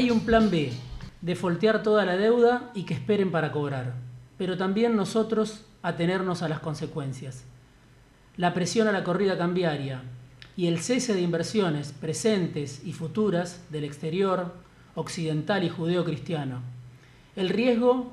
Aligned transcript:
Hay 0.00 0.10
un 0.10 0.20
plan 0.20 0.50
B, 0.50 0.72
defoltear 1.20 1.82
toda 1.82 2.06
la 2.06 2.16
deuda 2.16 2.70
y 2.72 2.84
que 2.84 2.94
esperen 2.94 3.30
para 3.30 3.52
cobrar, 3.52 3.96
pero 4.38 4.56
también 4.56 4.96
nosotros 4.96 5.66
atenernos 5.82 6.40
a 6.40 6.48
las 6.48 6.60
consecuencias. 6.60 7.44
La 8.38 8.54
presión 8.54 8.88
a 8.88 8.92
la 8.92 9.04
corrida 9.04 9.36
cambiaria 9.36 10.00
y 10.56 10.68
el 10.68 10.78
cese 10.78 11.12
de 11.12 11.20
inversiones 11.20 11.92
presentes 11.92 12.80
y 12.82 12.94
futuras 12.94 13.60
del 13.68 13.84
exterior, 13.84 14.54
occidental 14.94 15.64
y 15.64 15.68
judeo-cristiano. 15.68 16.62
El 17.36 17.50
riesgo, 17.50 18.10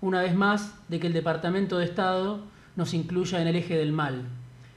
una 0.00 0.22
vez 0.22 0.34
más, 0.34 0.74
de 0.88 0.98
que 0.98 1.06
el 1.06 1.12
Departamento 1.12 1.78
de 1.78 1.84
Estado 1.84 2.40
nos 2.74 2.94
incluya 2.94 3.40
en 3.40 3.46
el 3.46 3.54
eje 3.54 3.76
del 3.76 3.92
mal. 3.92 4.24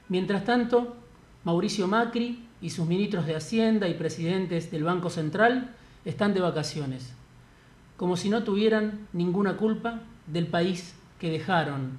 Mientras 0.08 0.44
tanto, 0.44 0.94
Mauricio 1.42 1.88
Macri 1.88 2.46
y 2.60 2.70
sus 2.70 2.86
ministros 2.86 3.26
de 3.26 3.34
Hacienda 3.34 3.88
y 3.88 3.94
presidentes 3.94 4.70
del 4.70 4.84
Banco 4.84 5.10
Central 5.10 5.74
están 6.04 6.34
de 6.34 6.40
vacaciones, 6.40 7.12
como 7.96 8.16
si 8.16 8.28
no 8.28 8.42
tuvieran 8.42 9.08
ninguna 9.12 9.56
culpa 9.56 10.00
del 10.26 10.46
país 10.46 10.94
que 11.18 11.30
dejaron. 11.30 11.98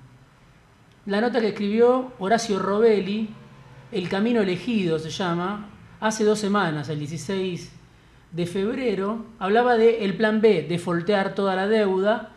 La 1.06 1.22
nota 1.22 1.42
que 1.42 1.50
escribió 1.50 2.14
Horacio 2.20 2.60
Robelli, 2.60 3.30
El 3.92 4.10
Camino 4.10 4.42
Elegido 4.42 5.00
se 5.00 5.10
llama, 5.10 5.70
hace 6.00 6.24
dos 6.24 6.40
semanas, 6.40 6.90
el 6.90 7.00
16 7.00 7.72
de 8.32 8.46
febrero, 8.46 9.26
hablaba 9.40 9.76
de 9.76 10.04
el 10.04 10.18
plan 10.18 10.42
B, 10.42 10.64
de 10.64 10.80
foltear 10.80 11.36
toda 11.36 11.56
la 11.56 11.68
deuda, 11.68 12.32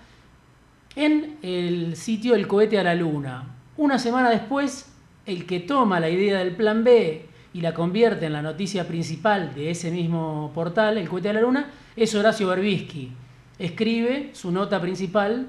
en 0.94 1.38
el 1.42 1.96
sitio 1.96 2.34
El 2.34 2.46
cohete 2.46 2.78
a 2.78 2.84
la 2.84 2.94
luna. 2.94 3.54
Una 3.76 3.98
semana 3.98 4.30
después, 4.30 4.92
el 5.26 5.46
que 5.46 5.60
toma 5.60 6.00
la 6.00 6.08
idea 6.08 6.38
del 6.38 6.54
plan 6.54 6.84
B 6.84 7.28
y 7.56 7.60
la 7.60 7.72
convierte 7.72 8.26
en 8.26 8.34
la 8.34 8.42
noticia 8.42 8.86
principal 8.86 9.54
de 9.54 9.70
ese 9.70 9.90
mismo 9.90 10.50
portal, 10.54 10.98
El 10.98 11.08
cohete 11.08 11.30
a 11.30 11.32
la 11.32 11.40
luna, 11.40 11.70
es 11.96 12.14
Horacio 12.14 12.48
Berbisky. 12.48 13.10
Escribe 13.58 14.30
su 14.34 14.52
nota 14.52 14.80
principal 14.80 15.46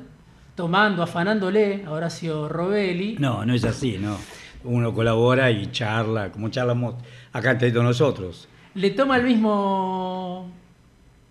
tomando, 0.55 1.03
afanándole 1.03 1.83
a 1.85 1.91
Horacio 1.91 2.47
Robelli. 2.47 3.17
No, 3.19 3.45
no 3.45 3.53
es 3.53 3.65
así, 3.65 3.97
no. 3.97 4.17
Uno 4.63 4.93
colabora 4.93 5.51
y 5.51 5.69
charla, 5.71 6.31
como 6.31 6.49
charlamos 6.49 6.95
acá 7.33 7.51
entre 7.51 7.71
nosotros 7.71 8.47
le 8.77 8.91
toma 8.91 9.17
el 9.17 9.23
mismo 9.23 10.51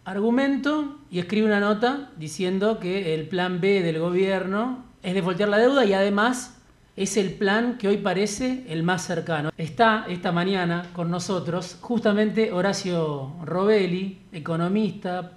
argumento 0.05 0.99
y 1.13 1.21
escribe 1.21 1.47
una 1.47 1.61
nota 1.61 2.11
diciendo 2.17 2.81
que 2.81 3.15
el 3.15 3.29
plan 3.29 3.61
B 3.61 3.83
del 3.83 4.01
gobierno 4.01 4.85
es 5.05 5.15
de 5.15 5.21
voltear 5.21 5.49
la 5.49 5.59
deuda 5.59 5.85
y 5.85 5.93
además 5.93 6.56
es 6.97 7.19
el 7.19 7.35
plan 7.35 7.77
que 7.77 7.89
hoy 7.89 7.99
parece 7.99 8.65
el 8.69 8.83
más 8.83 9.05
cercano. 9.05 9.51
Está 9.59 10.07
esta 10.09 10.33
mañana 10.33 10.89
con 10.95 11.11
nosotros 11.11 11.77
justamente 11.83 12.53
Horacio 12.53 13.35
Robelli, 13.45 14.23
economista, 14.33 15.33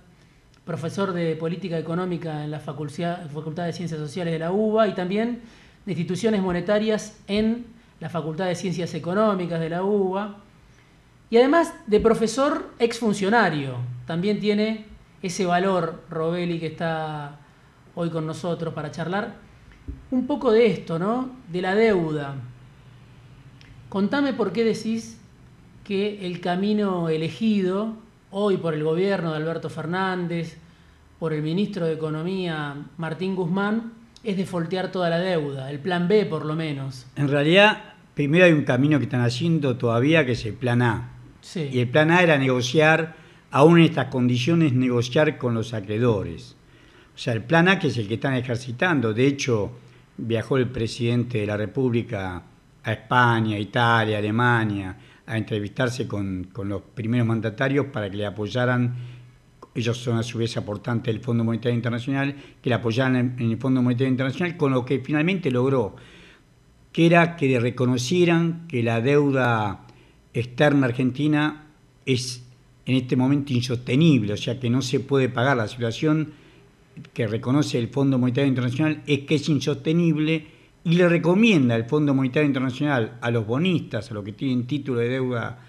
profesor 0.63 1.11
de 1.11 1.35
política 1.35 1.77
económica 1.77 2.45
en 2.45 2.51
la 2.51 2.59
Facultad, 2.59 3.65
de 3.65 3.73
Ciencias 3.73 3.99
Sociales 3.99 4.31
de 4.31 4.39
la 4.39 4.53
UBA 4.53 4.87
y 4.87 4.93
también 4.93 5.41
de 5.85 5.91
instituciones 5.91 6.41
monetarias 6.41 7.19
en 7.27 7.65
la 7.99 8.07
Facultad 8.09 8.45
de 8.45 8.55
Ciencias 8.55 8.93
Económicas 8.93 9.59
de 9.59 9.69
la 9.69 9.83
UBA 9.83 10.37
y 11.29 11.37
además 11.37 11.73
de 11.87 11.99
profesor 11.99 12.69
exfuncionario, 12.79 13.75
también 14.07 14.39
tiene 14.39 14.85
ese 15.21 15.45
valor, 15.45 16.03
Robelli, 16.09 16.59
que 16.59 16.67
está 16.67 17.39
hoy 17.95 18.09
con 18.09 18.25
nosotros 18.25 18.73
para 18.73 18.91
charlar. 18.91 19.48
Un 20.11 20.27
poco 20.27 20.51
de 20.51 20.67
esto, 20.67 20.99
¿no? 20.99 21.29
De 21.51 21.61
la 21.61 21.75
deuda. 21.75 22.35
Contame 23.89 24.33
por 24.33 24.51
qué 24.51 24.63
decís 24.63 25.19
que 25.83 26.25
el 26.25 26.39
camino 26.39 27.09
elegido 27.09 27.95
hoy 28.31 28.57
por 28.57 28.73
el 28.73 28.83
gobierno 28.83 29.31
de 29.31 29.37
Alberto 29.37 29.69
Fernández, 29.69 30.57
por 31.17 31.33
el 31.33 31.41
ministro 31.41 31.85
de 31.85 31.93
Economía 31.93 32.75
Martín 32.97 33.35
Guzmán, 33.35 33.93
es 34.23 34.37
de 34.37 34.45
foltear 34.45 34.91
toda 34.91 35.09
la 35.09 35.19
deuda, 35.19 35.71
el 35.71 35.79
plan 35.79 36.07
B 36.07 36.25
por 36.25 36.45
lo 36.45 36.55
menos. 36.55 37.05
En 37.15 37.27
realidad, 37.27 37.95
primero 38.13 38.45
hay 38.45 38.53
un 38.53 38.63
camino 38.63 38.99
que 38.99 39.05
están 39.05 39.21
haciendo 39.21 39.77
todavía 39.77 40.25
que 40.25 40.33
es 40.33 40.45
el 40.45 40.53
plan 40.53 40.81
A, 40.81 41.09
y 41.55 41.79
el 41.79 41.89
plan 41.89 42.11
A 42.11 42.21
era 42.21 42.37
negociar, 42.37 43.15
aún 43.49 43.79
en 43.79 43.85
estas 43.85 44.07
condiciones, 44.07 44.73
negociar 44.73 45.37
con 45.37 45.53
los 45.53 45.73
acreedores. 45.73 46.55
O 47.15 47.17
sea, 47.17 47.33
el 47.33 47.43
plan 47.43 47.67
A 47.67 47.79
que 47.79 47.87
es 47.87 47.97
el 47.97 48.07
que 48.07 48.15
están 48.15 48.33
ejercitando. 48.35 49.13
De 49.13 49.25
hecho, 49.25 49.71
viajó 50.19 50.57
el 50.57 50.69
presidente 50.69 51.39
de 51.39 51.47
la 51.47 51.57
República 51.57 52.43
a 52.83 52.91
España, 52.91 53.57
Italia, 53.57 54.17
Alemania, 54.17 54.97
a 55.25 55.37
entrevistarse 55.37 56.07
con, 56.07 56.49
los 56.63 56.81
primeros 56.93 57.27
mandatarios 57.27 57.87
para 57.87 58.09
que 58.09 58.17
le 58.17 58.25
apoyaran 58.25 58.95
ellos 59.75 59.97
son 59.97 60.17
a 60.17 60.23
su 60.23 60.39
vez 60.39 60.57
aportantes 60.57 61.13
del 61.13 61.23
Fondo 61.23 61.43
Monetario 61.43 61.75
Internacional, 61.75 62.35
que 62.61 62.69
le 62.69 62.75
apoyaran 62.75 63.37
en, 63.37 63.51
el 63.51 63.57
Fondo 63.57 63.81
Monetario 63.81 64.09
Internacional, 64.09 64.57
con 64.57 64.71
lo 64.71 64.83
que 64.83 64.99
finalmente 64.99 65.51
logró, 65.51 65.95
que 66.91 67.05
era 67.05 67.35
que 67.35 67.59
reconocieran 67.59 68.65
que 68.67 68.83
la 68.83 68.99
deuda 68.99 69.85
externa 70.33 70.87
argentina 70.87 71.67
es 72.05 72.43
en 72.85 72.95
este 72.95 73.15
momento 73.15 73.53
insostenible, 73.53 74.33
o 74.33 74.37
sea 74.37 74.59
que 74.59 74.69
no 74.69 74.81
se 74.81 74.99
puede 74.99 75.29
pagar. 75.29 75.55
La 75.55 75.67
situación 75.67 76.33
que 77.13 77.27
reconoce 77.27 77.77
el 77.77 77.87
Fondo 77.87 78.17
Monetario 78.17 78.47
Internacional 78.47 79.01
es 79.05 79.19
que 79.19 79.35
es 79.35 79.49
insostenible 79.49 80.45
y 80.83 80.93
le 80.93 81.09
recomienda 81.09 81.75
el 81.75 81.85
Fondo 81.85 82.13
Monetario 82.13 82.47
Internacional 82.47 83.17
a 83.21 83.31
los 83.31 83.45
bonistas, 83.45 84.11
a 84.11 84.13
los 84.13 84.23
que 84.23 84.33
tienen 84.33 84.65
título 84.65 84.99
de 84.99 85.09
deuda 85.09 85.59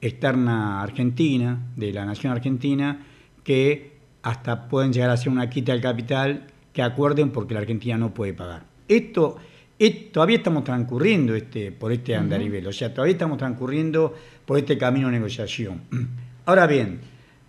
externa 0.00 0.82
argentina, 0.82 1.70
de 1.76 1.92
la 1.92 2.04
nación 2.04 2.32
argentina, 2.32 3.04
que 3.42 3.96
hasta 4.22 4.68
pueden 4.68 4.92
llegar 4.92 5.10
a 5.10 5.16
ser 5.16 5.30
una 5.30 5.48
quita 5.48 5.72
del 5.72 5.80
capital 5.80 6.46
que 6.72 6.82
acuerden 6.82 7.30
porque 7.30 7.54
la 7.54 7.60
Argentina 7.60 7.96
no 7.96 8.12
puede 8.12 8.34
pagar. 8.34 8.64
Esto 8.88 9.38
todavía 10.12 10.38
estamos 10.38 10.64
transcurriendo 10.64 11.34
este, 11.34 11.70
por 11.72 11.92
este 11.92 12.16
andarivel, 12.16 12.66
o 12.66 12.72
sea, 12.72 12.92
todavía 12.92 13.12
estamos 13.12 13.38
transcurriendo 13.38 14.14
por 14.44 14.58
este 14.58 14.76
camino 14.76 15.08
de 15.08 15.12
negociación. 15.12 15.82
Ahora 16.46 16.66
bien, 16.66 17.00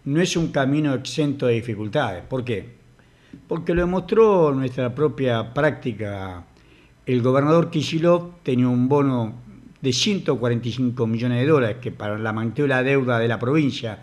no 0.05 0.21
es 0.21 0.37
un 0.37 0.51
camino 0.51 0.93
exento 0.93 1.47
de 1.47 1.55
dificultades. 1.55 2.23
¿Por 2.23 2.45
qué? 2.45 2.76
Porque 3.47 3.73
lo 3.73 3.81
demostró 3.81 4.53
nuestra 4.53 4.93
propia 4.93 5.53
práctica. 5.53 6.45
El 7.05 7.21
gobernador 7.21 7.69
Kishilov 7.69 8.41
tenía 8.43 8.67
un 8.67 8.87
bono 8.87 9.35
de 9.81 9.93
145 9.93 11.07
millones 11.07 11.39
de 11.39 11.47
dólares, 11.47 11.77
que 11.81 11.91
para 11.91 12.17
la 12.17 12.33
magnitud 12.33 12.63
de 12.63 12.69
la 12.69 12.83
deuda 12.83 13.19
de 13.19 13.27
la 13.27 13.39
provincia 13.39 13.99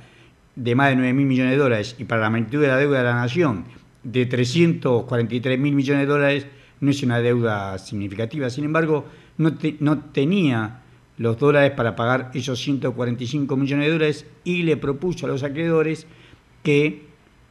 de 0.56 0.74
más 0.74 0.90
de 0.90 0.96
9 0.96 1.12
mil 1.12 1.26
millones 1.26 1.52
de 1.52 1.58
dólares 1.58 1.96
y 1.98 2.04
para 2.04 2.22
la 2.22 2.30
magnitud 2.30 2.60
de 2.60 2.68
la 2.68 2.76
deuda 2.76 2.98
de 2.98 3.04
la 3.04 3.14
nación 3.14 3.64
de 4.04 4.26
343 4.26 5.58
mil 5.58 5.74
millones 5.74 6.06
de 6.06 6.12
dólares, 6.12 6.46
no 6.80 6.91
es 6.91 7.02
una 7.02 7.18
deuda 7.18 7.78
significativa. 7.78 8.50
Sin 8.50 8.64
embargo, 8.64 9.06
no, 9.38 9.56
no 9.80 9.98
tenía 10.12 10.82
los 11.16 11.38
dólares 11.38 11.72
para 11.72 11.96
pagar 11.96 12.30
esos 12.34 12.60
145 12.60 13.56
millones 13.56 13.86
de 13.86 13.92
dólares 13.92 14.26
y 14.44 14.62
le 14.62 14.76
propuso 14.76 15.26
a 15.26 15.28
los 15.28 15.42
acreedores 15.42 16.06
que 16.62 17.06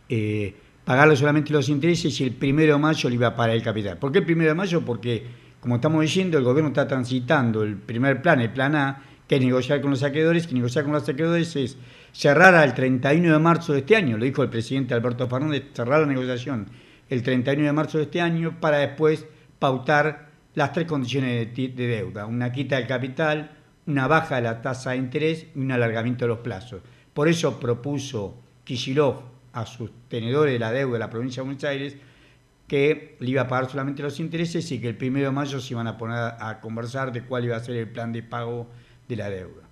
eh, 0.10 0.56
pagarle 0.86 1.16
solamente 1.16 1.54
los 1.54 1.70
intereses 1.70 2.20
y 2.20 2.24
el 2.24 2.32
primero 2.32 2.74
de 2.74 2.80
mayo 2.80 3.10
le 3.10 3.16
iba 3.16 3.28
a 3.28 3.36
pagar 3.36 3.56
el 3.56 3.64
capital. 3.64 3.98
¿Por 3.98 4.12
qué 4.12 4.20
el 4.20 4.26
primero 4.26 4.50
de 4.50 4.56
mayo? 4.56 4.84
Porque, 4.84 5.26
como 5.60 5.76
estamos 5.76 6.02
diciendo, 6.02 6.38
el 6.38 6.44
gobierno 6.44 6.70
está 6.70 6.88
transitando 6.88 7.64
el 7.64 7.78
primer 7.78 8.22
plan, 8.22 8.42
el 8.42 8.52
plan 8.52 8.76
A, 8.76 9.04
que 9.28 9.36
es 9.36 9.42
negociar 9.42 9.82
con 9.82 9.92
los 9.92 10.04
acreedores, 10.04 10.48
que 10.48 10.56
negociar 10.56 10.84
con 10.84 10.94
los 10.94 11.08
acreedores 11.08 11.56
es 11.56 11.78
cerrar 12.12 12.54
al 12.56 12.74
31 12.74 13.34
de 13.34 13.40
marzo 13.40 13.74
de 13.74 13.80
este 13.80 13.96
año, 13.96 14.18
lo 14.18 14.26
dijo 14.26 14.44
el 14.44 14.50
presidente 14.50 14.94
Alberto 14.94 15.28
Fernández, 15.28 15.64
cerrar 15.74 16.02
la 16.02 16.08
negociación 16.08 16.68
el 17.10 17.24
31 17.24 17.66
de 17.66 17.74
marzo 17.74 17.98
de 17.98 18.06
este 18.06 18.22
año 18.22 18.60
para 18.60 18.78
después 18.78 19.26
pautar 19.60 20.30
las 20.56 20.72
tres 20.72 20.88
condiciones 20.88 21.54
de, 21.56 21.70
deuda, 21.70 22.26
una 22.26 22.52
quita 22.52 22.78
del 22.78 22.88
capital, 22.88 23.52
una 23.88 24.08
baja 24.08 24.36
de 24.36 24.44
la 24.44 24.62
tasa 24.62 24.92
de 24.92 24.98
interés 24.98 25.48
y 25.56 25.60
un 25.60 25.72
alargamiento 25.72 26.26
de 26.26 26.30
los 26.30 26.40
plazos. 26.40 26.82
Por 27.14 27.28
eso 27.28 27.60
propuso 27.60 28.38
Kishilov 28.64 29.33
a 29.54 29.66
sus 29.66 29.92
tenedores 30.10 30.54
de 30.54 30.60
la 30.60 30.72
deuda 30.72 30.94
de 30.94 31.00
la 31.00 31.10
provincia 31.10 31.42
de 31.42 31.48
Buenos 31.48 31.64
Aires 31.64 31.96
que 32.68 33.18
le 33.20 33.30
iba 33.30 33.44
a 33.44 33.48
pagar 33.48 33.70
solamente 33.70 34.02
los 34.02 34.20
intereses 34.20 34.72
y 34.72 34.80
que 34.80 34.90
el 34.90 34.98
1 35.00 35.20
de 35.20 35.32
mayo 35.32 35.60
se 35.60 35.74
iban 35.74 35.88
a 35.88 35.98
poner 35.98 36.18
a 36.18 36.60
conversar 36.62 37.12
de 37.12 37.24
cuál 37.24 37.46
iba 37.46 37.56
a 37.56 37.60
ser 37.60 37.76
el 37.76 37.90
plan 37.90 38.12
de 38.12 38.24
pago 38.24 38.68
de 39.08 39.16
la 39.16 39.30
deuda. 39.30 39.64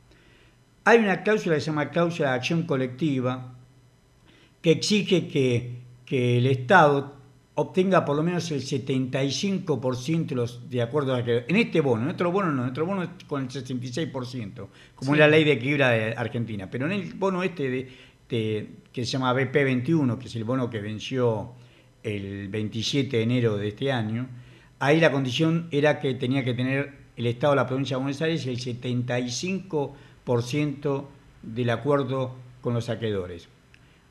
Hay 0.84 1.00
una 1.00 1.24
cláusula 1.24 1.56
que 1.56 1.62
se 1.62 1.68
llama 1.68 1.90
cláusula 1.90 2.30
de 2.30 2.36
acción 2.36 2.64
colectiva 2.64 3.54
que 4.62 4.72
exige 4.72 5.28
que, 5.28 5.80
que 6.06 6.38
el 6.38 6.48
Estado 6.48 7.16
obtenga 7.56 8.06
por 8.06 8.16
lo 8.16 8.24
menos 8.24 8.50
el 8.52 8.62
75% 8.62 10.32
los, 10.32 10.70
de 10.70 10.82
acuerdo 10.82 11.16
a 11.16 11.24
que 11.24 11.46
en 11.48 11.56
este 11.56 11.82
bono, 11.82 12.04
en 12.04 12.10
otro 12.10 12.32
bono 12.32 12.52
no, 12.52 12.64
en 12.64 12.70
otro 12.70 12.86
bono 12.86 13.04
es 13.04 13.10
con 13.28 13.44
el 13.44 13.50
66%, 13.50 14.68
como 14.96 15.14
es 15.14 15.20
la 15.20 15.28
ley 15.28 15.44
de 15.44 15.54
equilibrio 15.54 15.88
de 15.88 16.14
Argentina, 16.16 16.70
pero 16.70 16.86
en 16.86 16.94
el 16.94 17.14
bono 17.14 17.44
este 17.44 17.70
de, 17.70 17.90
que 18.32 18.68
se 18.94 19.06
llama 19.06 19.34
BP21, 19.34 20.18
que 20.18 20.28
es 20.28 20.36
el 20.36 20.44
bono 20.46 20.70
que 20.70 20.80
venció 20.80 21.52
el 22.04 22.48
27 22.48 23.18
de 23.18 23.24
enero 23.24 23.58
de 23.58 23.68
este 23.68 23.92
año, 23.92 24.30
ahí 24.80 25.00
la 25.00 25.12
condición 25.12 25.68
era 25.72 26.00
que 26.00 26.14
tenía 26.16 26.44
que 26.44 26.54
tener 26.54 27.02
el 27.18 27.28
Estado 27.28 27.54
de 27.54 27.58
la 27.58 27.68
provincia 27.68 27.98
de 27.98 28.04
Buenos 28.04 28.22
Aires 28.22 28.48
el 28.48 28.58
75% 28.58 31.06
del 31.44 31.70
acuerdo 31.70 32.36
con 32.62 32.74
los 32.74 32.86
saqueadores. 32.86 33.50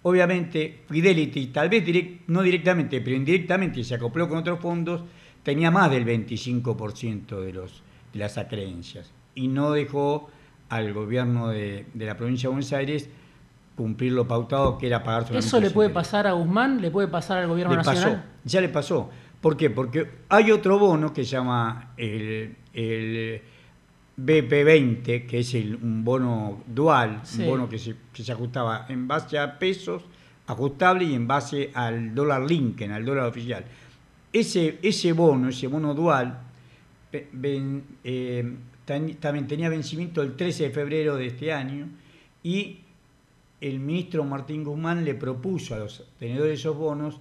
Obviamente, 0.02 0.80
Fidelity, 0.88 1.48
tal 1.48 1.68
vez 1.68 1.84
no 2.26 2.42
directamente, 2.42 3.00
pero 3.00 3.16
indirectamente 3.16 3.84
se 3.84 3.94
acopló 3.94 4.28
con 4.28 4.38
otros 4.38 4.60
fondos, 4.60 5.02
tenía 5.42 5.70
más 5.70 5.90
del 5.90 6.06
25% 6.06 7.40
de, 7.40 7.52
los, 7.52 7.82
de 8.12 8.18
las 8.18 8.38
acreencias 8.38 9.12
y 9.34 9.48
no 9.48 9.72
dejó 9.72 10.30
al 10.68 10.92
gobierno 10.92 11.48
de, 11.48 11.86
la 11.94 12.16
provincia 12.16 12.48
de 12.48 12.54
Buenos 12.54 12.72
Aires 12.72 13.10
cumplir 13.80 14.12
lo 14.12 14.28
pautado 14.28 14.76
que 14.76 14.86
era 14.88 15.02
pagar 15.02 15.22
solamente 15.22 15.46
¿Eso 15.46 15.58
le 15.58 15.70
puede 15.70 15.88
pasar 15.88 16.26
a 16.26 16.32
Guzmán? 16.32 16.82
¿Le 16.82 16.90
puede 16.90 17.08
pasar 17.08 17.38
al 17.38 17.48
gobierno 17.48 17.72
le 17.72 17.78
nacional? 17.78 18.16
Pasó, 18.16 18.24
ya 18.44 18.60
le 18.60 18.68
pasó. 18.68 19.10
¿Por 19.40 19.56
qué? 19.56 19.70
Porque 19.70 20.06
hay 20.28 20.50
otro 20.50 20.78
bono 20.78 21.14
que 21.14 21.24
se 21.24 21.30
llama 21.30 21.94
el, 21.96 22.56
BP20, 24.18 25.26
que 25.26 25.38
es 25.38 25.54
un 25.54 26.04
bono 26.04 26.62
dual, 26.66 27.22
un 27.38 27.46
bono 27.46 27.68
que 27.70 27.78
se, 27.78 27.96
que 28.12 28.22
se 28.22 28.32
ajustaba 28.32 28.84
en 28.90 29.08
base 29.08 29.38
a 29.38 29.58
pesos 29.58 30.02
ajustable 30.46 31.04
y 31.04 31.14
en 31.14 31.26
base 31.26 31.70
al 31.72 32.14
dólar 32.14 32.42
Lincoln, 32.42 32.92
al 32.92 33.06
dólar 33.06 33.28
oficial. 33.28 33.64
Ese, 34.30 34.78
ese 34.82 35.12
bono, 35.12 35.48
ese 35.48 35.68
bono 35.68 35.94
dual, 35.94 36.38
eh, 37.12 38.54
también 38.84 39.46
tenía 39.46 39.70
vencimiento 39.70 40.20
el 40.20 40.36
13 40.36 40.64
de 40.64 40.70
febrero 40.70 41.16
de 41.16 41.28
este 41.28 41.50
año 41.50 41.88
y 42.42 42.80
el 43.60 43.80
ministro 43.80 44.24
Martín 44.24 44.64
Guzmán 44.64 45.04
le 45.04 45.14
propuso 45.14 45.74
a 45.74 45.78
los 45.78 46.04
tenedores 46.18 46.48
de 46.48 46.54
esos 46.54 46.76
bonos 46.76 47.20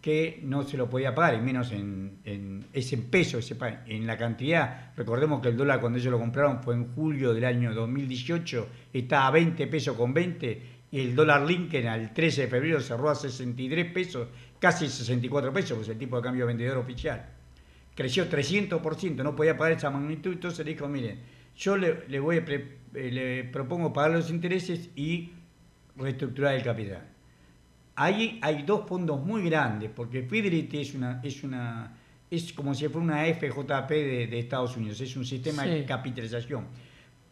que 0.00 0.40
no 0.42 0.64
se 0.64 0.76
lo 0.76 0.90
podía 0.90 1.14
pagar, 1.14 1.34
y 1.34 1.40
menos 1.40 1.72
en, 1.72 2.18
en 2.24 2.66
ese 2.72 2.98
peso, 2.98 3.38
ese, 3.38 3.56
en 3.86 4.06
la 4.06 4.18
cantidad. 4.18 4.92
Recordemos 4.96 5.40
que 5.40 5.48
el 5.48 5.56
dólar 5.56 5.80
cuando 5.80 5.98
ellos 5.98 6.10
lo 6.10 6.18
compraron 6.18 6.62
fue 6.62 6.74
en 6.74 6.92
julio 6.94 7.32
del 7.32 7.44
año 7.44 7.72
2018, 7.72 8.68
estaba 8.92 9.28
a 9.28 9.30
20 9.30 9.66
pesos 9.66 9.96
con 9.96 10.12
20, 10.12 10.62
y 10.92 11.00
el 11.00 11.14
dólar 11.14 11.42
Lincoln 11.42 11.86
al 11.86 12.12
13 12.12 12.42
de 12.42 12.48
febrero 12.48 12.80
cerró 12.80 13.08
a 13.08 13.14
63 13.14 13.92
pesos, 13.92 14.28
casi 14.58 14.88
64 14.88 15.52
pesos, 15.52 15.76
pues 15.76 15.88
el 15.88 15.98
tipo 15.98 16.16
de 16.16 16.22
cambio 16.22 16.46
vendedor 16.46 16.76
oficial 16.78 17.34
creció 17.94 18.28
300%, 18.28 19.22
no 19.22 19.36
podía 19.36 19.56
pagar 19.56 19.76
esa 19.76 19.90
magnitud, 19.90 20.32
entonces 20.32 20.64
le 20.64 20.72
dijo, 20.72 20.88
miren, 20.88 21.20
yo 21.56 21.76
le, 21.76 22.18
voy 22.18 22.42
eh, 22.46 23.10
le 23.12 23.44
propongo 23.44 23.92
pagar 23.92 24.12
los 24.12 24.30
intereses 24.30 24.90
y 24.96 25.30
reestructurar 25.96 26.54
el 26.54 26.62
capital. 26.62 27.02
Ahí 27.96 28.38
hay 28.42 28.62
dos 28.62 28.88
fondos 28.88 29.24
muy 29.24 29.44
grandes, 29.44 29.90
porque 29.94 30.22
Fidelity 30.22 30.80
es 30.80 30.94
una, 30.94 31.20
es 31.22 31.44
una, 31.44 31.96
es 32.30 32.52
como 32.52 32.74
si 32.74 32.88
fuera 32.88 33.04
una 33.04 33.24
FJP 33.24 33.90
de, 33.90 34.38
Estados 34.38 34.76
Unidos, 34.76 35.00
es 35.00 35.16
un 35.16 35.24
sistema 35.24 35.64
de 35.64 35.84
capitalización. 35.84 36.66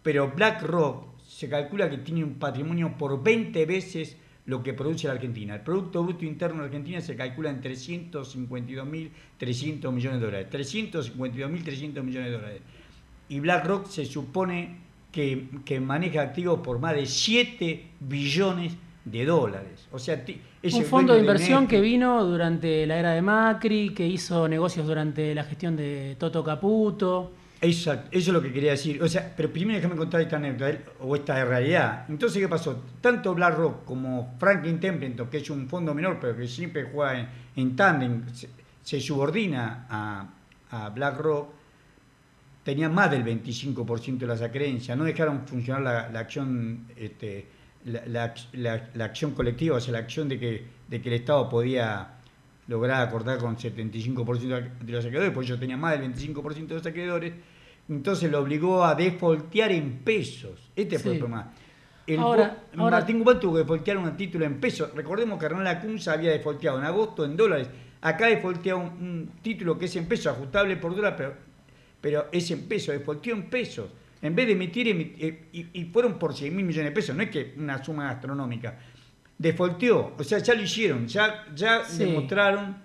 Pero 0.03 0.31
BlackRock 0.31 1.21
se 1.21 1.49
calcula 1.49 1.91
que 1.91 1.99
tiene 1.99 2.25
un 2.25 2.35
patrimonio 2.35 2.97
por 2.97 3.23
20 3.23 3.67
veces 3.67 4.17
lo 4.47 4.63
que 4.63 4.73
produce 4.75 5.07
la 5.07 5.13
Argentina. 5.15 5.55
El 5.55 5.63
Producto 5.63 6.03
Bruto 6.03 6.25
Interno 6.25 6.61
de 6.61 6.67
Argentina 6.67 7.01
se 7.01 7.17
calcula 7.17 7.51
en 7.51 7.61
352.300 7.61 9.93
millones 9.93 10.21
de 10.21 10.27
dólares. 10.27 10.49
352.300 10.51 12.03
millones 12.03 12.31
de 12.31 12.37
dólares. 12.37 12.61
Y 13.29 13.41
BlackRock 13.41 13.87
se 13.87 14.05
supone 14.05 14.79
que, 15.13 15.81
maneja 15.81 16.23
activos 16.23 16.61
por 16.61 16.79
más 16.79 16.95
de 16.95 17.07
7 17.07 17.91
billones 18.01 18.73
de 19.05 19.25
dólares. 19.25 19.87
O 19.93 19.99
sea, 19.99 20.25
es 20.63 20.75
un 20.75 20.85
fondo 20.85 21.13
de 21.13 21.21
inversión 21.21 21.67
que 21.67 21.81
vino 21.81 22.25
durante 22.25 22.87
la 22.87 22.99
era 22.99 23.13
de 23.13 23.23
Macri, 23.23 23.93
que 23.95 24.07
hizo 24.07 24.49
negocios 24.49 24.87
durante 24.87 25.35
la 25.35 25.45
gestión 25.45 25.77
de 25.77 26.17
Toto 26.19 26.43
Caputo. 26.43 27.33
Exacto, 27.61 28.09
eso 28.11 28.31
es 28.31 28.35
lo 28.35 28.43
que 28.43 28.53
quería 28.53 28.73
decir. 28.73 29.01
O 29.03 29.09
sea, 29.09 29.33
pero 29.37 29.53
primero 29.53 29.77
déjame 29.77 29.97
contar 29.97 30.21
esta 30.21 30.37
anécdota 30.37 30.79
o 31.01 31.15
esta 31.15 31.45
realidad. 31.45 32.07
Entonces, 32.09 32.43
¿qué 32.43 32.49
pasó? 32.49 32.83
Tanto 33.01 33.35
BlackRock 33.35 33.85
como 33.85 34.35
Franklin 34.39 34.81
Templeton, 34.81 35.29
que 35.29 35.37
es 35.37 35.51
un 35.51 35.69
fondo 35.69 35.95
menor, 35.95 36.19
pero 36.21 36.37
que 36.37 36.49
siempre 36.49 36.89
juega 36.93 37.21
en, 37.21 37.29
en 37.55 37.77
tándem, 37.77 38.25
se, 38.83 39.01
subordina 39.01 39.87
a, 39.89 40.29
a 40.71 40.89
BlackRock, 40.89 41.51
tenían 42.65 42.95
más 42.95 43.11
del 43.11 43.25
25% 43.25 44.19
de 44.19 44.27
las 44.27 44.43
acreencias, 44.43 44.97
no 44.97 45.05
dejaron 45.05 45.47
funcionar 45.47 46.11
la, 46.13 46.19
acción, 46.19 46.87
este, 46.97 47.47
la, 47.85 48.35
acción 49.05 49.33
colectiva, 49.33 49.77
o 49.77 49.81
sea, 49.81 49.93
la 49.93 49.99
acción 49.99 50.29
de 50.29 50.39
que, 50.39 50.65
de 50.89 51.03
que 51.03 51.09
el 51.09 51.15
Estado 51.17 51.49
podía 51.49 52.19
lograr 52.69 53.07
acordar 53.07 53.39
con 53.39 53.57
75% 53.57 54.79
de 54.81 54.93
los 54.93 55.05
acreedores, 55.05 55.33
porque 55.33 55.47
ellos 55.49 55.61
tenían 55.61 55.81
más 55.81 55.99
del 55.99 56.13
25% 56.13 56.67
de 56.67 56.75
los 56.75 56.87
acreedores, 56.87 57.33
entonces 57.89 58.31
lo 58.31 58.41
obligó 58.41 58.85
a 58.85 58.95
defoltear 58.95 59.73
en 59.73 59.99
pesos. 59.99 60.71
Este 60.77 60.99
fue 60.99 61.13
el 61.13 61.19
problema. 61.19 61.53
El 62.07 62.19
ahora, 62.19 62.65
Martín 62.75 63.19
Guzmán 63.19 63.41
tuvo 63.41 63.55
que 63.55 63.59
defoltear 63.61 63.97
un 63.97 64.17
título 64.17 64.45
en 64.45 64.61
pesos. 64.61 64.93
Recordemos 64.95 65.39
que 65.39 65.47
Hernán 65.47 65.65
Lacunza 65.65 66.13
había 66.13 66.31
defolteado 66.31 66.79
en 66.79 66.85
agosto 66.85 67.25
en 67.25 67.37
dólares. 67.37 67.69
Acá 68.01 68.27
defolteó 68.27 68.79
un, 68.79 68.85
un, 68.85 69.31
título 69.41 69.79
que 69.79 69.85
es 69.85 69.95
en 69.95 70.07
pesos, 70.07 70.27
ajustable 70.27 70.77
por 70.77 70.95
dólar, 70.97 71.15
pero, 71.17 71.35
pero 72.03 72.27
es 72.31 72.51
en 72.51 72.69
pesos, 72.69 72.95
defolteó 72.95 73.33
en 73.35 73.49
pesos. 73.49 73.89
En 74.21 74.35
vez 74.37 74.47
de 74.47 74.53
emitir, 74.53 74.89
eh, 74.89 75.49
y, 75.53 75.85
fueron 75.87 76.19
por 76.19 76.35
100 76.35 76.55
mil 76.55 76.67
millones 76.67 76.91
de 76.91 76.95
pesos, 76.95 77.17
no 77.17 77.23
es 77.23 77.31
que 77.31 77.55
una 77.57 77.83
suma 77.83 78.11
astronómica. 78.11 78.79
Defolteó, 79.39 80.13
o 80.19 80.23
sea, 80.23 80.39
ya 80.39 80.55
lo 80.55 80.63
hicieron, 80.63 81.09
ya, 81.09 81.47
ya 81.55 81.83
demostraron 81.97 82.77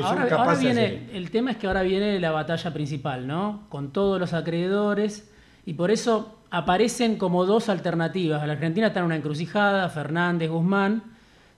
ahora, 0.00 0.54
viene, 0.54 1.08
El 1.12 1.30
tema 1.30 1.50
es 1.50 1.56
que 1.58 1.66
ahora 1.66 1.82
viene 1.82 2.18
la 2.18 2.30
batalla 2.30 2.72
principal, 2.72 3.26
¿no? 3.26 3.66
Con 3.68 3.92
todos 3.92 4.18
los 4.18 4.32
acreedores 4.32 5.30
y 5.66 5.74
por 5.74 5.90
eso 5.90 6.38
aparecen 6.50 7.16
como 7.16 7.44
dos 7.44 7.68
alternativas. 7.68 8.46
La 8.46 8.54
Argentina 8.54 8.88
está 8.88 9.00
en 9.00 9.06
una 9.06 9.16
encrucijada, 9.16 9.88
Fernández, 9.90 10.50
Guzmán. 10.50 11.02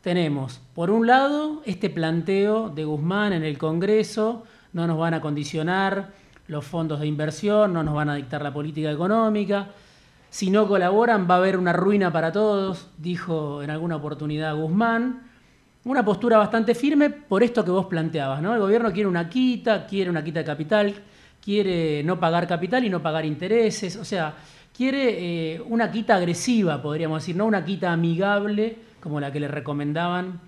Tenemos, 0.02 0.60
por 0.74 0.90
un 0.90 1.06
lado, 1.06 1.62
este 1.64 1.90
planteo 1.90 2.68
de 2.68 2.84
Guzmán 2.84 3.32
en 3.32 3.44
el 3.44 3.56
Congreso, 3.56 4.44
no 4.72 4.86
nos 4.86 4.98
van 4.98 5.14
a 5.14 5.20
condicionar 5.20 6.12
los 6.48 6.64
fondos 6.64 7.00
de 7.00 7.06
inversión, 7.06 7.72
no 7.72 7.82
nos 7.82 7.94
van 7.94 8.10
a 8.10 8.14
dictar 8.14 8.42
la 8.42 8.52
política 8.52 8.90
económica. 8.90 9.68
Si 10.30 10.50
no 10.50 10.66
colaboran 10.66 11.26
va 11.28 11.36
a 11.36 11.38
haber 11.38 11.56
una 11.56 11.72
ruina 11.72 12.12
para 12.12 12.32
todos, 12.32 12.88
dijo 12.98 13.62
en 13.62 13.70
alguna 13.70 13.96
oportunidad 13.96 14.56
Guzmán 14.56 15.22
una 15.84 16.04
postura 16.04 16.38
bastante 16.38 16.74
firme 16.74 17.10
por 17.10 17.42
esto 17.42 17.64
que 17.64 17.70
vos 17.70 17.86
planteabas, 17.86 18.42
¿no? 18.42 18.54
El 18.54 18.60
gobierno 18.60 18.92
quiere 18.92 19.08
una 19.08 19.28
quita, 19.28 19.86
quiere 19.86 20.10
una 20.10 20.24
quita 20.24 20.40
de 20.40 20.44
capital, 20.44 20.94
quiere 21.42 22.02
no 22.02 22.18
pagar 22.18 22.46
capital 22.46 22.84
y 22.84 22.90
no 22.90 23.02
pagar 23.02 23.24
intereses, 23.24 23.96
o 23.96 24.04
sea, 24.04 24.34
quiere 24.74 25.54
eh, 25.54 25.62
una 25.68 25.90
quita 25.90 26.16
agresiva, 26.16 26.80
podríamos 26.80 27.22
decir, 27.22 27.36
no 27.36 27.44
una 27.44 27.64
quita 27.64 27.92
amigable 27.92 28.78
como 29.00 29.20
la 29.20 29.30
que 29.30 29.40
le 29.40 29.48
recomendaban 29.48 30.40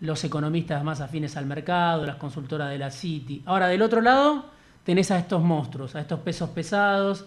los 0.00 0.22
economistas 0.24 0.84
más 0.84 1.00
afines 1.00 1.36
al 1.36 1.46
mercado, 1.46 2.04
las 2.04 2.16
consultoras 2.16 2.68
de 2.70 2.78
la 2.78 2.90
City. 2.90 3.42
Ahora, 3.46 3.68
del 3.68 3.80
otro 3.80 4.02
lado, 4.02 4.51
tenés 4.84 5.10
a 5.10 5.18
estos 5.18 5.42
monstruos, 5.42 5.94
a 5.94 6.00
estos 6.00 6.20
pesos 6.20 6.50
pesados, 6.50 7.26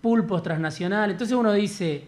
pulpos 0.00 0.42
transnacionales. 0.42 1.14
Entonces 1.14 1.36
uno 1.36 1.52
dice, 1.52 2.04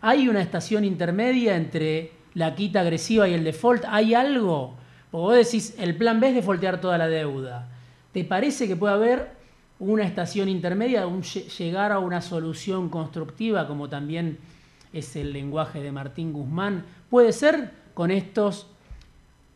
hay 0.00 0.28
una 0.28 0.40
estación 0.40 0.84
intermedia 0.84 1.56
entre 1.56 2.12
la 2.34 2.54
quita 2.54 2.80
agresiva 2.80 3.28
y 3.28 3.34
el 3.34 3.44
default, 3.44 3.84
¿hay 3.88 4.14
algo? 4.14 4.74
Porque 5.10 5.22
vos 5.22 5.36
decís, 5.36 5.74
el 5.78 5.96
plan 5.96 6.20
B 6.20 6.28
es 6.28 6.34
defaultear 6.36 6.80
toda 6.80 6.96
la 6.98 7.08
deuda. 7.08 7.68
¿Te 8.12 8.24
parece 8.24 8.68
que 8.68 8.76
puede 8.76 8.94
haber 8.94 9.30
una 9.78 10.04
estación 10.04 10.48
intermedia, 10.48 11.06
un 11.06 11.22
llegar 11.22 11.90
a 11.90 11.98
una 11.98 12.20
solución 12.20 12.88
constructiva, 12.88 13.66
como 13.66 13.88
también 13.88 14.38
es 14.92 15.16
el 15.16 15.32
lenguaje 15.32 15.80
de 15.80 15.90
Martín 15.90 16.32
Guzmán? 16.32 16.84
¿Puede 17.08 17.32
ser 17.32 17.72
con 17.94 18.10
estos 18.10 18.68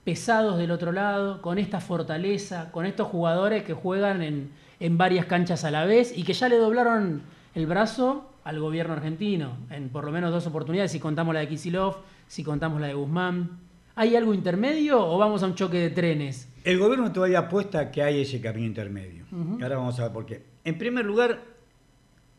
pesados 0.05 0.59
del 0.59 0.71
otro 0.71 0.93
lado, 0.93 1.41
con 1.41 1.59
esta 1.59 1.81
fortaleza, 1.81 2.71
con 2.71 2.87
estos 2.87 3.09
jugadores 3.09 3.63
que 3.63 3.73
juegan 3.73 4.23
en, 4.23 4.51
en 4.81 4.99
varias 4.99 5.27
canchas 5.27 5.65
a 5.65 5.71
la 5.71 5.87
vez 5.87 6.17
y 6.17 6.25
que 6.25 6.35
ya 6.35 6.49
le 6.49 6.59
doblaron 6.59 7.23
el 7.55 7.67
brazo 7.67 8.31
al 8.45 8.61
gobierno 8.61 8.93
argentino 8.93 9.57
en 9.71 9.89
por 9.89 10.05
lo 10.05 10.13
menos 10.13 10.31
dos 10.31 10.47
oportunidades, 10.47 10.93
si 10.93 11.01
contamos 11.01 11.33
la 11.35 11.41
de 11.41 11.49
Kisilov, 11.49 11.97
si 12.27 12.45
contamos 12.45 12.81
la 12.81 12.89
de 12.89 12.95
Guzmán. 12.95 13.59
¿Hay 13.97 14.17
algo 14.17 14.35
intermedio 14.35 15.01
o 15.07 15.19
vamos 15.19 15.43
a 15.43 15.47
un 15.47 15.55
choque 15.55 15.79
de 15.79 15.91
trenes? 15.91 16.49
El 16.65 16.79
gobierno 16.79 17.13
todavía 17.13 17.41
apuesta 17.41 17.91
que 17.91 18.03
hay 18.03 18.21
ese 18.21 18.41
camino 18.41 18.67
intermedio. 18.67 19.25
Ahora 19.63 19.77
vamos 19.77 19.99
a 20.01 20.05
ver 20.05 20.13
por 20.13 20.27
qué. 20.27 20.43
En 20.65 20.77
primer 20.77 21.05
lugar, 21.05 21.41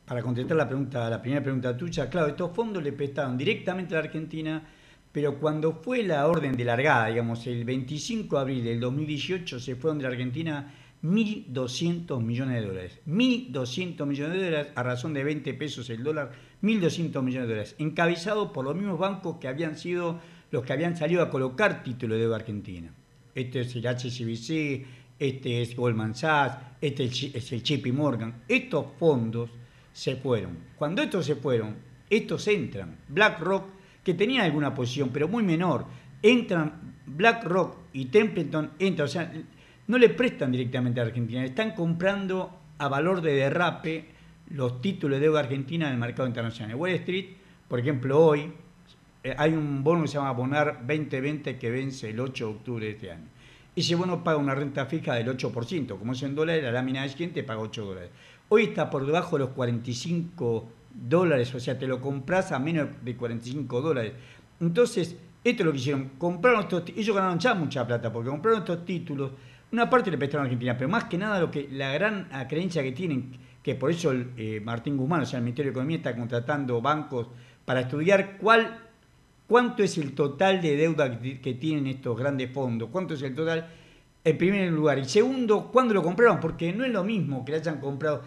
para 0.05 0.21
contestar 0.21 0.57
la 0.57 0.67
pregunta, 0.67 1.09
la 1.09 1.21
primera 1.21 1.41
pregunta 1.41 1.75
tuya, 1.75 2.09
claro, 2.09 2.27
estos 2.27 2.51
fondos 2.51 2.83
le 2.83 2.91
prestaron 2.91 3.37
directamente 3.37 3.95
a 3.95 3.99
la 3.99 4.05
Argentina, 4.05 4.63
pero 5.15 5.39
cuando 5.39 5.71
fue 5.71 6.03
la 6.03 6.27
orden 6.27 6.57
de 6.57 6.65
largada, 6.65 7.07
digamos, 7.07 7.47
el 7.47 7.63
25 7.63 8.35
de 8.35 8.41
abril 8.41 8.63
del 8.65 8.81
2018, 8.81 9.61
se 9.61 9.77
fueron 9.77 9.97
de 9.97 10.03
la 10.03 10.09
Argentina 10.09 10.73
1.200 11.03 12.21
millones 12.21 12.55
de 12.55 12.67
dólares. 12.67 12.99
1.200 13.07 14.05
millones 14.07 14.37
de 14.37 14.43
dólares 14.43 14.73
a 14.75 14.83
razón 14.83 15.13
de 15.13 15.23
20 15.23 15.53
pesos 15.53 15.89
el 15.89 16.03
dólar, 16.03 16.33
1.200 16.61 17.21
millones 17.23 17.47
de 17.47 17.53
dólares. 17.53 17.75
Encabezado 17.79 18.51
por 18.51 18.65
los 18.65 18.75
mismos 18.75 18.99
bancos 18.99 19.37
que 19.37 19.47
habían 19.47 19.77
sido 19.77 20.19
los 20.51 20.65
que 20.65 20.73
habían 20.73 20.97
salido 20.97 21.21
a 21.21 21.29
colocar 21.29 21.81
título 21.81 22.15
de 22.15 22.19
deuda 22.19 22.35
argentina. 22.35 22.93
Este 23.33 23.61
es 23.61 23.73
el 23.73 23.87
HCBC, 23.87 24.85
este 25.17 25.61
es 25.61 25.77
Goldman 25.77 26.13
Sachs, 26.13 26.57
este 26.81 27.05
es 27.05 27.53
el 27.53 27.63
JP 27.63 27.87
Morgan. 27.93 28.43
Estos 28.49 28.87
fondos 28.99 29.49
se 29.93 30.17
fueron. 30.17 30.57
Cuando 30.75 31.01
estos 31.01 31.25
se 31.25 31.37
fueron, 31.37 31.77
estos 32.09 32.49
entran. 32.49 32.97
BlackRock, 33.07 33.74
que 34.05 34.13
tenía 34.13 34.43
alguna 34.43 34.73
posición, 34.73 35.09
pero 35.11 35.27
muy 35.27 35.43
menor, 35.43 35.87
entran 36.21 36.95
BlackRock 37.07 37.75
y 37.91 38.05
Templeton, 38.05 38.71
entran, 38.77 39.05
o 39.05 39.09
sea, 39.09 39.33
no 39.87 39.97
le 39.97 40.09
prestan 40.09 40.51
directamente 40.51 41.01
a 41.01 41.03
Argentina, 41.03 41.43
están 41.43 41.71
comprando 41.71 42.57
a 42.77 42.87
valor 42.87 43.21
de 43.21 43.33
derrape 43.33 44.05
los 44.51 44.79
títulos 44.79 45.19
de 45.19 45.25
deuda 45.25 45.39
argentina 45.39 45.87
en 45.87 45.93
el 45.93 45.99
mercado 45.99 46.27
internacional. 46.27 46.75
Wall 46.75 46.91
Street, 46.91 47.29
por 47.67 47.79
ejemplo, 47.79 48.23
hoy 48.23 48.53
eh, 49.23 49.33
hay 49.35 49.53
un 49.53 49.83
bono 49.83 50.03
que 50.03 50.09
se 50.09 50.13
llama 50.19 50.31
Bonar 50.33 50.85
2020 50.85 51.57
que 51.57 51.71
vence 51.71 52.11
el 52.11 52.19
8 52.19 52.45
de 52.45 52.51
octubre 52.53 52.85
de 52.85 52.91
este 52.91 53.11
año. 53.11 53.25
Ese 53.75 53.95
bono 53.95 54.23
paga 54.23 54.37
una 54.37 54.53
renta 54.53 54.85
fija 54.85 55.15
del 55.15 55.35
8%, 55.35 55.97
como 55.97 56.13
es 56.13 56.21
en 56.21 56.35
dólares, 56.35 56.63
la 56.63 56.71
lámina 56.71 57.01
de 57.01 57.09
siguiente 57.09 57.41
paga 57.41 57.61
8 57.61 57.85
dólares. 57.85 58.11
Hoy 58.49 58.65
está 58.65 58.91
por 58.91 59.03
debajo 59.03 59.37
de 59.37 59.45
los 59.45 59.49
45 59.49 60.69
dólares, 60.95 61.53
o 61.53 61.59
sea, 61.59 61.77
te 61.77 61.87
lo 61.87 61.99
compras 61.99 62.51
a 62.51 62.59
menos 62.59 62.89
de 63.03 63.15
45 63.15 63.81
dólares. 63.81 64.13
Entonces, 64.59 65.15
esto 65.43 65.61
es 65.61 65.65
lo 65.65 65.71
que 65.71 65.77
hicieron, 65.77 66.11
compraron 66.17 66.61
estos 66.61 66.83
ellos 66.95 67.15
ganaron 67.15 67.37
ya 67.37 67.53
mucha 67.53 67.85
plata 67.85 68.11
porque 68.11 68.29
compraron 68.29 68.61
estos 68.61 68.85
títulos, 68.85 69.31
una 69.71 69.89
parte 69.89 70.09
le 70.09 70.17
prestaron 70.17 70.43
a 70.43 70.45
Argentina, 70.45 70.77
pero 70.77 70.89
más 70.89 71.05
que 71.05 71.17
nada 71.17 71.39
lo 71.39 71.51
que 71.51 71.67
la 71.71 71.91
gran 71.93 72.29
creencia 72.47 72.81
que 72.81 72.93
tienen, 72.93 73.31
que 73.61 73.75
por 73.75 73.91
eso 73.91 74.13
eh, 74.13 74.61
Martín 74.63 74.95
Guzmán, 74.95 75.21
o 75.21 75.25
sea, 75.25 75.39
el 75.39 75.43
Ministerio 75.43 75.71
de 75.71 75.73
Economía 75.73 75.97
está 75.97 76.15
contratando 76.15 76.81
bancos 76.81 77.27
para 77.65 77.81
estudiar 77.81 78.37
cuál 78.37 78.79
cuánto 79.47 79.83
es 79.83 79.97
el 79.97 80.13
total 80.13 80.61
de 80.61 80.75
deuda 80.75 81.19
que 81.19 81.53
tienen 81.53 81.87
estos 81.87 82.17
grandes 82.17 82.51
fondos, 82.51 82.89
cuánto 82.91 83.13
es 83.13 83.21
el 83.21 83.35
total 83.35 83.67
en 84.23 84.37
primer 84.37 84.71
lugar. 84.71 84.97
Y 84.99 85.05
segundo, 85.05 85.69
¿cuándo 85.71 85.93
lo 85.93 86.01
compraron? 86.01 86.39
Porque 86.39 86.73
no 86.73 86.83
es 86.83 86.91
lo 86.91 87.03
mismo 87.03 87.45
que 87.45 87.51
le 87.51 87.59
hayan 87.59 87.79
comprado. 87.79 88.23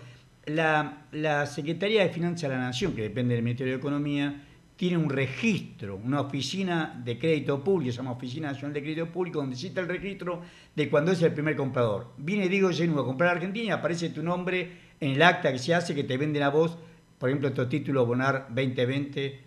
La, 0.48 1.06
la 1.12 1.46
Secretaría 1.46 2.02
de 2.02 2.10
Finanzas 2.10 2.42
de 2.42 2.56
la 2.56 2.62
Nación, 2.62 2.94
que 2.94 3.02
depende 3.02 3.34
del 3.34 3.44
Ministerio 3.44 3.74
de 3.74 3.78
Economía, 3.78 4.42
tiene 4.78 4.96
un 4.96 5.10
registro, 5.10 5.96
una 5.96 6.20
oficina 6.20 7.02
de 7.04 7.18
crédito 7.18 7.64
público, 7.64 7.90
se 7.90 7.96
llama 7.96 8.12
Oficina 8.12 8.52
Nacional 8.52 8.72
de 8.74 8.80
Crédito 8.80 9.06
Público, 9.06 9.40
donde 9.40 9.56
cita 9.56 9.80
el 9.80 9.88
registro 9.88 10.40
de 10.76 10.88
cuando 10.88 11.10
es 11.10 11.20
el 11.20 11.32
primer 11.32 11.56
comprador. 11.56 12.12
Viene 12.16 12.48
Diego 12.48 12.70
Genuvo 12.70 13.00
a 13.00 13.04
comprar 13.04 13.30
a 13.30 13.32
Argentina 13.32 13.66
y 13.66 13.70
aparece 13.70 14.10
tu 14.10 14.22
nombre 14.22 14.70
en 15.00 15.10
el 15.10 15.22
acta 15.22 15.50
que 15.50 15.58
se 15.58 15.74
hace, 15.74 15.96
que 15.96 16.04
te 16.04 16.16
venden 16.16 16.44
a 16.44 16.50
vos, 16.50 16.78
por 17.18 17.28
ejemplo, 17.28 17.48
estos 17.48 17.68
títulos 17.68 18.06
Bonar 18.06 18.46
2020, 18.50 19.40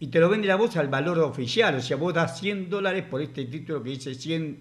y 0.00 0.06
te 0.08 0.20
lo 0.20 0.28
venden 0.28 0.50
a 0.50 0.56
vos 0.56 0.76
al 0.76 0.88
valor 0.88 1.18
oficial, 1.20 1.76
o 1.76 1.80
sea, 1.80 1.96
vos 1.96 2.12
das 2.12 2.38
100 2.38 2.68
dólares 2.68 3.04
por 3.08 3.22
este 3.22 3.46
título 3.46 3.82
que 3.82 3.90
dice 3.90 4.14
100, 4.14 4.58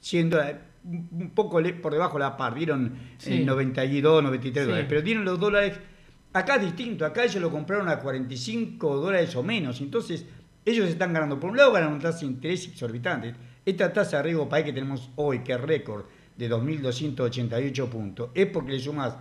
100 0.00 0.30
dólares, 0.30 0.56
un 0.84 1.32
poco 1.34 1.60
por 1.80 1.92
debajo 1.92 2.18
la 2.18 2.36
par, 2.36 2.54
dieron 2.54 2.94
92, 3.26 4.22
93 4.22 4.66
dólares, 4.66 4.86
pero 4.88 5.02
dieron 5.02 5.24
los 5.24 5.40
dólares 5.40 5.80
Acá 6.34 6.56
es 6.56 6.62
distinto, 6.62 7.06
acá 7.06 7.22
ellos 7.22 7.40
lo 7.40 7.48
compraron 7.48 7.88
a 7.88 8.00
45 8.00 8.96
dólares 8.96 9.36
o 9.36 9.44
menos, 9.44 9.80
entonces 9.80 10.26
ellos 10.64 10.88
están 10.88 11.12
ganando. 11.12 11.38
Por 11.38 11.50
un 11.50 11.56
lado 11.56 11.70
ganan 11.70 11.92
una 11.92 12.00
tasa 12.00 12.20
de 12.20 12.26
interés 12.26 12.66
exorbitante. 12.66 13.32
Esta 13.64 13.92
tasa 13.92 14.16
de 14.16 14.24
riesgo 14.24 14.48
país 14.48 14.64
que 14.64 14.72
tenemos 14.72 15.10
hoy, 15.14 15.44
que 15.44 15.52
es 15.52 15.60
récord 15.60 16.06
de 16.36 16.50
2.288 16.50 17.88
puntos, 17.88 18.30
es 18.34 18.46
porque 18.46 18.72
le 18.72 18.80
sumas 18.80 19.14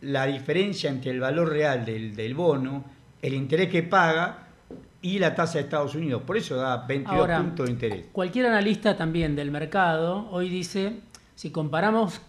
la 0.00 0.24
diferencia 0.24 0.88
entre 0.88 1.10
el 1.10 1.20
valor 1.20 1.50
real 1.50 1.84
del, 1.84 2.34
bono, 2.34 2.82
el 3.20 3.34
interés 3.34 3.68
que 3.68 3.82
paga 3.82 4.47
y 5.00 5.18
la 5.18 5.34
tasa 5.34 5.54
de 5.54 5.64
Estados 5.64 5.94
Unidos. 5.94 6.22
Por 6.22 6.36
eso 6.36 6.56
da 6.56 6.86
22 6.86 7.28
puntos 7.40 7.66
de 7.66 7.72
interés. 7.72 8.06
Cualquier 8.12 8.46
analista 8.46 8.96
también 8.96 9.36
del 9.36 9.50
mercado 9.50 10.28
hoy 10.30 10.48
dice, 10.48 11.00
si 11.34 11.50
comparamos 11.50 12.20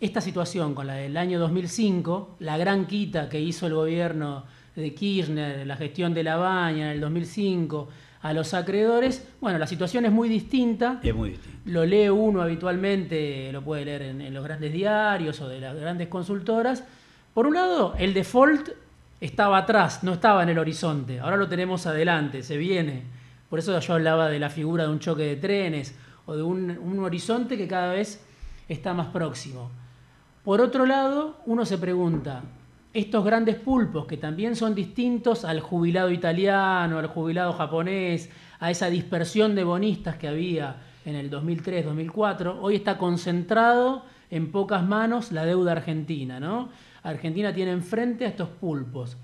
esta 0.00 0.20
situación 0.20 0.74
con 0.74 0.86
la 0.86 0.94
del 0.94 1.16
año 1.16 1.40
2005, 1.40 2.36
la 2.40 2.56
gran 2.56 2.86
quita 2.86 3.28
que 3.28 3.40
hizo 3.40 3.66
el 3.66 3.74
gobierno 3.74 4.44
de 4.76 4.94
Kirchner, 4.94 5.66
la 5.66 5.76
gestión 5.76 6.14
de 6.14 6.22
la 6.22 6.36
baña 6.36 6.86
en 6.86 6.92
el 6.92 7.00
2005 7.00 7.88
a 8.22 8.32
los 8.32 8.54
acreedores, 8.54 9.26
bueno, 9.40 9.58
la 9.58 9.66
situación 9.66 10.04
es 10.04 10.12
muy 10.12 10.28
distinta. 10.28 11.00
Es 11.02 11.14
muy 11.14 11.30
distinta. 11.30 11.58
Lo 11.66 11.84
lee 11.84 12.08
uno 12.08 12.42
habitualmente, 12.42 13.50
lo 13.52 13.62
puede 13.62 13.84
leer 13.84 14.02
en, 14.02 14.34
los 14.34 14.44
grandes 14.44 14.72
diarios 14.72 15.40
o 15.40 15.48
de 15.48 15.60
las 15.60 15.76
grandes 15.76 16.08
consultoras. 16.08 16.84
Por 17.32 17.46
un 17.46 17.54
lado, 17.54 17.94
el 17.98 18.14
default 18.14 18.70
estaba 19.20 19.58
atrás, 19.58 20.04
no 20.04 20.14
estaba 20.14 20.42
en 20.42 20.50
el 20.50 20.58
horizonte. 20.58 21.20
Ahora 21.20 21.36
lo 21.36 21.48
tenemos 21.48 21.86
adelante, 21.86 22.42
se 22.42 22.56
viene. 22.56 23.04
Por 23.48 23.58
eso 23.58 23.78
yo 23.78 23.94
hablaba 23.94 24.28
de 24.28 24.38
la 24.38 24.50
figura 24.50 24.84
de 24.84 24.90
un 24.90 24.98
choque 24.98 25.22
de 25.22 25.36
trenes 25.36 25.96
o 26.26 26.36
de 26.36 26.42
un 26.42 26.98
horizonte 27.00 27.56
que 27.56 27.66
cada 27.66 27.92
vez 27.92 28.24
está 28.68 28.92
más 28.92 29.08
próximo. 29.08 29.70
Por 30.44 30.60
otro 30.60 30.86
lado, 30.86 31.36
uno 31.46 31.64
se 31.64 31.78
pregunta, 31.78 32.42
estos 32.94 33.24
grandes 33.24 33.56
pulpos 33.56 34.06
que 34.06 34.16
también 34.16 34.56
son 34.56 34.74
distintos 34.74 35.44
al 35.44 35.60
jubilado 35.60 36.10
italiano, 36.10 36.98
al 36.98 37.06
jubilado 37.06 37.52
japonés, 37.52 38.30
a 38.60 38.70
esa 38.70 38.88
dispersión 38.88 39.54
de 39.54 39.64
bonistas 39.64 40.16
que 40.16 40.28
había 40.28 40.76
en 41.04 41.14
el 41.14 41.30
2003-2004, 41.30 42.58
hoy 42.60 42.76
está 42.76 42.98
concentrado 42.98 44.04
en 44.30 44.50
pocas 44.50 44.84
manos 44.84 45.32
la 45.32 45.44
deuda 45.44 45.72
argentina, 45.72 46.40
¿no? 46.40 46.68
Argentina 47.02 47.52
tiene 47.52 47.72
enfrente 47.72 48.24
a 48.24 48.28
estos 48.28 48.48
pulpos 48.48 49.16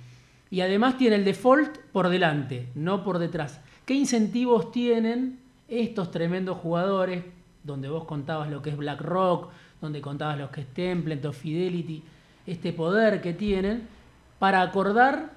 y 0.50 0.60
además 0.60 0.96
tiene 0.96 1.16
el 1.16 1.24
default 1.24 1.78
por 1.92 2.08
delante, 2.08 2.68
no 2.74 3.02
por 3.02 3.18
detrás. 3.18 3.60
¿Qué 3.84 3.94
incentivos 3.94 4.72
tienen 4.72 5.38
estos 5.68 6.10
tremendos 6.10 6.58
jugadores, 6.58 7.24
donde 7.62 7.88
vos 7.88 8.04
contabas 8.04 8.50
lo 8.50 8.62
que 8.62 8.70
es 8.70 8.76
BlackRock, 8.76 9.50
donde 9.80 10.00
contabas 10.00 10.38
los 10.38 10.50
que 10.50 10.62
es 10.62 10.66
Templeton, 10.68 11.32
Fidelity, 11.32 12.02
este 12.46 12.72
poder 12.72 13.20
que 13.20 13.32
tienen, 13.32 13.86
para 14.38 14.62
acordar, 14.62 15.32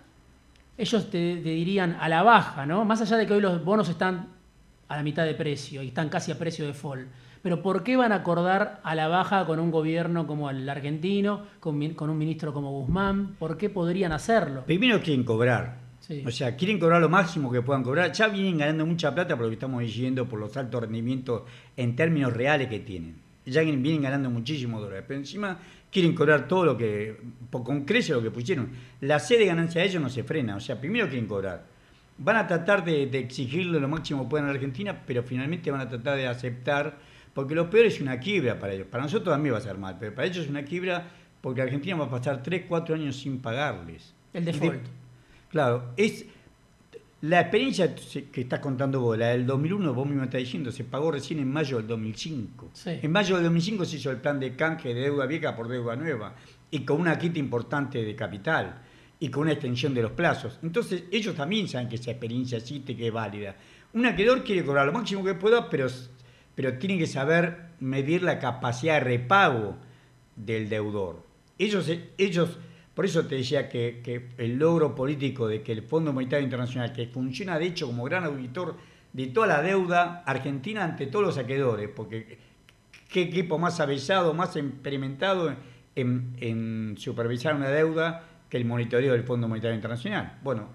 ellos 0.78 1.10
te, 1.10 1.38
dirían 1.38 1.98
a 2.00 2.10
la 2.10 2.24
baja, 2.24 2.66
¿no? 2.66 2.86
Más 2.86 3.02
allá 3.02 3.18
de 3.18 3.26
que 3.26 3.34
hoy 3.34 3.42
los 3.42 3.64
bonos 3.64 3.90
están 3.90 4.28
a 4.88 4.96
la 4.96 5.04
mitad 5.04 5.26
de 5.26 5.34
precio 5.34 5.82
y 5.82 5.88
están 5.88 6.10
casi 6.10 6.32
a 6.32 6.38
precio 6.38 6.66
de 6.68 6.74
fall. 6.74 7.08
Pero 7.48 7.62
¿por 7.62 7.82
qué 7.82 7.96
van 7.96 8.12
a 8.12 8.16
acordar 8.16 8.82
a 8.84 8.94
la 8.94 9.08
baja 9.08 9.46
con 9.46 9.58
un 9.60 9.72
gobierno 9.72 10.28
como 10.28 10.50
el 10.50 10.68
argentino, 10.68 11.46
con, 11.62 11.76
un 11.76 12.18
ministro 12.18 12.54
como 12.54 12.72
Guzmán? 12.72 13.38
¿Por 13.40 13.58
qué 13.58 13.70
podrían 13.70 14.12
hacerlo? 14.12 14.66
Primero 14.66 15.02
quieren 15.02 15.24
cobrar. 15.24 15.78
O 16.26 16.30
sea, 16.32 16.58
quieren 16.58 16.78
cobrar 16.78 17.00
lo 17.00 17.08
máximo 17.08 17.50
que 17.50 17.62
puedan 17.62 17.84
cobrar. 17.84 18.12
Ya 18.12 18.28
vienen 18.28 18.58
ganando 18.58 18.86
mucha 18.86 19.16
plata 19.16 19.38
por 19.38 19.46
lo 19.46 19.50
que 19.50 19.54
estamos 19.54 19.80
diciendo, 19.80 20.28
por 20.28 20.40
los 20.40 20.58
altos 20.58 20.82
rendimientos 20.82 21.44
en 21.78 21.96
términos 21.96 22.34
reales 22.34 22.68
que 22.68 22.80
tienen 22.80 23.28
ya 23.52 23.62
vienen 23.62 24.02
ganando 24.02 24.30
muchísimos 24.30 24.82
dólares, 24.82 25.06
pero 25.08 25.20
encima 25.20 25.58
quieren 25.90 26.14
cobrar 26.14 26.48
todo 26.48 26.66
lo 26.66 26.78
que, 26.78 27.18
con 27.50 27.86
crece 27.86 28.12
lo 28.12 28.22
que 28.22 28.30
pusieron. 28.30 28.72
La 29.02 29.20
sede 29.20 29.40
de 29.40 29.46
ganancia 29.46 29.82
de 29.82 29.88
ellos 29.88 30.02
no 30.02 30.10
se 30.10 30.24
frena, 30.24 30.58
o 30.58 30.60
sea, 30.60 30.80
primero 30.80 31.08
quieren 31.08 31.28
cobrar. 31.28 31.66
Van 32.18 32.36
a 32.36 32.48
tratar 32.48 32.84
de, 32.84 33.04
exigirle 33.04 33.80
lo 33.80 33.88
máximo 33.88 34.24
que 34.24 34.30
puedan 34.30 34.48
a 34.50 34.52
Argentina, 34.52 35.02
pero 35.06 35.24
finalmente 35.24 35.72
van 35.72 35.82
a 35.82 35.88
tratar 35.88 36.18
de 36.18 36.28
aceptar, 36.28 36.98
porque 37.38 37.54
lo 37.54 37.70
peor 37.70 37.86
es 37.86 38.02
una 38.02 38.20
quiebra 38.20 38.58
para 38.58 38.74
ellos. 38.74 38.88
Para 38.88 39.04
nosotros 39.04 39.32
también 39.32 39.54
va 39.54 39.60
a 39.60 39.62
ser 39.62 39.78
mal, 39.78 39.96
pero 40.00 40.12
para 40.16 40.26
ellos 40.26 40.46
es 40.46 40.50
una 40.50 40.66
quiebra 40.66 41.08
porque 41.40 41.62
Argentina 41.62 41.96
va 41.96 42.06
a 42.06 42.10
pasar 42.10 42.42
3, 42.42 42.64
4 42.68 42.96
años 42.96 43.16
sin 43.16 43.38
pagarles. 43.38 44.12
El 44.34 44.44
default. 44.44 44.82
claro, 45.48 45.92
es 45.98 46.26
la 47.22 47.42
experiencia 47.42 47.94
que 47.94 48.42
estás 48.42 48.60
contando 48.60 49.02
vos, 49.02 49.16
la 49.20 49.28
del 49.28 49.46
2001, 49.46 49.94
vos 49.94 50.08
mismo 50.08 50.24
estás 50.24 50.40
diciendo, 50.40 50.72
se 50.72 50.84
pagó 50.84 51.12
recién 51.12 51.38
en 51.38 51.54
mayo 51.54 51.78
del 51.78 51.86
2005. 51.86 52.72
En 52.86 53.12
mayo 53.12 53.36
del 53.36 53.44
2005 53.44 53.86
se 53.86 53.98
hizo 53.98 54.10
el 54.10 54.18
plan 54.18 54.40
de 54.40 54.56
canje 54.56 54.96
de 54.96 55.02
deuda 55.02 55.28
vieja 55.28 55.56
por 55.56 55.68
deuda 55.68 55.96
nueva 55.96 56.34
y 56.72 56.80
con 56.80 57.00
una 57.00 57.20
quita 57.20 57.38
importante 57.38 58.04
de 58.04 58.16
capital 58.16 58.82
y 59.20 59.30
con 59.30 59.44
una 59.44 59.52
extensión 59.52 59.94
de 59.94 60.02
los 60.02 60.14
plazos. 60.14 60.58
Entonces, 60.64 61.04
ellos 61.12 61.36
también 61.36 61.68
saben 61.68 61.88
que 61.88 61.98
esa 61.98 62.10
experiencia 62.10 62.58
existe, 62.58 62.98
que 62.98 63.10
es 63.10 63.14
válida. 63.14 63.56
Un 63.94 64.08
acreedor 64.08 64.44
quiere 64.44 64.66
cobrar 64.66 64.88
lo 64.88 64.92
máximo 64.92 65.24
que 65.24 65.36
pueda, 65.36 65.70
pero, 65.70 65.88
pero 66.58 66.80
tiene 66.80 66.98
que 66.98 67.06
saber 67.06 67.68
medir 67.80 68.24
la 68.24 68.40
capacidad 68.40 68.96
de 68.96 69.02
repago 69.02 69.78
del 70.36 70.70
deudor. 70.70 71.24
Ellos, 71.60 71.88
ellos 72.18 72.58
por 72.96 73.06
eso 73.06 73.28
te 73.28 73.36
decía 73.36 73.70
que, 73.70 74.32
el 74.40 74.58
logro 74.58 74.96
político 74.96 75.48
de 75.48 75.62
que 75.62 75.72
el 75.72 75.84
Fondo 75.84 76.14
Monetario 76.14 76.44
Internacional, 76.44 76.94
que 76.94 77.06
funciona 77.06 77.60
de 77.60 77.68
hecho 77.68 77.86
como 77.86 78.06
gran 78.06 78.24
auditor 78.24 78.76
de 79.14 79.28
toda 79.28 79.46
la 79.46 79.62
deuda 79.62 80.24
argentina 80.26 80.84
ante 80.84 81.06
todos 81.06 81.24
los 81.24 81.38
acreedores, 81.38 81.90
porque 81.96 82.40
qué 83.08 83.22
equipo 83.22 83.60
más 83.60 83.80
avisado, 83.80 84.34
más 84.34 84.56
experimentado 84.56 85.56
en, 85.94 86.96
supervisar 86.98 87.54
una 87.54 87.70
deuda 87.70 88.24
que 88.50 88.58
el 88.58 88.66
monitoreo 88.66 89.14
del 89.14 89.26
Fondo 89.26 89.48
Monetario 89.48 89.76
Internacional. 89.76 90.40
Bueno, 90.42 90.68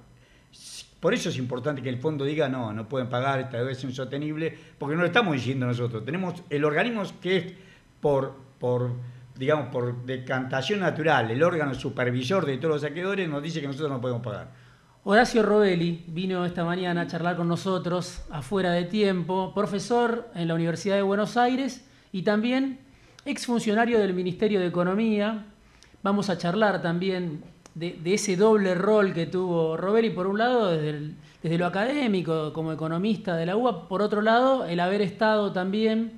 por 1.02 1.14
eso 1.14 1.30
es 1.30 1.36
importante 1.36 1.82
que 1.82 1.88
el 1.88 1.98
fondo 1.98 2.24
diga, 2.24 2.48
no, 2.48 2.72
no 2.72 2.88
pueden 2.88 3.08
pagar, 3.08 3.40
esta 3.40 3.56
deuda 3.56 3.72
es 3.72 3.82
insostenible, 3.82 4.56
porque 4.78 4.94
no 4.94 5.00
lo 5.00 5.08
estamos 5.08 5.34
diciendo 5.34 5.66
nosotros. 5.66 6.04
Tenemos 6.04 6.44
el 6.48 6.64
organismo 6.64 7.02
que 7.20 7.36
es 7.38 7.52
por, 8.00 8.36
por 8.60 8.92
digamos, 9.34 9.66
por 9.72 10.04
decantación 10.06 10.78
natural, 10.78 11.28
el 11.32 11.42
órgano 11.42 11.74
supervisor 11.74 12.46
de 12.46 12.56
todos 12.58 12.74
los 12.74 12.82
saqueadores 12.82 13.28
nos 13.28 13.42
dice 13.42 13.60
que 13.60 13.66
nosotros 13.66 13.90
no 13.90 14.00
podemos 14.00 14.22
pagar. 14.22 14.52
Horacio 15.02 15.42
Robelli 15.42 16.04
vino 16.06 16.44
esta 16.44 16.64
mañana 16.64 17.00
a 17.00 17.06
charlar 17.08 17.34
con 17.34 17.48
nosotros 17.48 18.22
afuera 18.30 18.70
de 18.70 18.84
tiempo, 18.84 19.52
profesor 19.56 20.30
en 20.36 20.46
la 20.46 20.54
Universidad 20.54 20.94
de 20.94 21.02
Buenos 21.02 21.36
Aires 21.36 21.84
y 22.12 22.22
también 22.22 22.78
exfuncionario 23.24 23.98
del 23.98 24.14
Ministerio 24.14 24.60
de 24.60 24.68
Economía. 24.68 25.46
Vamos 26.04 26.30
a 26.30 26.38
charlar 26.38 26.80
también 26.80 27.42
de, 27.74 28.00
ese 28.04 28.36
doble 28.36 28.74
rol 28.74 29.12
que 29.12 29.26
tuvo 29.26 29.76
Robelli, 29.76 30.10
por 30.10 30.26
un 30.26 30.38
lado 30.38 30.70
desde 30.70 31.14
desde 31.42 31.58
lo 31.58 31.66
académico, 31.66 32.52
como 32.52 32.72
economista 32.72 33.36
de 33.36 33.46
la 33.46 33.56
UBA, 33.56 33.88
por 33.88 34.00
otro 34.00 34.22
lado, 34.22 34.64
el 34.64 34.78
haber 34.78 35.02
estado 35.02 35.52
también 35.52 36.12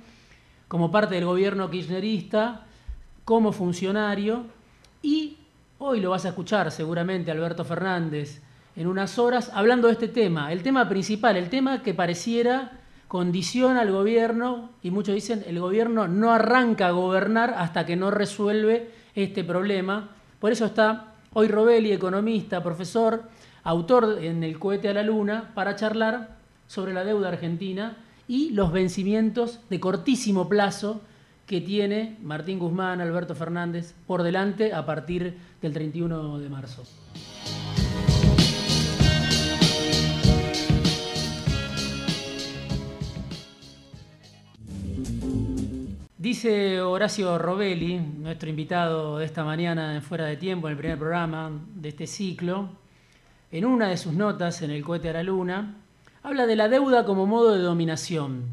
como 0.67 0.91
parte 0.91 1.15
del 1.15 1.25
gobierno 1.25 1.69
kirchnerista, 1.71 2.61
como 3.23 3.51
funcionario, 3.51 4.43
y 5.01 5.37
hoy 5.79 5.99
lo 5.99 6.11
vas 6.11 6.25
a 6.25 6.29
escuchar 6.29 6.71
seguramente 6.71 7.31
Alberto 7.31 7.65
Fernández 7.65 8.41
en 8.75 8.87
unas 8.87 9.17
horas 9.17 9.49
hablando 9.53 9.87
de 9.87 9.93
este 9.93 10.09
tema, 10.09 10.51
el 10.51 10.61
tema 10.61 10.87
principal, 10.87 11.37
el 11.37 11.49
tema 11.49 11.81
que 11.81 11.93
pareciera 11.93 12.79
condiciona 13.07 13.81
al 13.81 13.91
gobierno, 13.91 14.69
y 14.83 14.91
muchos 14.91 15.15
dicen 15.15 15.43
el 15.47 15.59
gobierno 15.59 16.07
no 16.07 16.33
arranca 16.33 16.87
a 16.87 16.91
gobernar 16.91 17.55
hasta 17.57 17.85
que 17.85 17.95
no 17.95 18.11
resuelve 18.11 18.91
este 19.15 19.43
problema. 19.43 20.09
Por 20.39 20.51
eso 20.51 20.65
está 20.65 21.14
hoy 21.37 21.49
Robelli, 21.49 21.91
economista, 21.91 22.63
profesor, 22.63 23.23
autor 23.63 24.19
en 24.21 24.41
El 24.41 24.57
cohete 24.57 24.87
a 24.87 24.93
la 24.93 25.03
luna, 25.03 25.51
para 25.53 25.75
charlar 25.75 26.37
sobre 26.65 26.93
la 26.93 27.03
deuda 27.03 27.27
argentina 27.27 27.97
y 28.25 28.51
los 28.51 28.71
vencimientos 28.71 29.59
de 29.69 29.81
cortísimo 29.81 30.47
plazo 30.47 31.01
que 31.45 31.59
tiene 31.59 32.17
Martín 32.23 32.57
Guzmán, 32.57 33.01
Alberto 33.01 33.35
Fernández 33.35 33.93
por 34.07 34.23
delante 34.23 34.73
a 34.73 34.85
partir 34.85 35.37
del 35.61 35.73
31 35.73 36.39
de 36.39 36.49
marzo. 36.49 36.83
Dice 46.25 46.81
Horacio 46.81 47.37
Robelli, 47.37 47.99
nuestro 47.99 48.49
invitado 48.49 49.19
de 49.19 49.25
esta 49.25 49.43
mañana 49.43 49.93
en 49.93 50.01
Fuera 50.01 50.25
de 50.25 50.37
Tiempo, 50.37 50.67
en 50.67 50.71
el 50.71 50.77
primer 50.79 50.97
programa 50.97 51.51
de 51.75 51.89
este 51.89 52.07
ciclo, 52.07 52.67
en 53.51 53.63
una 53.63 53.89
de 53.89 53.97
sus 53.97 54.11
notas 54.11 54.59
en 54.63 54.71
El 54.71 54.83
cohete 54.83 55.09
a 55.09 55.13
la 55.13 55.21
luna, 55.21 55.75
habla 56.23 56.47
de 56.47 56.55
la 56.55 56.67
deuda 56.67 57.05
como 57.05 57.27
modo 57.27 57.53
de 57.53 57.61
dominación. 57.61 58.45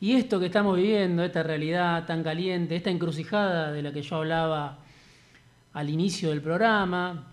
Y 0.00 0.14
esto 0.14 0.40
que 0.40 0.46
estamos 0.46 0.74
viviendo, 0.74 1.22
esta 1.22 1.42
realidad 1.42 2.06
tan 2.06 2.22
caliente, 2.22 2.76
esta 2.76 2.88
encrucijada 2.88 3.72
de 3.72 3.82
la 3.82 3.92
que 3.92 4.00
yo 4.00 4.16
hablaba 4.16 4.78
al 5.74 5.90
inicio 5.90 6.30
del 6.30 6.40
programa, 6.40 7.26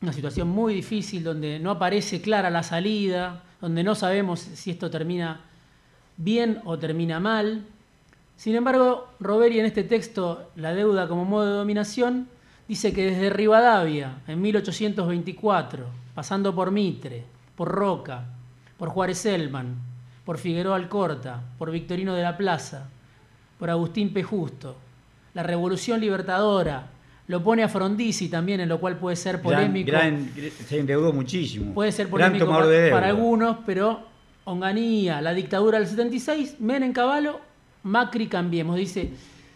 una 0.00 0.12
situación 0.12 0.48
muy 0.48 0.74
difícil 0.74 1.22
donde 1.22 1.60
no 1.60 1.70
aparece 1.70 2.20
clara 2.20 2.50
la 2.50 2.64
salida, 2.64 3.44
donde 3.60 3.84
no 3.84 3.94
sabemos 3.94 4.40
si 4.40 4.72
esto 4.72 4.90
termina 4.90 5.42
bien 6.16 6.60
o 6.64 6.76
termina 6.76 7.20
mal. 7.20 7.64
Sin 8.36 8.54
embargo, 8.56 9.08
Roberi 9.20 9.60
en 9.60 9.66
este 9.66 9.84
texto, 9.84 10.50
La 10.56 10.74
deuda 10.74 11.08
como 11.08 11.24
modo 11.24 11.46
de 11.46 11.52
dominación, 11.52 12.28
dice 12.68 12.92
que 12.92 13.10
desde 13.10 13.30
Rivadavia, 13.30 14.18
en 14.26 14.40
1824, 14.40 15.86
pasando 16.14 16.54
por 16.54 16.70
Mitre, 16.70 17.24
por 17.54 17.68
Roca, 17.68 18.24
por 18.78 18.88
Juárez 18.88 19.24
Elman, 19.26 19.76
por 20.24 20.38
Figueroa 20.38 20.76
Alcorta, 20.76 21.40
por 21.58 21.70
Victorino 21.70 22.14
de 22.14 22.22
la 22.22 22.36
Plaza, 22.36 22.88
por 23.58 23.70
Agustín 23.70 24.12
P. 24.12 24.22
Justo, 24.22 24.76
la 25.34 25.42
Revolución 25.42 26.00
Libertadora, 26.00 26.88
lo 27.28 27.42
pone 27.42 27.62
a 27.62 27.68
Frondizi 27.68 28.28
también, 28.28 28.60
en 28.60 28.68
lo 28.68 28.80
cual 28.80 28.96
puede 28.96 29.16
ser 29.16 29.40
polémico. 29.40 29.92
se 30.66 30.78
endeudó 30.78 31.12
muchísimo. 31.12 31.72
Puede 31.72 31.92
ser 31.92 32.08
polémico 32.08 32.46
para, 32.46 32.90
para, 32.90 33.06
algunos, 33.06 33.58
pero 33.64 34.00
Onganía, 34.44 35.20
la 35.20 35.32
dictadura 35.32 35.78
del 35.78 35.86
76, 35.86 36.56
Menem 36.60 36.92
Caballo 36.92 37.40
Macri 37.82 38.26
cambiemos. 38.26 38.76
Dice, 38.76 39.10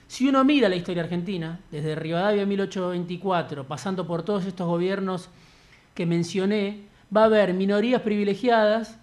si 0.09 0.28
uno 0.28 0.45
mira 0.45 0.68
la 0.68 0.76
historia 0.76 1.02
argentina, 1.02 1.61
desde 1.71 1.95
Rivadavia 1.95 2.47
1824, 2.47 3.66
pasando 3.66 4.06
por 4.06 4.23
todos 4.23 4.47
estos 4.47 4.66
gobiernos 4.66 5.28
que 5.95 6.06
mencioné, 6.06 6.83
va 7.14 7.23
a 7.23 7.26
haber 7.26 7.54
minorías 7.54 8.02
privilegiadas 8.02 8.99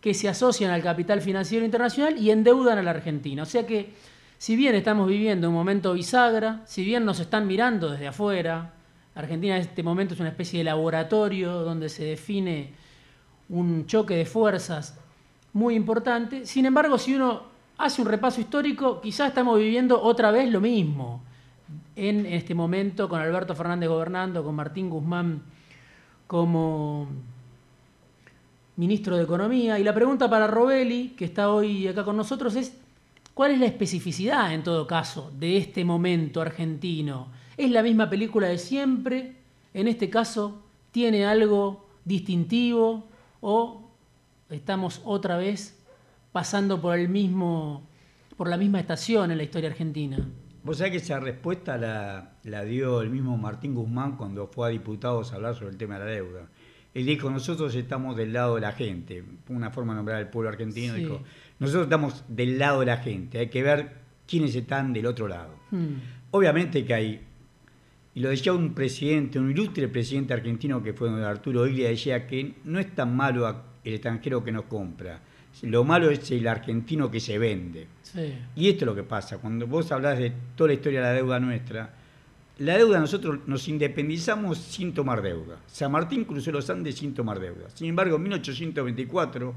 que 0.00 0.14
se 0.14 0.28
asocian 0.28 0.70
al 0.70 0.82
capital 0.82 1.20
financiero 1.20 1.64
internacional 1.64 2.16
y 2.18 2.30
endeudan 2.30 2.78
a 2.78 2.82
la 2.82 2.90
Argentina. 2.90 3.42
O 3.42 3.46
sea 3.46 3.66
que, 3.66 3.92
si 4.38 4.54
bien 4.54 4.74
estamos 4.74 5.08
viviendo 5.08 5.48
un 5.48 5.54
momento 5.54 5.92
bisagra, 5.94 6.62
si 6.66 6.84
bien 6.84 7.04
nos 7.04 7.20
están 7.20 7.46
mirando 7.46 7.90
desde 7.90 8.06
afuera, 8.06 8.74
Argentina 9.14 9.56
en 9.56 9.62
este 9.62 9.82
momento 9.82 10.14
es 10.14 10.20
una 10.20 10.28
especie 10.28 10.58
de 10.58 10.64
laboratorio 10.64 11.52
donde 11.62 11.88
se 11.88 12.04
define 12.04 12.74
un 13.48 13.86
choque 13.86 14.14
de 14.14 14.26
fuerzas 14.26 14.98
muy 15.54 15.74
importante, 15.74 16.44
sin 16.44 16.66
embargo, 16.66 16.98
si 16.98 17.14
uno 17.14 17.55
hace 17.78 18.02
un 18.02 18.08
repaso 18.08 18.40
histórico, 18.40 19.00
quizás 19.00 19.28
estamos 19.28 19.58
viviendo 19.58 20.00
otra 20.00 20.30
vez 20.30 20.50
lo 20.50 20.60
mismo 20.60 21.22
en 21.94 22.26
este 22.26 22.54
momento 22.54 23.08
con 23.08 23.20
Alberto 23.20 23.54
Fernández 23.54 23.88
gobernando, 23.88 24.44
con 24.44 24.54
Martín 24.54 24.90
Guzmán 24.90 25.42
como 26.26 27.08
ministro 28.76 29.16
de 29.16 29.24
Economía. 29.24 29.78
Y 29.78 29.84
la 29.84 29.94
pregunta 29.94 30.28
para 30.28 30.46
Robelli, 30.46 31.10
que 31.10 31.24
está 31.24 31.50
hoy 31.50 31.88
acá 31.88 32.04
con 32.04 32.16
nosotros, 32.16 32.54
es 32.56 32.76
¿cuál 33.34 33.52
es 33.52 33.58
la 33.58 33.66
especificidad 33.66 34.52
en 34.52 34.62
todo 34.62 34.86
caso 34.86 35.32
de 35.38 35.56
este 35.56 35.84
momento 35.84 36.40
argentino? 36.40 37.28
¿Es 37.56 37.70
la 37.70 37.82
misma 37.82 38.10
película 38.10 38.48
de 38.48 38.58
siempre? 38.58 39.36
¿En 39.72 39.88
este 39.88 40.10
caso 40.10 40.62
tiene 40.90 41.26
algo 41.26 41.86
distintivo 42.04 43.04
o 43.40 43.82
estamos 44.50 45.00
otra 45.04 45.36
vez 45.36 45.78
pasando 46.32 46.80
por 46.80 46.98
el 46.98 47.08
mismo, 47.08 47.88
por 48.36 48.48
la 48.48 48.56
misma 48.56 48.80
estación 48.80 49.30
en 49.30 49.38
la 49.38 49.44
historia 49.44 49.70
argentina. 49.70 50.18
Vos 50.66 50.78
sabés 50.78 50.90
que 50.90 50.98
esa 50.98 51.20
respuesta 51.20 51.78
la, 51.78 52.64
dio 52.64 53.00
el 53.00 53.08
mismo 53.08 53.36
Martín 53.36 53.72
Guzmán 53.72 54.16
cuando 54.16 54.48
fue 54.48 54.66
a 54.66 54.70
diputados 54.70 55.32
a 55.32 55.36
hablar 55.36 55.54
sobre 55.54 55.70
el 55.70 55.76
tema 55.76 55.96
de 55.96 56.04
la 56.04 56.10
deuda. 56.10 56.48
Él 56.92 57.06
dijo, 57.06 57.30
nosotros 57.30 57.72
estamos 57.76 58.16
del 58.16 58.32
lado 58.32 58.56
de 58.56 58.62
la 58.62 58.72
gente, 58.72 59.22
una 59.48 59.70
forma 59.70 59.92
de 59.92 59.98
nombrar 59.98 60.18
al 60.18 60.28
pueblo 60.28 60.48
argentino, 60.48 60.94
dijo, 60.94 61.20
nosotros 61.60 61.84
estamos 61.84 62.24
del 62.26 62.58
lado 62.58 62.80
de 62.80 62.86
la 62.86 62.96
gente, 62.96 63.38
hay 63.38 63.48
que 63.48 63.62
ver 63.62 63.92
quiénes 64.26 64.56
están 64.56 64.92
del 64.92 65.06
otro 65.06 65.28
lado. 65.28 65.54
Hmm. 65.70 65.98
Obviamente 66.32 66.84
que 66.84 66.94
hay, 66.94 67.20
y 68.14 68.20
lo 68.20 68.30
decía 68.30 68.52
un 68.52 68.74
presidente, 68.74 69.38
un 69.38 69.52
ilustre 69.52 69.86
presidente 69.86 70.34
argentino 70.34 70.82
que 70.82 70.94
fue 70.94 71.08
don 71.08 71.22
Arturo 71.22 71.66
Iglia, 71.66 71.90
decía 71.90 72.26
que 72.26 72.54
no 72.64 72.80
es 72.80 72.92
tan 72.92 73.14
malo 73.14 73.46
el 73.84 73.94
extranjero 73.94 74.42
que 74.42 74.50
nos 74.50 74.64
compra, 74.64 75.20
lo 75.62 75.84
malo 75.84 76.10
es 76.10 76.30
el 76.30 76.46
argentino 76.46 77.10
que 77.10 77.20
se 77.20 77.38
vende. 77.38 77.86
Y 78.54 78.68
esto 78.68 78.84
es 78.84 78.86
lo 78.86 78.94
que 78.94 79.02
pasa. 79.02 79.38
Cuando 79.38 79.66
vos 79.66 79.90
hablas 79.92 80.18
de 80.18 80.32
toda 80.54 80.68
la 80.68 80.74
historia 80.74 81.00
de 81.00 81.06
la 81.06 81.12
deuda 81.12 81.40
nuestra, 81.40 81.94
la 82.58 82.78
deuda 82.78 82.98
nosotros 82.98 83.40
nos 83.46 83.68
independizamos 83.68 84.58
sin 84.58 84.94
tomar 84.94 85.22
deuda. 85.22 85.58
San 85.66 85.92
Martín 85.92 86.24
cruzó 86.24 86.50
los 86.52 86.68
Andes 86.70 86.96
sin 86.96 87.14
tomar 87.14 87.38
deuda. 87.38 87.68
Sin 87.74 87.88
embargo, 87.88 88.16
en 88.16 88.22
1824, 88.22 89.54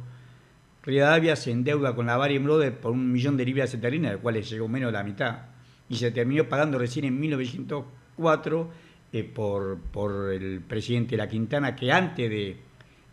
Rivadavia 0.83 1.35
se 1.35 1.51
endeuda 1.51 1.95
con 1.95 2.07
la 2.07 2.17
Bari 2.17 2.37
Brothers 2.39 2.77
por 2.77 2.91
un 2.91 3.11
millón 3.11 3.37
de 3.37 3.45
libras 3.45 3.73
esterlinas, 3.73 4.11
del 4.11 4.19
cual 4.19 4.41
llegó 4.41 4.67
menos 4.67 4.89
de 4.89 4.97
la 4.97 5.03
mitad, 5.03 5.39
y 5.87 5.95
se 5.95 6.11
terminó 6.11 6.47
pagando 6.49 6.77
recién 6.77 7.05
en 7.05 7.19
1904 7.19 8.69
eh, 9.11 9.23
por, 9.23 9.79
por 9.79 10.33
el 10.33 10.61
presidente 10.61 11.11
de 11.11 11.17
La 11.17 11.29
Quintana, 11.29 11.75
que 11.75 11.91
antes 11.91 12.29
de 12.29 12.68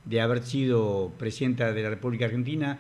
de 0.07 0.21
haber 0.21 0.43
sido 0.43 1.13
presidenta 1.19 1.73
de 1.73 1.83
la 1.83 1.91
República 1.91 2.25
Argentina, 2.25 2.79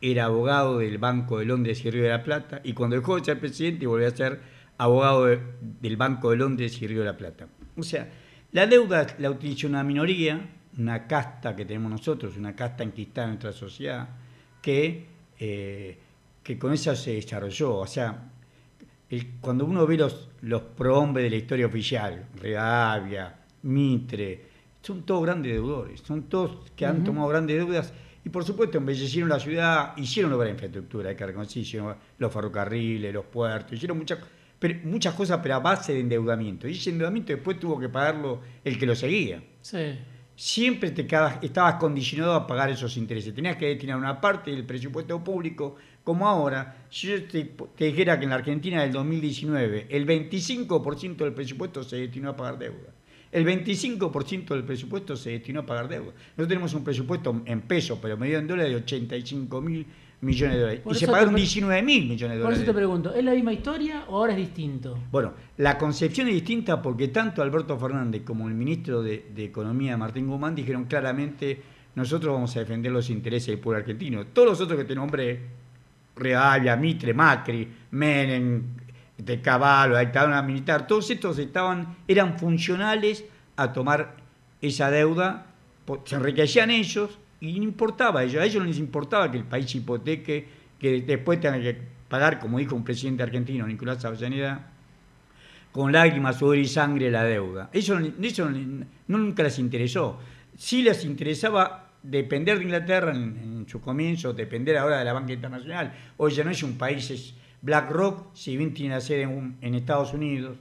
era 0.00 0.26
abogado 0.26 0.78
del 0.78 0.98
Banco 0.98 1.38
de 1.38 1.46
Londres 1.46 1.84
y 1.84 1.90
Río 1.90 2.04
de 2.04 2.10
la 2.10 2.22
Plata, 2.22 2.60
y 2.62 2.74
cuando 2.74 2.96
dejó 2.96 3.16
de 3.16 3.24
ser 3.24 3.40
presidente 3.40 3.86
volvió 3.86 4.06
a 4.06 4.10
ser 4.10 4.40
abogado 4.78 5.26
del 5.26 5.96
Banco 5.96 6.30
de 6.30 6.36
Londres 6.36 6.80
y 6.80 6.86
Río 6.86 7.00
de 7.00 7.06
la 7.06 7.16
Plata. 7.16 7.48
O 7.76 7.82
sea, 7.82 8.08
la 8.52 8.66
deuda 8.66 9.06
la 9.18 9.30
utiliza 9.30 9.66
una 9.66 9.82
minoría, 9.82 10.48
una 10.78 11.06
casta 11.06 11.56
que 11.56 11.64
tenemos 11.64 11.90
nosotros, 11.90 12.36
una 12.36 12.54
casta 12.54 12.84
enquistada 12.84 13.26
en 13.26 13.30
nuestra 13.32 13.52
sociedad, 13.52 14.08
que, 14.60 15.06
eh, 15.38 15.98
que 16.42 16.58
con 16.58 16.72
esa 16.72 16.94
se 16.94 17.14
desarrolló. 17.14 17.76
O 17.76 17.86
sea, 17.86 18.30
cuando 19.40 19.64
uno 19.64 19.86
ve 19.86 19.96
los, 19.96 20.28
los 20.42 20.62
prohombres 20.62 21.24
de 21.24 21.30
la 21.30 21.36
historia 21.36 21.66
oficial, 21.66 22.26
Rivadavia, 22.40 23.34
Mitre, 23.62 24.55
son 24.86 25.02
todos 25.02 25.24
grandes 25.24 25.52
deudores, 25.52 26.00
son 26.00 26.22
todos 26.28 26.70
que 26.76 26.86
han 26.86 27.02
tomado 27.02 27.26
grandes 27.26 27.56
deudas 27.56 27.92
y 28.24 28.28
por 28.28 28.44
supuesto 28.44 28.78
embellecieron 28.78 29.28
la 29.28 29.40
ciudad, 29.40 29.96
hicieron 29.96 30.32
obra 30.32 30.46
de 30.46 30.52
infraestructura, 30.52 31.10
hay 31.10 31.16
que 31.16 31.26
reconocer, 31.26 31.64
los 32.18 32.32
ferrocarriles, 32.32 33.12
los 33.12 33.24
puertos, 33.24 33.72
hicieron 33.72 33.98
muchas, 33.98 34.20
pero, 34.60 34.78
muchas 34.84 35.14
cosas 35.14 35.40
pero 35.42 35.56
a 35.56 35.58
base 35.58 35.92
de 35.92 36.00
endeudamiento. 36.00 36.68
Y 36.68 36.72
ese 36.72 36.90
endeudamiento 36.90 37.32
después 37.32 37.58
tuvo 37.58 37.80
que 37.80 37.88
pagarlo 37.88 38.40
el 38.62 38.78
que 38.78 38.86
lo 38.86 38.94
seguía. 38.94 39.42
Siempre 40.36 40.92
te 40.92 41.02
estabas 41.42 41.74
condicionado 41.80 42.34
a 42.34 42.46
pagar 42.46 42.70
esos 42.70 42.96
intereses. 42.96 43.34
Tenías 43.34 43.56
que 43.56 43.66
destinar 43.66 43.96
una 43.96 44.20
parte 44.20 44.52
del 44.52 44.64
presupuesto 44.64 45.22
público, 45.24 45.76
como 46.04 46.28
ahora. 46.28 46.86
Si 46.90 47.08
yo 47.08 47.24
te, 47.24 47.42
te 47.44 47.86
dijera 47.86 48.18
que 48.18 48.24
en 48.24 48.30
la 48.30 48.36
Argentina 48.36 48.82
del 48.82 48.92
2019 48.92 49.88
el 49.90 50.06
25% 50.06 51.16
del 51.16 51.32
presupuesto 51.32 51.82
se 51.82 51.96
destinó 51.96 52.30
a 52.30 52.36
pagar 52.36 52.58
deuda 52.58 52.92
el 53.32 53.44
25% 53.44 54.48
del 54.48 54.64
presupuesto 54.64 55.16
se 55.16 55.30
destinó 55.30 55.60
a 55.60 55.66
pagar 55.66 55.88
deuda. 55.88 56.12
Nosotros 56.12 56.48
tenemos 56.48 56.74
un 56.74 56.84
presupuesto 56.84 57.42
en 57.44 57.60
pesos, 57.62 57.98
pero 58.00 58.16
medio 58.16 58.38
en 58.38 58.46
dólares, 58.46 58.72
de 58.72 58.76
85 58.76 59.60
mil 59.60 59.86
millones 60.20 60.56
de 60.56 60.60
dólares. 60.60 60.82
y 60.90 60.94
se 60.94 61.06
pagaron 61.06 61.34
19 61.34 61.82
mil 61.82 62.08
millones 62.08 62.36
de 62.36 62.42
dólares. 62.42 62.44
Por 62.44 62.52
eso 62.52 62.64
te 62.64 62.74
pregunto, 62.74 63.14
¿es 63.14 63.24
la 63.24 63.32
misma 63.32 63.52
historia 63.52 64.04
o 64.08 64.16
ahora 64.16 64.32
es 64.32 64.38
distinto? 64.38 64.98
Bueno, 65.10 65.34
la 65.58 65.76
concepción 65.76 66.28
es 66.28 66.34
distinta 66.34 66.80
porque 66.80 67.08
tanto 67.08 67.42
Alberto 67.42 67.78
Fernández 67.78 68.22
como 68.22 68.48
el 68.48 68.54
ministro 68.54 69.02
de, 69.02 69.24
Economía, 69.36 69.96
Martín 69.96 70.26
Guzmán, 70.26 70.54
dijeron 70.54 70.84
claramente 70.84 71.60
nosotros 71.94 72.34
vamos 72.34 72.54
a 72.56 72.60
defender 72.60 72.92
los 72.92 73.08
intereses 73.10 73.48
del 73.48 73.58
pueblo 73.58 73.80
argentino. 73.80 74.26
Todos 74.26 74.48
los 74.48 74.60
otros 74.60 74.78
que 74.78 74.84
te 74.84 74.94
nombré, 74.94 75.40
Realia, 76.16 76.76
Mitre, 76.76 77.14
Macri, 77.14 77.68
Menem, 77.90 78.62
de 79.18 79.40
Caballo, 79.40 79.98
dictadura 79.98 80.42
militar, 80.42 80.86
todos 80.86 81.10
estos 81.10 81.38
estaban, 81.38 81.96
eran 82.06 82.38
funcionales 82.38 83.24
a 83.56 83.72
tomar 83.72 84.16
esa 84.60 84.90
deuda, 84.90 85.46
se 86.04 86.16
enriquecían 86.16 86.70
ellos 86.70 87.18
y 87.40 87.58
no 87.58 87.64
importaba 87.64 88.20
a 88.20 88.24
ellos, 88.24 88.42
a 88.42 88.44
ellos 88.44 88.62
no 88.62 88.68
les 88.68 88.78
importaba 88.78 89.30
que 89.30 89.38
el 89.38 89.44
país 89.44 89.74
hipoteque, 89.74 90.46
que 90.78 91.02
después 91.02 91.40
tengan 91.40 91.62
que 91.62 91.76
pagar, 92.08 92.38
como 92.38 92.58
dijo 92.58 92.74
un 92.74 92.84
presidente 92.84 93.22
argentino, 93.22 93.66
Nicolás 93.66 94.04
Avellaneda, 94.04 94.70
con 95.72 95.92
lágrimas, 95.92 96.38
sudor 96.38 96.56
y 96.56 96.66
sangre 96.66 97.10
la 97.10 97.24
deuda. 97.24 97.68
Eso, 97.72 97.98
eso 98.22 98.50
nunca 99.08 99.42
les 99.42 99.58
interesó. 99.58 100.18
Sí 100.56 100.82
les 100.82 101.04
interesaba 101.04 101.90
depender 102.02 102.58
de 102.58 102.64
Inglaterra 102.64 103.12
en, 103.12 103.66
su 103.68 103.80
comienzo, 103.80 104.32
depender 104.32 104.78
ahora 104.78 105.00
de 105.00 105.04
la 105.04 105.12
banca 105.12 105.32
internacional. 105.32 105.92
Hoy 106.16 106.32
ya 106.32 106.44
no 106.44 106.50
es 106.50 106.62
un 106.62 106.78
país, 106.78 107.34
BlackRock, 107.62 108.34
si 108.34 108.56
bien 108.56 108.74
tiene 108.74 108.94
la 108.94 109.00
sede 109.00 109.22
en, 109.22 109.74
Estados 109.74 110.12
Unidos, 110.12 110.58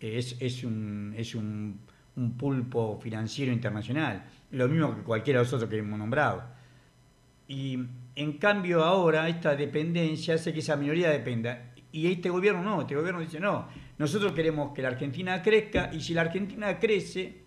es, 0.00 0.64
un, 0.64 1.80
un, 2.16 2.32
pulpo 2.36 2.98
financiero 3.02 3.52
internacional, 3.52 4.24
lo 4.50 4.68
mismo 4.68 4.94
que 4.94 5.02
cualquiera 5.02 5.40
de 5.40 5.44
los 5.44 5.52
otros 5.52 5.68
que 5.68 5.78
hemos 5.78 5.98
nombrado. 5.98 6.44
Y 7.48 7.78
en 8.14 8.32
cambio 8.38 8.82
ahora 8.82 9.28
esta 9.28 9.54
dependencia 9.54 10.34
hace 10.34 10.52
que 10.52 10.60
esa 10.60 10.76
minoría 10.76 11.10
dependa. 11.10 11.72
Y 11.92 12.10
este 12.10 12.28
gobierno 12.28 12.62
no, 12.62 12.80
este 12.82 12.94
gobierno 12.94 13.20
dice 13.20 13.40
no, 13.40 13.68
nosotros 13.98 14.32
queremos 14.32 14.72
que 14.74 14.82
la 14.82 14.88
Argentina 14.88 15.40
crezca 15.42 15.90
y 15.92 16.00
si 16.00 16.12
la 16.12 16.22
Argentina 16.22 16.78
crece, 16.78 17.45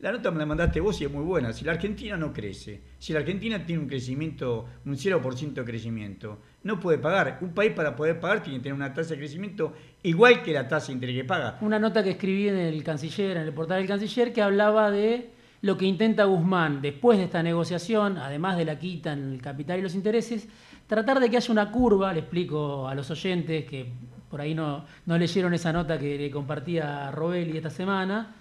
la 0.00 0.12
nota 0.12 0.30
me 0.30 0.38
la 0.38 0.46
mandaste 0.46 0.80
vos 0.80 0.98
y 1.00 1.04
es 1.04 1.12
muy 1.12 1.24
buena. 1.24 1.52
Si 1.52 1.64
la 1.64 1.72
Argentina 1.72 2.16
no 2.16 2.32
crece, 2.32 2.80
si 2.98 3.12
la 3.12 3.20
Argentina 3.20 3.64
tiene 3.64 3.82
un 3.82 3.88
crecimiento, 3.88 4.66
un 4.86 4.96
0% 4.96 5.52
de 5.52 5.64
crecimiento, 5.64 6.38
no 6.62 6.80
puede 6.80 6.98
pagar. 6.98 7.38
Un 7.42 7.52
país 7.52 7.72
para 7.72 7.94
poder 7.94 8.18
pagar 8.18 8.42
tiene 8.42 8.58
que 8.58 8.64
tener 8.64 8.74
una 8.74 8.94
tasa 8.94 9.10
de 9.10 9.18
crecimiento 9.18 9.74
igual 10.02 10.42
que 10.42 10.52
la 10.52 10.66
tasa 10.66 10.88
de 10.88 10.94
interés 10.94 11.16
que 11.16 11.24
paga. 11.24 11.58
Una 11.60 11.78
nota 11.78 12.02
que 12.02 12.10
escribí 12.10 12.48
en 12.48 12.56
el 12.56 12.82
canciller, 12.82 13.36
en 13.36 13.42
el 13.42 13.52
portal 13.52 13.78
del 13.78 13.88
canciller, 13.88 14.32
que 14.32 14.40
hablaba 14.40 14.90
de 14.90 15.30
lo 15.62 15.76
que 15.76 15.84
intenta 15.84 16.24
Guzmán 16.24 16.80
después 16.80 17.18
de 17.18 17.24
esta 17.24 17.42
negociación, 17.42 18.16
además 18.16 18.56
de 18.56 18.64
la 18.64 18.78
quita 18.78 19.12
en 19.12 19.34
el 19.34 19.42
capital 19.42 19.78
y 19.78 19.82
los 19.82 19.94
intereses, 19.94 20.48
tratar 20.86 21.20
de 21.20 21.28
que 21.28 21.36
haya 21.36 21.52
una 21.52 21.70
curva, 21.70 22.14
le 22.14 22.20
explico 22.20 22.88
a 22.88 22.94
los 22.94 23.10
oyentes 23.10 23.66
que 23.66 23.86
por 24.30 24.40
ahí 24.40 24.54
no, 24.54 24.86
no 25.04 25.18
leyeron 25.18 25.52
esa 25.52 25.72
nota 25.72 25.98
que 25.98 26.16
le 26.16 26.30
compartía 26.30 27.10
Robelli 27.10 27.58
esta 27.58 27.68
semana, 27.68 28.36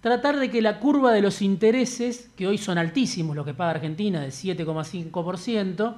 tratar 0.00 0.38
de 0.38 0.50
que 0.50 0.62
la 0.62 0.78
curva 0.78 1.12
de 1.12 1.22
los 1.22 1.42
intereses, 1.42 2.30
que 2.36 2.46
hoy 2.46 2.58
son 2.58 2.78
altísimos 2.78 3.36
los 3.36 3.44
que 3.44 3.54
paga 3.54 3.72
Argentina, 3.72 4.20
de 4.20 4.28
7,5%, 4.28 5.96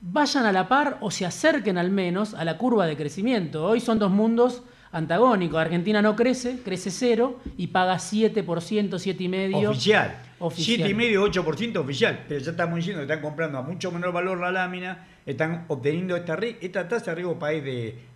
vayan 0.00 0.46
a 0.46 0.52
la 0.52 0.68
par 0.68 0.98
o 1.00 1.10
se 1.10 1.26
acerquen 1.26 1.78
al 1.78 1.90
menos 1.90 2.34
a 2.34 2.44
la 2.44 2.58
curva 2.58 2.86
de 2.86 2.96
crecimiento. 2.96 3.64
Hoy 3.64 3.80
son 3.80 3.98
dos 3.98 4.10
mundos 4.10 4.62
antagónicos. 4.92 5.60
Argentina 5.60 6.02
no 6.02 6.16
crece, 6.16 6.60
crece 6.64 6.90
cero 6.90 7.40
y 7.56 7.68
paga 7.68 7.96
7%, 7.96 8.44
7,5%. 8.44 9.68
Oficial. 9.68 10.22
oficial. 10.38 10.90
7,5%, 10.90 11.44
8% 11.44 11.76
oficial. 11.78 12.24
Pero 12.28 12.40
ya 12.40 12.50
estamos 12.50 12.76
diciendo 12.76 13.00
que 13.00 13.12
están 13.12 13.22
comprando 13.22 13.58
a 13.58 13.62
mucho 13.62 13.90
menor 13.90 14.12
valor 14.12 14.40
la 14.40 14.50
lámina, 14.50 15.06
están 15.26 15.64
obteniendo 15.68 16.16
esta, 16.16 16.38
esta 16.60 16.88
tasa 16.88 17.10
de 17.10 17.14
riesgo 17.16 17.38
país 17.38 17.62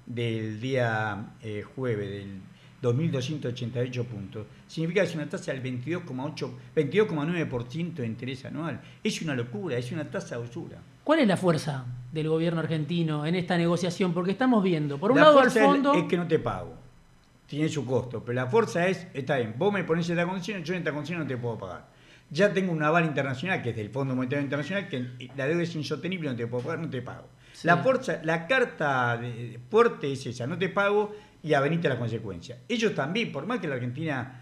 del 0.06 0.60
día 0.60 1.26
eh, 1.42 1.62
jueves, 1.62 2.10
del 2.10 2.40
2.288 2.82 4.04
puntos. 4.04 4.46
Significa 4.66 5.02
que 5.02 5.08
es 5.08 5.14
una 5.14 5.28
tasa 5.28 5.52
del 5.52 5.62
22,8, 5.62 6.50
22,9% 6.74 7.94
de 7.94 8.06
interés 8.06 8.44
anual. 8.44 8.80
Es 9.04 9.22
una 9.22 9.34
locura, 9.34 9.76
es 9.76 9.92
una 9.92 10.10
tasa 10.10 10.36
de 10.36 10.42
usura. 10.42 10.78
¿Cuál 11.04 11.20
es 11.20 11.28
la 11.28 11.36
fuerza 11.36 11.84
del 12.12 12.28
gobierno 12.28 12.60
argentino 12.60 13.24
en 13.24 13.36
esta 13.36 13.56
negociación? 13.56 14.12
Porque 14.12 14.32
estamos 14.32 14.62
viendo, 14.62 14.98
por 14.98 15.12
un 15.12 15.18
lado 15.18 15.38
al 15.38 15.50
fondo... 15.50 15.94
Es, 15.94 16.04
que 16.04 16.16
no 16.16 16.26
te 16.26 16.38
pago, 16.38 16.74
tiene 17.46 17.68
su 17.68 17.86
costo, 17.86 18.22
pero 18.24 18.34
la 18.34 18.46
fuerza 18.46 18.86
es, 18.86 19.06
está 19.14 19.36
bien, 19.36 19.54
vos 19.56 19.72
me 19.72 19.84
pones 19.84 20.08
esta 20.08 20.26
condición, 20.26 20.62
yo 20.64 20.74
en 20.74 20.78
esta 20.78 20.92
condición 20.92 21.20
no 21.20 21.26
te 21.26 21.36
puedo 21.36 21.58
pagar. 21.58 21.86
Ya 22.30 22.52
tengo 22.52 22.72
un 22.72 22.82
aval 22.82 23.04
internacional, 23.04 23.62
que 23.62 23.70
es 23.70 23.76
del 23.76 23.90
Fondo 23.90 24.14
Monetario 24.14 24.42
Internacional, 24.42 24.88
que 24.88 25.28
la 25.36 25.46
deuda 25.46 25.62
es 25.62 25.74
insostenible, 25.74 26.30
no 26.30 26.36
te 26.36 26.46
puedo 26.46 26.64
pagar, 26.64 26.78
no 26.78 26.88
te 26.88 27.02
pago. 27.02 27.28
La 27.64 27.76
fuerza, 27.76 28.20
la 28.24 28.46
carta 28.46 29.20
fuerte 29.68 30.10
es 30.12 30.26
esa, 30.26 30.46
no 30.46 30.58
te 30.58 30.68
pago 30.68 31.14
y 31.42 31.54
a 31.54 31.60
venirte 31.60 31.88
la 31.88 31.98
consecuencia. 31.98 32.58
Ellos 32.68 32.94
también, 32.94 33.32
por 33.32 33.46
más 33.46 33.60
que 33.60 33.68
la 33.68 33.74
Argentina... 33.74 34.38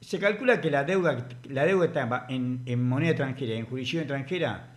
Se 0.00 0.18
calcula 0.18 0.60
que 0.60 0.70
la 0.70 0.84
deuda, 0.84 1.26
la 1.48 1.64
deuda 1.64 1.86
está 1.86 2.26
en, 2.28 2.60
en 2.66 2.86
moneda 2.86 3.12
extranjera, 3.12 3.54
en 3.54 3.64
jurisdicción 3.64 4.02
extranjera, 4.02 4.74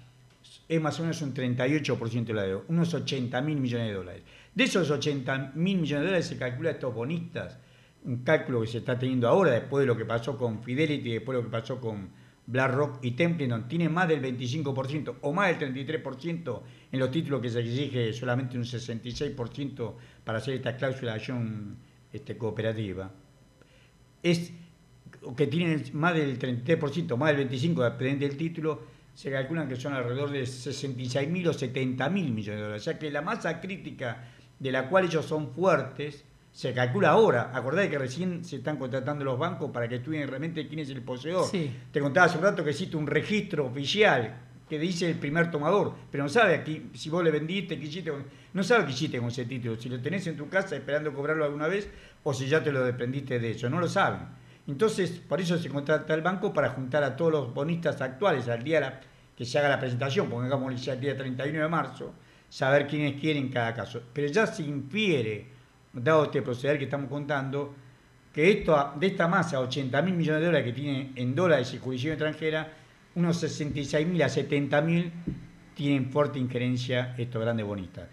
es 0.70 0.82
más 0.82 0.98
o 1.00 1.04
menos 1.04 1.22
un 1.22 1.34
38% 1.34 2.26
de 2.26 2.34
la 2.34 2.44
deuda, 2.44 2.64
unos 2.70 2.94
80 2.94 3.42
mil 3.42 3.58
millones 3.58 3.88
de 3.88 3.94
dólares. 3.94 4.24
De 4.56 4.64
esos 4.64 4.90
80 4.90 5.52
mil 5.56 5.78
millones 5.80 6.02
de 6.04 6.08
dólares 6.08 6.28
se 6.28 6.38
calcula 6.38 6.72
estos 6.72 6.94
bonistas, 6.94 7.58
un 8.06 8.24
cálculo 8.24 8.62
que 8.62 8.68
se 8.68 8.78
está 8.78 8.98
teniendo 8.98 9.28
ahora 9.28 9.52
después 9.52 9.82
de 9.82 9.88
lo 9.88 9.98
que 9.98 10.06
pasó 10.06 10.38
con 10.38 10.64
Fidelity, 10.64 11.14
después 11.14 11.36
de 11.38 11.44
lo 11.44 11.50
que 11.50 11.52
pasó 11.52 11.80
con 11.80 12.10
BlackRock 12.48 13.04
y 13.04 13.12
Templeton, 13.12 13.68
tiene 13.68 13.90
más 13.90 14.08
del 14.08 14.22
25% 14.22 15.16
o 15.22 15.34
más 15.34 15.60
del 15.60 15.74
33% 15.76 16.62
en 16.92 17.00
los 17.00 17.12
títulos 17.12 17.42
que 17.42 17.50
se 17.50 17.60
exige 17.60 18.14
solamente 18.14 18.58
un 18.58 18.64
66% 18.64 19.94
para 20.24 20.38
hacer 20.38 20.56
esta 20.56 20.76
cláusula 20.78 21.12
de 21.12 21.18
acción 21.18 21.78
este, 22.12 22.38
cooperativa, 22.38 23.12
es 24.24 24.54
que 25.36 25.48
tienen 25.48 25.84
más 25.94 26.14
del 26.14 26.40
33%, 26.40 27.18
más 27.18 27.36
del 27.36 27.50
25% 27.50 27.84
dependiente 27.84 28.28
del 28.28 28.38
título, 28.38 28.82
se 29.14 29.32
calculan 29.32 29.68
que 29.68 29.76
son 29.76 29.94
alrededor 29.94 30.30
de 30.30 30.44
66.000 30.44 31.48
o 31.48 31.54
70.000 31.54 32.10
millones 32.10 32.46
de 32.46 32.56
dólares. 32.56 32.82
O 32.82 32.86
sea 32.86 33.00
que 33.00 33.12
la 33.12 33.22
masa 33.22 33.60
crítica 33.60 34.30
de 34.60 34.72
la 34.72 34.90
cual 34.90 35.06
ellos 35.06 35.26
son 35.26 35.52
fuertes 35.54 36.24
se 36.58 36.74
calcula 36.74 37.12
ahora. 37.12 37.52
Acordá 37.54 37.88
que 37.88 38.00
recién 38.00 38.44
se 38.44 38.56
están 38.56 38.78
contratando 38.78 39.24
los 39.24 39.38
bancos 39.38 39.70
para 39.70 39.88
que 39.88 39.98
estudien 39.98 40.28
realmente 40.28 40.68
quién 40.68 40.80
es 40.80 40.90
el 40.90 41.04
poseedor. 41.04 41.46
Te 41.92 42.00
contaba 42.00 42.26
hace 42.26 42.40
un 42.40 42.44
rato 42.44 42.64
que 42.64 42.72
existe 42.72 42.98
un 42.98 43.06
registro 43.06 43.68
oficial 43.68 44.36
que 44.68 44.80
dice 44.80 45.08
el 45.08 45.20
primer 45.20 45.52
tomador, 45.52 45.94
pero 46.10 46.24
no 46.24 46.30
sabe 46.30 46.56
aquí 46.56 46.90
si 46.96 47.12
vos 47.12 47.24
le 47.24 47.30
vendiste, 47.30 47.78
qué 47.78 47.86
hiciste, 47.86 48.12
no 48.54 48.64
sabe 48.64 48.86
qué 48.86 48.92
hiciste 48.92 49.20
con 49.20 49.28
ese 49.28 49.46
título, 49.46 49.80
si 49.80 49.88
lo 49.88 50.02
tenés 50.02 50.26
en 50.26 50.36
tu 50.36 50.50
casa 50.50 50.76
esperando 50.76 51.14
cobrarlo 51.14 51.46
alguna 51.46 51.68
vez 51.68 51.92
o 52.24 52.34
si 52.34 52.48
ya 52.48 52.64
te 52.64 52.72
lo 52.72 52.84
dependiste 52.84 53.38
de 53.38 53.52
eso, 53.52 53.70
no 53.70 53.80
lo 53.80 53.88
saben. 53.88 54.22
Entonces, 54.66 55.12
por 55.12 55.40
eso 55.40 55.60
se 55.60 55.70
contrata 55.70 56.12
el 56.16 56.24
banco 56.24 56.52
para 56.54 56.70
juntar 56.70 57.04
a 57.04 57.16
todos 57.16 57.32
los 57.32 57.54
bonistas 57.54 58.02
actuales 58.02 58.48
al 58.48 58.64
día 58.64 59.00
que 59.38 59.46
se 59.46 59.60
haga 59.60 59.70
la 59.70 59.80
presentación, 59.80 60.28
pongamos 60.28 60.88
el 60.88 61.00
día 61.00 61.16
31 61.16 61.62
de 61.62 61.70
marzo, 61.70 62.14
saber 62.50 62.88
quiénes 62.88 63.22
quieren 63.22 63.50
cada 63.50 63.76
caso. 63.76 64.02
Pero 64.12 64.28
ya 64.30 64.48
se 64.48 64.64
infiere, 64.64 65.57
dado 66.04 66.26
este 66.26 66.42
proceder 66.42 66.78
que 66.78 66.86
estamos 66.86 67.10
contando, 67.10 67.76
que 68.34 68.52
esto, 68.52 68.94
de 69.00 69.08
esta 69.08 69.28
masa, 69.28 69.60
80 69.60 70.02
mil 70.04 70.14
millones 70.14 70.42
de 70.42 70.46
dólares 70.46 70.66
que 70.68 70.74
tiene 70.74 71.12
en 71.16 71.34
dólares 71.34 71.74
y 71.74 71.80
jurisdicción 71.80 72.14
extranjera, 72.14 72.74
unos 73.16 73.44
66.000 73.44 74.24
a 74.24 74.28
70.000 74.28 75.12
tienen 75.74 76.12
fuerte 76.12 76.40
injerencia 76.40 77.16
estos 77.18 77.42
grandes 77.42 77.66
bonistas. 77.66 78.08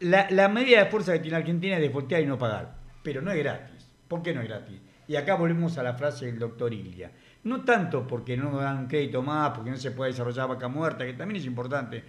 La, 0.00 0.28
la, 0.30 0.48
medida 0.48 0.84
de 0.84 0.90
fuerza 0.90 1.12
que 1.14 1.20
tiene 1.20 1.38
Argentina 1.38 1.76
es 1.76 1.82
de 1.82 1.88
voltear 1.88 2.22
y 2.22 2.26
no 2.26 2.38
pagar, 2.38 2.76
pero 3.02 3.20
no 3.22 3.32
es 3.32 3.38
gratis. 3.38 3.88
¿Por 4.06 4.22
qué 4.22 4.34
no 4.34 4.40
es 4.40 4.48
gratis? 4.48 4.78
Y 5.06 5.16
acá 5.16 5.34
volvemos 5.34 5.78
a 5.78 5.82
la 5.82 5.94
frase 5.94 6.26
del 6.26 6.38
doctor 6.38 6.72
Ilia. 6.72 7.10
No 7.44 7.64
tanto 7.64 8.06
porque 8.06 8.36
no 8.36 8.50
nos 8.50 8.62
dan 8.62 8.86
crédito 8.86 9.22
más, 9.22 9.50
porque 9.50 9.70
no 9.70 9.76
se 9.76 9.90
puede 9.90 10.10
desarrollar 10.10 10.48
vaca 10.48 10.68
muerta, 10.68 11.06
que 11.06 11.14
también 11.14 11.40
es 11.40 11.46
importante, 11.46 12.04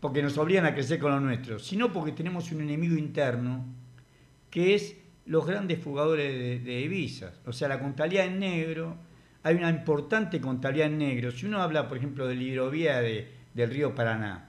porque 0.00 0.22
nos 0.22 0.36
obligan 0.36 0.66
a 0.66 0.74
crecer 0.74 0.98
con 0.98 1.12
lo 1.12 1.20
nuestro, 1.20 1.58
sino 1.58 1.92
porque 1.92 2.12
tenemos 2.12 2.50
un 2.50 2.62
enemigo 2.62 2.96
interno 2.96 3.64
que 4.50 4.74
es 4.74 4.96
los 5.26 5.46
grandes 5.46 5.78
fugadores 5.78 6.32
de, 6.32 6.58
de 6.60 6.78
divisas. 6.78 7.40
O 7.46 7.52
sea, 7.52 7.68
la 7.68 7.80
contabilidad 7.80 8.26
en 8.26 8.38
negro 8.38 8.96
hay 9.46 9.54
una 9.54 9.70
importante 9.70 10.40
contabilidad 10.40 10.88
en 10.88 10.98
negro. 10.98 11.30
Si 11.30 11.46
uno 11.46 11.62
habla, 11.62 11.86
por 11.86 11.98
ejemplo, 11.98 12.26
de 12.26 12.34
la 12.34 12.42
hidrovía 12.42 13.00
del 13.00 13.70
río 13.70 13.94
Paraná, 13.94 14.48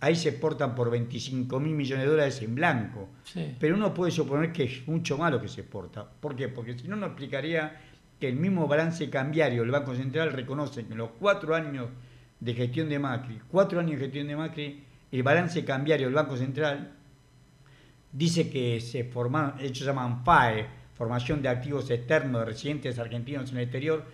ahí 0.00 0.16
se 0.16 0.30
exportan 0.30 0.74
por 0.74 0.90
25 0.90 1.60
mil 1.60 1.74
millones 1.74 2.06
de 2.06 2.10
dólares 2.10 2.40
en 2.40 2.54
blanco. 2.54 3.10
Pero 3.58 3.76
uno 3.76 3.92
puede 3.92 4.10
suponer 4.10 4.50
que 4.50 4.64
es 4.64 4.88
mucho 4.88 5.18
malo 5.18 5.42
que 5.42 5.48
se 5.48 5.60
exporta. 5.60 6.08
¿Por 6.08 6.34
qué? 6.34 6.48
Porque 6.48 6.78
si 6.78 6.88
no, 6.88 6.96
no 6.96 7.04
explicaría 7.08 7.82
que 8.18 8.28
el 8.28 8.36
mismo 8.36 8.66
balance 8.66 9.10
cambiario 9.10 9.60
del 9.60 9.72
Banco 9.72 9.94
Central 9.94 10.32
reconoce 10.32 10.86
que 10.86 10.92
en 10.92 10.98
los 10.98 11.10
cuatro 11.18 11.54
años 11.54 11.88
de 12.40 12.54
gestión 12.54 12.88
de 12.88 12.98
Macri, 12.98 13.40
cuatro 13.50 13.78
años 13.78 13.98
de 13.98 14.06
gestión 14.06 14.26
de 14.26 14.36
Macri, 14.36 14.84
el 15.12 15.22
balance 15.22 15.62
cambiario 15.66 16.06
del 16.06 16.14
Banco 16.14 16.38
Central 16.38 16.92
dice 18.12 18.50
que 18.50 18.80
se 18.80 19.04
formaron, 19.04 19.60
ellos 19.60 19.80
llaman 19.80 20.24
FAE, 20.24 20.66
formación 20.96 21.40
de 21.42 21.48
activos 21.48 21.90
externos 21.90 22.40
de 22.40 22.44
residentes 22.46 22.98
argentinos 22.98 23.50
en 23.50 23.58
el 23.58 23.62
exterior, 23.64 24.04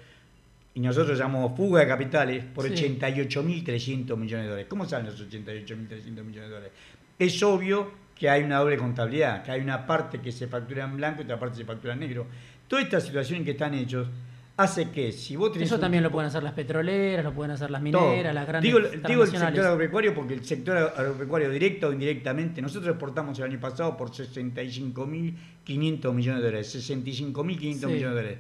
y 0.75 0.81
nosotros 0.81 1.19
llamamos 1.19 1.57
fuga 1.57 1.81
de 1.81 1.89
capitales 1.89 2.45
por 2.45 2.67
88.300 2.67 4.17
millones 4.17 4.45
de 4.45 4.51
dólares. 4.51 4.67
¿Cómo 4.69 4.85
salen 4.85 5.07
los 5.07 5.21
88.300 5.21 6.23
millones 6.23 6.35
de 6.35 6.49
dólares? 6.49 6.73
Es 7.19 7.43
obvio 7.43 7.91
que 8.15 8.29
hay 8.29 8.43
una 8.43 8.59
doble 8.59 8.77
contabilidad, 8.77 9.43
que 9.43 9.53
hay 9.53 9.61
una 9.63 9.87
parte 9.87 10.21
que 10.21 10.31
se 10.33 10.49
factura 10.49 10.85
en 10.85 10.97
blanco 10.97 11.23
y 11.23 11.25
otra 11.25 11.39
parte 11.39 11.57
se 11.57 11.65
factura 11.65 11.95
en 11.95 12.01
negro. 12.01 12.27
Toda 12.69 12.83
esta 12.83 13.01
situación 13.01 13.39
en 13.39 13.45
que 13.47 13.53
están 13.53 13.73
hechos 13.73 14.09
hace 14.57 14.91
que 14.91 15.13
si 15.13 15.37
vos 15.37 15.53
tenés 15.53 15.69
Eso 15.69 15.79
también 15.79 16.03
lo 16.03 16.11
pueden 16.11 16.29
hacer 16.29 16.43
las 16.43 16.55
petroleras, 16.55 17.25
lo 17.25 17.33
pueden 17.33 17.53
hacer 17.53 17.71
las 17.71 17.83
mineras, 17.83 18.35
las 18.35 18.47
grandes 18.47 18.73
Digo, 18.73 18.81
digo 19.07 19.25
el 19.25 19.31
sector 19.31 19.67
agropecuario 19.67 20.15
porque 20.15 20.33
el 20.35 20.45
sector 20.45 20.77
agropecuario 20.79 21.51
directo 21.51 21.89
o 21.89 21.93
indirectamente, 21.93 22.63
nosotros 22.63 22.91
exportamos 22.91 23.39
el 23.39 23.45
año 23.45 23.61
pasado 23.61 23.97
por 23.97 24.11
65.500 24.11 26.13
millones 26.13 26.43
de 26.43 26.49
dólares, 26.49 26.91
65.500 26.91 27.65
millones 27.65 28.01
de 28.01 28.09
dólares. 28.09 28.39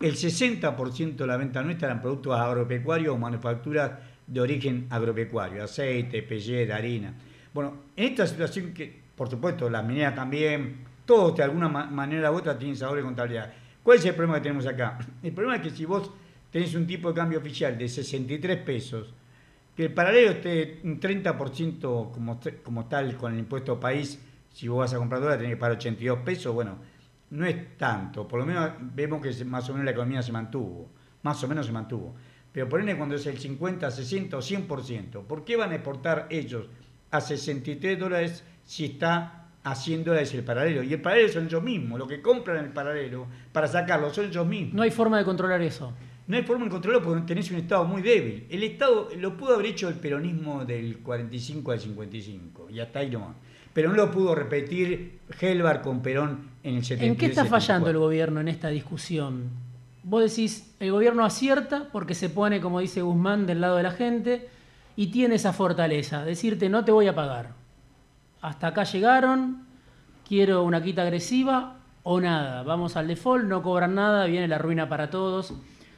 El 0.00 0.14
60% 0.14 1.16
de 1.16 1.26
la 1.26 1.36
venta 1.36 1.62
nuestra 1.62 1.88
eran 1.88 2.00
productos 2.00 2.38
agropecuarios 2.38 3.14
o 3.14 3.18
manufacturas 3.18 3.92
de 4.26 4.40
origen 4.40 4.86
agropecuario, 4.88 5.64
aceite, 5.64 6.22
pellet, 6.22 6.70
harina. 6.70 7.12
Bueno, 7.52 7.74
en 7.96 8.04
esta 8.04 8.26
situación 8.26 8.72
que, 8.72 9.00
por 9.14 9.28
supuesto, 9.28 9.68
las 9.68 9.84
mineras 9.84 10.14
también, 10.14 10.86
todos 11.04 11.36
de 11.36 11.42
alguna 11.42 11.68
manera 11.68 12.30
u 12.30 12.36
otra 12.36 12.56
tienen 12.56 12.76
sabor 12.76 12.96
de 12.96 13.02
contabilidad. 13.02 13.52
¿Cuál 13.82 13.98
es 13.98 14.04
el 14.04 14.14
problema 14.14 14.38
que 14.38 14.42
tenemos 14.42 14.66
acá? 14.66 14.98
El 15.22 15.32
problema 15.32 15.56
es 15.56 15.62
que 15.62 15.70
si 15.70 15.84
vos 15.84 16.10
tenés 16.50 16.74
un 16.74 16.86
tipo 16.86 17.08
de 17.08 17.14
cambio 17.14 17.38
oficial 17.38 17.78
de 17.78 17.88
63 17.88 18.58
pesos, 18.58 19.14
que 19.76 19.84
el 19.86 19.94
paralelo 19.94 20.32
esté 20.32 20.80
un 20.84 21.00
30% 21.00 22.10
como, 22.62 22.86
tal 22.86 23.16
con 23.16 23.32
el 23.32 23.38
impuesto 23.38 23.78
país, 23.78 24.18
si 24.52 24.68
vos 24.68 24.80
vas 24.80 24.92
a 24.92 24.98
comprar 24.98 25.20
dólares 25.20 25.40
tenés 25.40 25.54
que 25.54 25.60
pagar 25.60 25.76
82 25.76 26.18
pesos, 26.18 26.52
bueno, 26.52 26.76
no 27.30 27.46
es 27.46 27.78
tanto, 27.78 28.26
por 28.26 28.40
lo 28.40 28.46
menos 28.46 28.72
vemos 28.94 29.22
que 29.22 29.44
más 29.44 29.68
o 29.70 29.72
menos 29.72 29.84
la 29.84 29.92
economía 29.92 30.22
se 30.22 30.32
mantuvo, 30.32 30.90
más 31.22 31.42
o 31.42 31.48
menos 31.48 31.66
se 31.66 31.72
mantuvo. 31.72 32.14
Pero 32.52 32.68
por 32.68 32.80
ende 32.80 32.96
cuando 32.96 33.14
es 33.14 33.24
el 33.26 33.38
50, 33.38 33.90
60 33.90 34.36
o 34.36 34.40
100%, 34.40 35.22
¿por 35.24 35.44
qué 35.44 35.56
van 35.56 35.70
a 35.70 35.76
exportar 35.76 36.26
ellos 36.30 36.66
a 37.10 37.20
63 37.20 37.98
dólares 37.98 38.44
si 38.64 38.86
está 38.86 39.39
a 39.62 39.74
100 39.74 40.04
dólares 40.04 40.32
el 40.34 40.44
paralelo? 40.44 40.82
Y 40.82 40.92
el 40.92 41.00
paralelo 41.00 41.28
son 41.28 41.46
ellos 41.46 41.62
mismos, 41.62 41.98
lo 41.98 42.06
que 42.06 42.20
compran 42.20 42.64
el 42.64 42.72
paralelo 42.72 43.26
para 43.52 43.66
sacarlo 43.66 44.12
son 44.12 44.26
ellos 44.26 44.46
mismos. 44.46 44.74
No 44.74 44.82
hay 44.82 44.90
forma 44.90 45.18
de 45.18 45.24
controlar 45.24 45.60
eso. 45.62 45.92
No 46.26 46.36
hay 46.36 46.42
forma 46.44 46.64
de 46.66 46.70
controlarlo 46.70 47.04
porque 47.04 47.26
tenés 47.26 47.50
un 47.50 47.56
Estado 47.56 47.84
muy 47.84 48.02
débil. 48.02 48.46
El 48.50 48.62
Estado 48.62 49.08
lo 49.18 49.36
pudo 49.36 49.54
haber 49.54 49.66
hecho 49.66 49.88
el 49.88 49.96
peronismo 49.96 50.64
del 50.64 50.98
45 50.98 51.72
al 51.72 51.80
55, 51.80 52.68
y 52.70 52.80
hasta 52.80 53.00
ahí 53.00 53.10
no. 53.10 53.34
Pero 53.72 53.90
no 53.90 53.96
lo 53.96 54.10
pudo 54.10 54.34
repetir 54.34 55.18
Helvar 55.40 55.82
con 55.82 56.02
Perón 56.02 56.50
en 56.62 56.76
el 56.76 56.84
70. 56.84 57.06
¿En 57.06 57.16
qué 57.16 57.26
está 57.26 57.44
fallando 57.44 57.90
el 57.90 57.98
gobierno 57.98 58.40
en 58.40 58.48
esta 58.48 58.68
discusión? 58.68 59.50
Vos 60.02 60.22
decís, 60.22 60.74
el 60.80 60.92
gobierno 60.92 61.24
acierta 61.24 61.88
porque 61.92 62.14
se 62.14 62.30
pone, 62.30 62.60
como 62.60 62.80
dice 62.80 63.02
Guzmán, 63.02 63.46
del 63.46 63.60
lado 63.60 63.76
de 63.76 63.82
la 63.82 63.92
gente 63.92 64.48
y 64.96 65.08
tiene 65.08 65.34
esa 65.34 65.52
fortaleza, 65.52 66.24
decirte 66.24 66.68
no 66.68 66.84
te 66.84 66.92
voy 66.92 67.06
a 67.06 67.14
pagar. 67.14 67.59
Hasta 68.42 68.68
acá 68.68 68.84
llegaron, 68.84 69.66
quiero 70.26 70.62
una 70.62 70.82
quita 70.82 71.02
agresiva 71.02 71.76
o 72.02 72.20
nada. 72.20 72.62
Vamos 72.62 72.96
al 72.96 73.06
default, 73.06 73.44
no 73.44 73.62
cobran 73.62 73.94
nada, 73.94 74.24
viene 74.26 74.48
la 74.48 74.56
ruina 74.56 74.88
para 74.88 75.10
todos. 75.10 75.52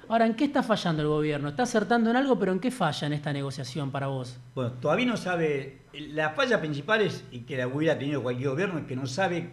Ahora, 0.09 0.26
¿en 0.26 0.35
qué 0.35 0.44
está 0.44 0.62
fallando 0.64 1.02
el 1.02 1.09
gobierno? 1.09 1.48
¿Está 1.48 1.62
acertando 1.62 2.11
en 2.11 2.16
algo, 2.16 2.38
pero 2.38 2.52
en 2.52 2.59
qué 2.59 2.72
falla 2.72 3.07
en 3.07 3.12
esta 3.12 3.33
negociación 3.33 3.92
para 3.92 4.09
vos? 4.09 4.37
Bueno, 4.55 4.72
todavía 4.72 5.07
no 5.07 5.16
sabe. 5.16 5.83
La 5.92 6.31
falla 6.31 6.61
principal 6.61 7.02
es, 7.02 7.24
y 7.31 7.40
que 7.40 7.57
la 7.57 7.68
hubiera 7.68 7.96
tenido 7.96 8.22
cualquier 8.22 8.50
gobierno, 8.50 8.78
es 8.81 8.87
que 8.87 8.96
no 8.96 9.07
sabe 9.07 9.50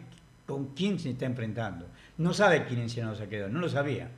con 0.47 0.73
quién 0.73 0.97
se 0.97 1.11
está 1.11 1.27
enfrentando. 1.27 1.85
No 2.17 2.33
sabe 2.33 2.65
quién 2.65 2.81
en 2.81 2.89
Senado 2.89 3.15
se 3.15 3.29
quedó, 3.29 3.47
no 3.49 3.59
lo 3.59 3.69
sabía. 3.69 4.09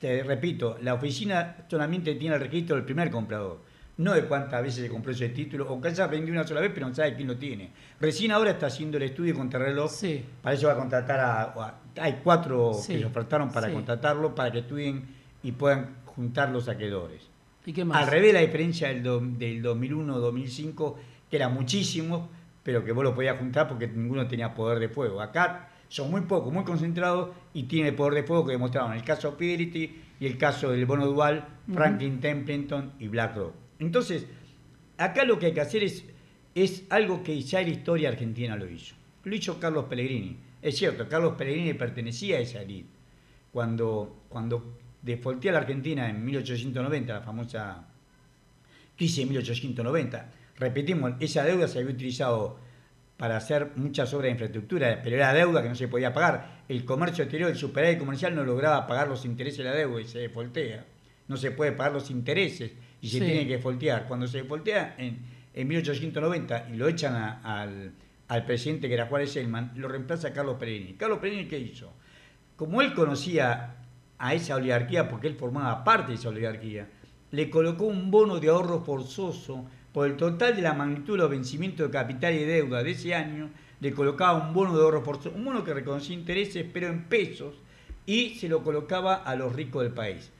Te 0.00 0.24
repito, 0.24 0.76
la 0.82 0.94
oficina 0.94 1.58
solamente 1.68 2.16
tiene 2.16 2.34
el 2.34 2.40
registro 2.40 2.74
del 2.74 2.84
primer 2.84 3.10
comprador 3.10 3.69
no 4.00 4.14
de 4.14 4.24
cuántas 4.24 4.62
veces 4.62 4.82
se 4.82 4.88
compró 4.88 5.12
ese 5.12 5.28
título, 5.28 5.70
o 5.70 5.78
que 5.80 5.88
haya 5.88 6.06
vendido 6.06 6.32
una 6.32 6.46
sola 6.46 6.62
vez, 6.62 6.70
pero 6.72 6.88
no 6.88 6.94
sabe 6.94 7.14
quién 7.14 7.28
lo 7.28 7.36
tiene. 7.36 7.70
Recién 8.00 8.32
ahora 8.32 8.52
está 8.52 8.66
haciendo 8.66 8.96
el 8.96 9.02
estudio 9.02 9.34
con 9.34 9.50
Terreloj, 9.50 9.90
sí. 9.90 10.24
para 10.42 10.54
eso 10.54 10.68
va 10.68 10.72
a 10.72 10.76
contratar 10.76 11.20
a... 11.20 11.80
hay 12.00 12.20
cuatro 12.24 12.72
que 12.86 12.98
se 12.98 13.04
ofertaron 13.04 13.50
para 13.50 13.70
contratarlo, 13.70 14.34
para 14.34 14.50
que 14.50 14.60
estudien 14.60 15.04
y 15.42 15.52
puedan 15.52 15.96
juntar 16.06 16.48
los 16.48 16.64
saquedores. 16.64 17.28
¿Y 17.66 17.74
qué 17.74 17.84
más? 17.84 17.98
Al 17.98 18.08
revés 18.08 18.32
la 18.32 18.40
diferencia 18.40 18.88
del, 18.88 19.02
del 19.38 19.62
2001-2005, 19.62 20.94
que 21.28 21.36
era 21.36 21.50
muchísimo, 21.50 22.30
pero 22.62 22.82
que 22.82 22.92
vos 22.92 23.04
lo 23.04 23.14
podías 23.14 23.36
juntar 23.38 23.68
porque 23.68 23.86
ninguno 23.86 24.26
tenía 24.26 24.54
poder 24.54 24.78
de 24.78 24.88
fuego. 24.88 25.20
Acá 25.20 25.68
son 25.88 26.10
muy 26.10 26.22
pocos, 26.22 26.50
muy 26.50 26.64
concentrados 26.64 27.30
y 27.52 27.64
tiene 27.64 27.92
poder 27.92 28.14
de 28.14 28.22
fuego 28.22 28.46
que 28.46 28.52
demostraron 28.52 28.94
el 28.94 29.04
caso 29.04 29.32
Fidelity 29.32 30.04
y 30.20 30.26
el 30.26 30.38
caso 30.38 30.70
del 30.70 30.86
bono 30.86 31.06
dual, 31.06 31.46
Franklin 31.70 32.18
Templeton 32.18 32.92
y 32.98 33.08
BlackRock. 33.08 33.59
Entonces, 33.80 34.26
acá 34.98 35.24
lo 35.24 35.38
que 35.38 35.46
hay 35.46 35.52
que 35.52 35.62
hacer 35.62 35.82
es, 35.82 36.04
es 36.54 36.84
algo 36.90 37.22
que 37.22 37.40
ya 37.40 37.62
la 37.62 37.70
historia 37.70 38.10
argentina 38.10 38.54
lo 38.54 38.70
hizo. 38.70 38.94
Lo 39.24 39.34
hizo 39.34 39.58
Carlos 39.58 39.86
Pellegrini. 39.86 40.36
Es 40.62 40.76
cierto, 40.76 41.08
Carlos 41.08 41.34
Pellegrini 41.36 41.74
pertenecía 41.74 42.36
a 42.36 42.40
esa 42.40 42.60
elite. 42.60 42.88
Cuando, 43.50 44.24
cuando 44.28 44.78
defaultía 45.02 45.52
la 45.52 45.58
Argentina 45.58 46.08
en 46.08 46.24
1890, 46.24 47.12
la 47.12 47.20
famosa 47.22 47.88
crisis 48.96 49.24
de 49.24 49.26
1890, 49.26 50.30
repetimos, 50.56 51.14
esa 51.18 51.42
deuda 51.42 51.66
se 51.66 51.78
había 51.78 51.92
utilizado 51.92 52.58
para 53.16 53.36
hacer 53.36 53.72
muchas 53.76 54.12
obras 54.14 54.26
de 54.26 54.32
infraestructura, 54.32 55.00
pero 55.02 55.16
era 55.16 55.32
deuda 55.32 55.62
que 55.62 55.68
no 55.68 55.74
se 55.74 55.88
podía 55.88 56.12
pagar. 56.12 56.64
El 56.68 56.84
comercio 56.84 57.24
exterior, 57.24 57.50
el 57.50 57.56
superávit 57.56 57.98
comercial 57.98 58.34
no 58.34 58.44
lograba 58.44 58.86
pagar 58.86 59.08
los 59.08 59.24
intereses 59.24 59.58
de 59.58 59.64
la 59.64 59.72
deuda 59.72 60.00
y 60.00 60.06
se 60.06 60.20
defaultea. 60.20 60.84
No 61.28 61.36
se 61.36 61.50
puede 61.50 61.72
pagar 61.72 61.92
los 61.92 62.10
intereses 62.10 62.72
y 63.00 63.08
se 63.08 63.18
tiene 63.18 63.46
que 63.46 63.56
defaultear. 63.56 64.06
Cuando 64.06 64.26
se 64.26 64.38
defaultea 64.38 64.94
en, 64.98 65.18
en 65.54 65.68
1890 65.68 66.68
y 66.72 66.76
lo 66.76 66.88
echan 66.88 67.14
al, 67.44 67.92
al, 68.28 68.44
presidente 68.44 68.88
que 68.88 68.94
era 68.94 69.06
Juárez 69.06 69.32
Selman, 69.32 69.72
lo 69.76 69.88
reemplaza 69.88 70.32
Carlos 70.32 70.56
Perini. 70.58 70.94
Carlos 70.94 71.18
Perini, 71.18 71.46
¿qué 71.46 71.58
hizo? 71.58 71.92
Como 72.56 72.82
él 72.82 72.94
conocía 72.94 73.76
a 74.18 74.34
esa 74.34 74.56
oligarquía 74.56 75.08
porque 75.08 75.28
él 75.28 75.34
formaba 75.34 75.82
parte 75.82 76.12
de 76.12 76.18
esa 76.18 76.28
oligarquía, 76.28 76.88
le 77.30 77.48
colocó 77.48 77.84
un 77.84 78.10
bono 78.10 78.38
de 78.38 78.48
ahorro 78.48 78.82
forzoso 78.84 79.64
por 79.92 80.06
el 80.06 80.16
total 80.16 80.54
de 80.56 80.62
la 80.62 80.74
magnitud 80.74 81.14
de 81.14 81.22
los 81.22 81.30
vencimientos 81.30 81.86
de 81.86 81.92
capital 81.92 82.34
y 82.34 82.44
deuda 82.44 82.82
de 82.82 82.90
ese 82.90 83.14
año, 83.14 83.50
le 83.80 83.92
colocaba 83.92 84.46
un 84.46 84.52
bono 84.52 84.76
de 84.76 84.82
ahorro 84.82 85.02
forzoso, 85.02 85.34
un 85.34 85.44
bono 85.44 85.64
que 85.64 85.74
reconocía 85.74 86.14
intereses 86.14 86.66
pero 86.72 86.88
en 86.88 87.04
pesos 87.04 87.54
y 88.04 88.34
se 88.34 88.48
lo 88.48 88.62
colocaba 88.62 89.14
a 89.14 89.34
los 89.36 89.54
ricos 89.54 89.82
del 89.82 89.92
país. 89.92 90.30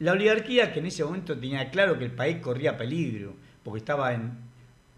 La 0.00 0.12
oligarquía 0.12 0.72
que 0.72 0.80
en 0.80 0.86
ese 0.86 1.04
momento 1.04 1.38
tenía 1.38 1.70
claro 1.70 1.98
que 1.98 2.06
el 2.06 2.12
país 2.12 2.38
corría 2.38 2.76
peligro 2.76 3.34
porque 3.62 3.78
estaba 3.78 4.10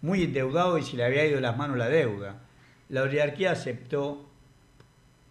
muy 0.01 0.23
endeudado 0.23 0.79
y 0.79 0.83
se 0.83 0.97
le 0.97 1.05
había 1.05 1.27
ido 1.27 1.37
de 1.37 1.43
las 1.43 1.57
manos 1.57 1.77
la 1.77 1.89
deuda, 1.89 2.37
la 2.89 3.03
oligarquía 3.03 3.51
aceptó 3.51 4.25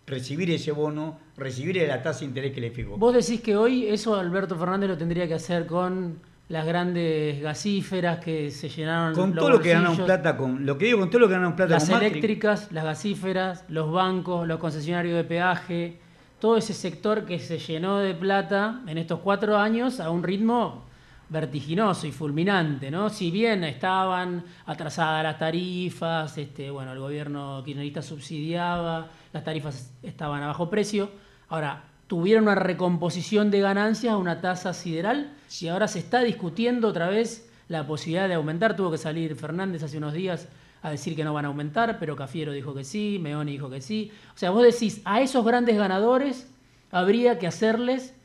recibir 0.06 0.52
ese 0.52 0.74
bono, 0.74 1.20
recibir 1.38 1.78
la 1.88 2.02
tasa 2.02 2.20
de 2.20 2.26
interés 2.26 2.54
que 2.54 2.60
le 2.60 2.72
fijó. 2.72 2.98
Vos 2.98 3.14
decís 3.14 3.42
que 3.42 3.56
hoy 3.56 3.88
eso 3.88 4.16
Alberto 4.16 4.58
Fernández 4.58 4.90
lo 4.90 4.98
tendría 4.98 5.26
que 5.26 5.36
hacer 5.36 5.66
con 5.66 6.20
las 6.50 6.66
grandes 6.66 7.42
gasíferas 7.42 8.20
que 8.20 8.52
se 8.52 8.68
llenaron 8.68 9.16
con 9.16 9.34
todo 9.34 9.52
lo 9.52 9.62
que 9.62 9.70
ganaron 9.70 9.96
plata 9.96 10.36
con 10.36 10.66
lo 10.66 10.78
que 10.78 10.88
digo 10.88 11.00
con 11.00 11.10
todo 11.10 11.20
lo 11.22 11.28
que 11.30 11.36
ganaron 11.36 11.56
plata 11.56 11.76
las 11.76 11.88
eléctricas 11.88 12.70
las 12.74 12.84
gasíferas 12.84 13.64
los 13.70 13.90
bancos 13.90 14.46
los 14.46 14.60
concesionarios 14.60 15.16
de 15.16 15.24
peaje 15.24 16.01
todo 16.42 16.58
ese 16.58 16.74
sector 16.74 17.26
que 17.26 17.38
se 17.40 17.60
llenó 17.60 18.00
de 18.00 18.16
plata 18.16 18.82
en 18.88 18.98
estos 18.98 19.20
cuatro 19.20 19.58
años 19.58 20.00
a 20.00 20.10
un 20.10 20.24
ritmo 20.24 20.86
vertiginoso 21.30 22.08
y 22.08 22.12
fulminante, 22.12 22.90
¿no? 22.90 23.12
Si 23.12 23.30
bien 23.30 23.64
estaban 23.64 24.44
atrasadas 24.66 25.24
las 25.24 25.38
tarifas, 25.38 26.36
este, 26.40 26.72
bueno, 26.72 26.94
el 26.94 27.00
gobierno 27.00 27.62
kirchnerista 27.64 28.02
subsidiaba, 28.02 29.08
las 29.32 29.44
tarifas 29.44 29.94
estaban 30.02 30.42
a 30.42 30.48
bajo 30.48 30.68
precio, 30.68 31.12
ahora 31.48 31.84
tuvieron 32.08 32.46
una 32.46 32.56
recomposición 32.56 33.52
de 33.52 33.62
ganancias 33.62 34.12
a 34.12 34.18
una 34.18 34.42
tasa 34.42 34.74
sideral 34.74 35.34
y 35.62 35.68
ahora 35.68 35.88
se 35.88 36.00
está 36.00 36.22
discutiendo 36.22 36.88
otra 36.88 37.08
vez 37.08 37.50
la 37.68 37.86
posibilidad 37.86 38.28
de 38.28 38.34
aumentar. 38.34 38.76
Tuvo 38.76 38.90
que 38.90 38.98
salir 38.98 39.36
Fernández 39.36 39.84
hace 39.84 40.00
unos 40.00 40.14
días 40.14 40.50
a 40.82 40.90
decir 40.90 41.16
que 41.16 41.24
no 41.24 41.34
van 41.34 41.46
a 41.46 41.50
aumentar, 41.50 41.98
pero 42.00 42.16
Cafiero 42.16 42.52
dijo 42.54 42.74
que 42.74 42.84
sí, 42.84 43.20
Meoni 43.22 43.52
dijo 43.52 43.70
que 43.70 43.82
sí. 43.82 44.12
O 44.34 44.38
sea, 44.38 44.50
vos 44.52 44.64
decís, 44.64 45.02
a 45.06 45.22
esos 45.22 45.46
grandes 45.46 45.78
ganadores 45.78 46.52
habría 46.92 47.38
que 47.40 47.48
hacerles 47.48 48.16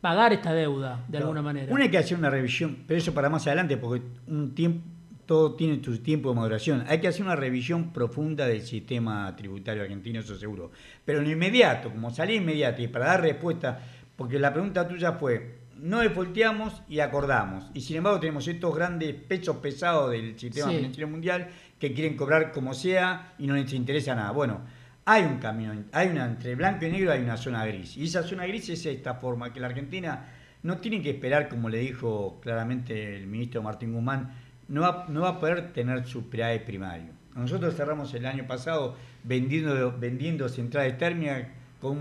pagar 0.00 0.32
esta 0.32 0.52
deuda 0.52 1.04
de 1.08 1.18
alguna 1.18 1.42
manera. 1.42 1.72
Una 1.72 1.84
hay 1.84 1.90
que 1.90 1.98
hacer 1.98 2.16
una 2.16 2.30
revisión, 2.30 2.84
pero 2.86 2.98
eso 2.98 3.12
para 3.12 3.28
más 3.28 3.46
adelante, 3.46 3.76
porque 3.76 4.04
un 4.28 4.54
tiempo, 4.54 4.84
todo 5.26 5.54
tiene 5.54 5.82
su 5.82 5.98
tiempo 5.98 6.30
de 6.30 6.36
maduración. 6.36 6.84
Hay 6.88 7.00
que 7.00 7.08
hacer 7.08 7.22
una 7.22 7.36
revisión 7.36 7.92
profunda 7.92 8.46
del 8.46 8.62
sistema 8.62 9.34
tributario 9.36 9.82
argentino, 9.82 10.20
eso 10.20 10.36
seguro. 10.36 10.70
Pero 11.04 11.20
en 11.20 11.30
inmediato, 11.30 11.90
como 11.90 12.10
salía 12.10 12.36
inmediato 12.36 12.80
y 12.80 12.88
para 12.88 13.06
dar 13.06 13.22
respuesta, 13.22 13.80
porque 14.16 14.38
la 14.38 14.52
pregunta 14.52 14.86
tuya 14.86 15.12
fue, 15.12 15.58
no 15.76 16.00
defolteamos 16.00 16.82
y 16.88 17.00
acordamos. 17.00 17.64
Y 17.74 17.80
sin 17.80 17.96
embargo 17.96 18.20
tenemos 18.20 18.46
estos 18.48 18.74
grandes 18.74 19.14
pechos 19.14 19.56
pesados 19.56 20.10
del 20.10 20.38
sistema 20.38 20.70
financiero 20.70 21.08
mundial 21.08 21.48
que 21.78 21.92
quieren 21.92 22.16
cobrar 22.16 22.52
como 22.52 22.74
sea 22.74 23.34
y 23.38 23.46
no 23.46 23.54
les 23.54 23.72
interesa 23.72 24.14
nada. 24.14 24.30
Bueno, 24.32 24.60
hay 25.04 25.22
un 25.22 25.38
camino, 25.38 25.72
hay 25.92 26.08
una, 26.08 26.26
entre 26.26 26.54
blanco 26.54 26.84
y 26.84 26.90
negro 26.90 27.12
hay 27.12 27.22
una 27.22 27.36
zona 27.36 27.64
gris. 27.66 27.96
Y 27.96 28.04
esa 28.04 28.22
zona 28.22 28.46
gris 28.46 28.68
es 28.70 28.84
esta 28.86 29.14
forma, 29.14 29.52
que 29.52 29.60
la 29.60 29.68
Argentina 29.68 30.26
no 30.62 30.78
tiene 30.78 31.00
que 31.02 31.10
esperar, 31.10 31.48
como 31.48 31.68
le 31.68 31.78
dijo 31.78 32.40
claramente 32.42 33.16
el 33.16 33.26
ministro 33.26 33.62
Martín 33.62 33.92
Guzmán, 33.92 34.34
no 34.68 34.80
va, 34.80 35.06
no 35.08 35.20
va 35.20 35.28
a 35.30 35.40
poder 35.40 35.72
tener 35.72 36.04
su 36.06 36.28
PRAE 36.28 36.60
primario. 36.60 37.12
Nosotros 37.36 37.76
cerramos 37.76 38.12
el 38.14 38.24
año 38.26 38.46
pasado 38.46 38.96
vendiendo, 39.22 39.94
vendiendo 39.98 40.48
centrales 40.48 40.96
térmicas 40.96 41.46
con 41.80 41.98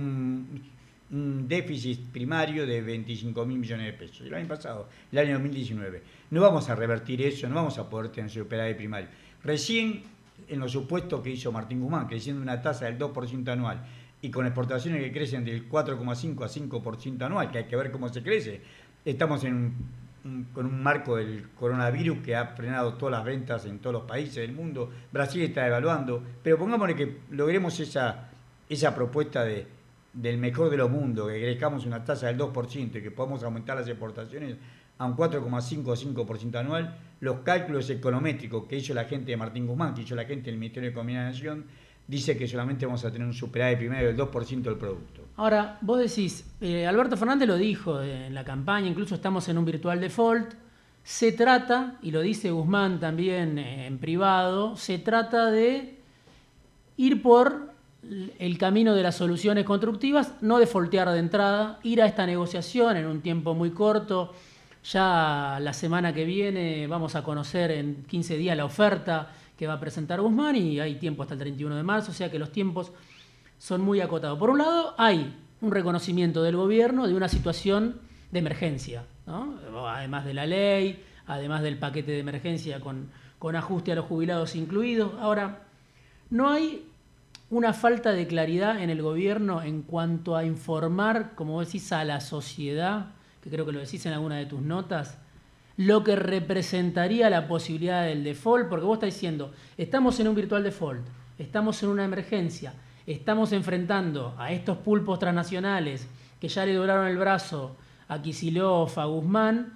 un, 1.12 1.48
déficit 1.48 2.10
primario 2.12 2.66
de 2.66 2.82
25 2.82 3.46
mil 3.46 3.60
millones 3.60 3.86
de 3.86 3.94
pesos. 3.94 4.22
El 4.26 4.34
año 4.34 4.48
pasado, 4.48 4.90
el 5.12 5.20
año 5.20 5.34
2019. 5.34 6.02
No 6.32 6.42
vamos 6.42 6.70
a 6.70 6.76
revertir 6.76 7.22
eso, 7.22 7.48
no 7.48 7.56
vamos 7.56 7.78
a 7.78 7.90
poder 7.90 8.12
tener 8.12 8.32
superávit 8.32 8.78
primario. 8.78 9.08
Recién, 9.46 10.02
en 10.48 10.60
los 10.60 10.72
supuestos 10.72 11.22
que 11.22 11.30
hizo 11.30 11.52
Martín 11.52 11.80
Guzmán, 11.80 12.08
creciendo 12.08 12.42
una 12.42 12.62
tasa 12.62 12.86
del 12.86 12.98
2% 12.98 13.48
anual 13.50 13.86
y 14.22 14.32
con 14.32 14.46
exportaciones 14.46 15.04
que 15.04 15.12
crecen 15.12 15.46
del 15.46 15.70
4,5 15.70 16.44
a 16.44 16.82
5% 16.82 17.22
anual, 17.22 17.52
que 17.52 17.60
hay 17.60 17.66
que 17.66 17.76
ver 17.76 17.92
cómo 17.92 18.10
se 18.10 18.24
crece, 18.24 18.62
estamos 19.06 19.42
con 19.42 20.66
un 20.66 20.82
marco 20.82 21.18
del 21.18 21.50
coronavirus 21.52 22.18
que 22.20 22.36
ha 22.36 22.48
frenado 22.48 22.96
todas 22.96 23.12
las 23.12 23.24
ventas 23.24 23.66
en 23.68 23.78
todos 23.78 23.94
los 23.94 24.04
países 24.04 24.38
del 24.38 24.52
mundo. 24.52 24.90
Brasil 25.12 25.44
está 25.44 25.68
evaluando, 25.68 26.24
pero 26.42 26.58
pongámosle 26.58 26.96
que 26.96 27.18
logremos 27.30 27.80
esa, 27.80 28.96
propuesta 28.96 29.46
de, 29.46 29.68
del 30.12 30.40
mejor 30.40 30.72
de 30.72 30.78
los 30.78 30.90
mundos, 30.90 31.30
que 31.30 31.40
crezcamos 31.40 31.86
una 31.86 32.04
tasa 32.04 32.26
del 32.26 32.40
2% 32.40 32.96
y 32.96 33.02
que 33.04 33.12
podamos 33.12 33.44
aumentar 33.44 33.78
las 33.78 33.88
exportaciones 33.88 34.56
a 34.98 35.06
un 35.06 35.16
4,5 35.16 35.88
o 35.88 35.96
5% 35.96 36.56
anual, 36.56 36.98
los 37.20 37.40
cálculos 37.40 37.90
econométricos 37.90 38.66
que 38.66 38.78
hizo 38.78 38.94
la 38.94 39.06
gente 39.06 39.32
de 39.32 39.38
Martín 39.38 39.68
Guzmán, 39.68 39.94
que 39.94 40.02
hizo 40.02 40.16
la 40.16 40.26
gente 40.26 40.46
del 40.52 40.60
Ministerio 40.60 40.90
de 40.90 40.92
Economía 40.92 41.22
de 41.22 41.26
Nación, 41.32 41.66
dice 42.08 42.38
que 42.38 42.48
solamente 42.48 42.86
vamos 42.86 43.04
a 43.04 43.12
tener 43.12 43.28
un 43.28 43.34
superávit 43.34 43.80
primero 43.80 44.08
del 44.08 44.18
2% 44.18 44.62
del 44.62 44.78
producto. 44.78 45.22
Ahora, 45.38 45.78
vos 45.82 46.00
decís, 46.00 46.46
eh, 46.62 46.86
Alberto 46.86 47.18
Fernández 47.18 47.48
lo 47.48 47.58
dijo 47.58 48.02
en 48.02 48.34
la 48.34 48.44
campaña, 48.44 48.88
incluso 48.88 49.16
estamos 49.16 49.50
en 49.50 49.58
un 49.58 49.66
virtual 49.66 50.00
default, 50.00 50.54
se 51.04 51.32
trata, 51.32 51.98
y 52.02 52.12
lo 52.12 52.22
dice 52.22 52.52
Guzmán 52.52 53.00
también 53.00 53.58
eh, 53.58 53.88
en 53.88 53.98
privado, 53.98 54.76
se 54.78 54.98
trata 54.98 55.52
de 55.52 56.00
ir 56.98 57.22
por 57.22 57.74
el 58.40 58.58
camino 58.58 58.94
de 58.94 59.04
las 59.04 59.16
soluciones 59.16 59.66
constructivas, 59.66 60.34
no 60.42 60.60
de 60.60 60.68
foltear 60.68 61.10
de 61.10 61.20
entrada, 61.20 61.80
ir 61.84 62.02
a 62.02 62.06
esta 62.06 62.26
negociación 62.26 62.98
en 62.98 63.08
un 63.08 63.22
tiempo 63.22 63.54
muy 63.56 63.72
corto. 63.72 64.34
Ya 64.92 65.58
la 65.60 65.74
semana 65.74 66.14
que 66.14 66.26
viene 66.26 66.86
vamos 66.86 67.16
a 67.16 67.24
conocer 67.24 67.72
en 67.72 68.04
15 68.04 68.38
días 68.38 68.56
la 68.56 68.66
oferta 68.66 69.32
que 69.58 69.66
va 69.66 69.74
a 69.74 69.80
presentar 69.80 70.22
Guzmán 70.22 70.56
y 70.56 70.80
hay 70.80 70.96
tiempo 70.96 71.24
hasta 71.24 71.34
el 71.34 71.40
31 71.40 71.76
de 71.76 71.82
marzo, 71.82 72.12
o 72.12 72.14
sea 72.14 72.30
que 72.30 72.38
los 72.38 72.52
tiempos 72.52 72.92
son 73.58 73.82
muy 73.82 74.00
acotados. 74.00 74.38
Por 74.38 74.52
un 74.52 74.60
lado, 74.60 74.94
hay 75.00 75.36
un 75.62 75.72
reconocimiento 75.72 76.44
del 76.44 76.56
gobierno 76.56 77.08
de 77.08 77.16
una 77.16 77.30
situación 77.30 78.00
de 78.32 78.40
emergencia, 78.40 79.06
además 79.26 80.24
de 80.24 80.34
la 80.36 80.46
ley, 80.46 81.04
además 81.26 81.64
del 81.64 81.80
paquete 81.80 82.12
de 82.12 82.20
emergencia 82.20 82.80
con, 82.80 83.10
con 83.40 83.56
ajuste 83.56 83.92
a 83.92 83.96
los 83.96 84.06
jubilados 84.06 84.56
incluidos. 84.56 85.14
Ahora, 85.20 85.64
no 86.30 86.50
hay 86.50 86.86
una 87.50 87.74
falta 87.74 88.12
de 88.12 88.28
claridad 88.28 88.80
en 88.80 88.92
el 88.92 89.02
gobierno 89.02 89.64
en 89.64 89.82
cuanto 89.82 90.36
a 90.36 90.46
informar, 90.46 91.34
como 91.34 91.60
decís, 91.60 91.92
a 91.92 92.04
la 92.04 92.22
sociedad, 92.22 93.15
que 93.46 93.52
creo 93.52 93.64
que 93.64 93.72
lo 93.72 93.80
decís 93.80 94.04
en 94.08 94.14
alguna 94.14 94.38
de 94.38 94.48
tus 94.48 94.60
notas, 94.60 95.20
lo 95.78 96.04
que 96.04 96.16
representaría 96.16 97.30
la 97.30 97.48
posibilidad 97.48 98.04
del 98.04 98.24
default, 98.24 98.68
porque 98.70 98.86
vos 98.86 98.96
estás 98.96 99.14
diciendo, 99.14 99.54
estamos 99.78 100.20
en 100.20 100.30
un 100.30 100.34
virtual 100.34 100.64
default, 100.64 101.06
estamos 101.38 101.84
en 101.84 101.90
una 101.90 102.06
emergencia, 102.06 102.74
estamos 103.06 103.52
enfrentando 103.52 104.34
a 104.40 104.52
estos 104.52 104.78
pulpos 104.80 105.20
transnacionales 105.20 106.08
que 106.42 106.48
ya 106.48 106.66
le 106.66 106.74
doblaron 106.74 107.06
el 107.06 107.18
brazo 107.18 107.76
a 108.08 108.20
Kisilov, 108.20 109.00
a 109.00 109.06
Guzmán, 109.06 109.74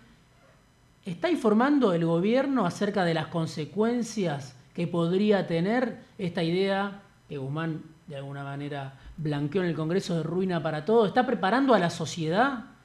¿está 1.05 1.29
informando 1.29 1.93
el 1.93 2.05
gobierno 2.05 2.65
acerca 2.65 3.05
de 3.05 3.13
las 3.13 3.27
consecuencias 3.27 4.55
que 4.73 4.87
podría 4.87 5.45
tener 5.45 5.99
esta 6.17 6.41
idea 6.41 7.03
que 7.27 7.37
Guzmán 7.37 7.83
de 8.07 8.15
alguna 8.15 8.43
manera 8.43 8.93
blanqueó 9.17 9.61
en 9.61 9.69
el 9.69 9.75
Congreso 9.75 10.15
de 10.15 10.23
ruina 10.23 10.63
para 10.63 10.85
todo? 10.85 11.05
¿Está 11.05 11.27
preparando 11.27 11.75
a 11.75 11.79
la 11.79 11.91
sociedad 11.91 12.78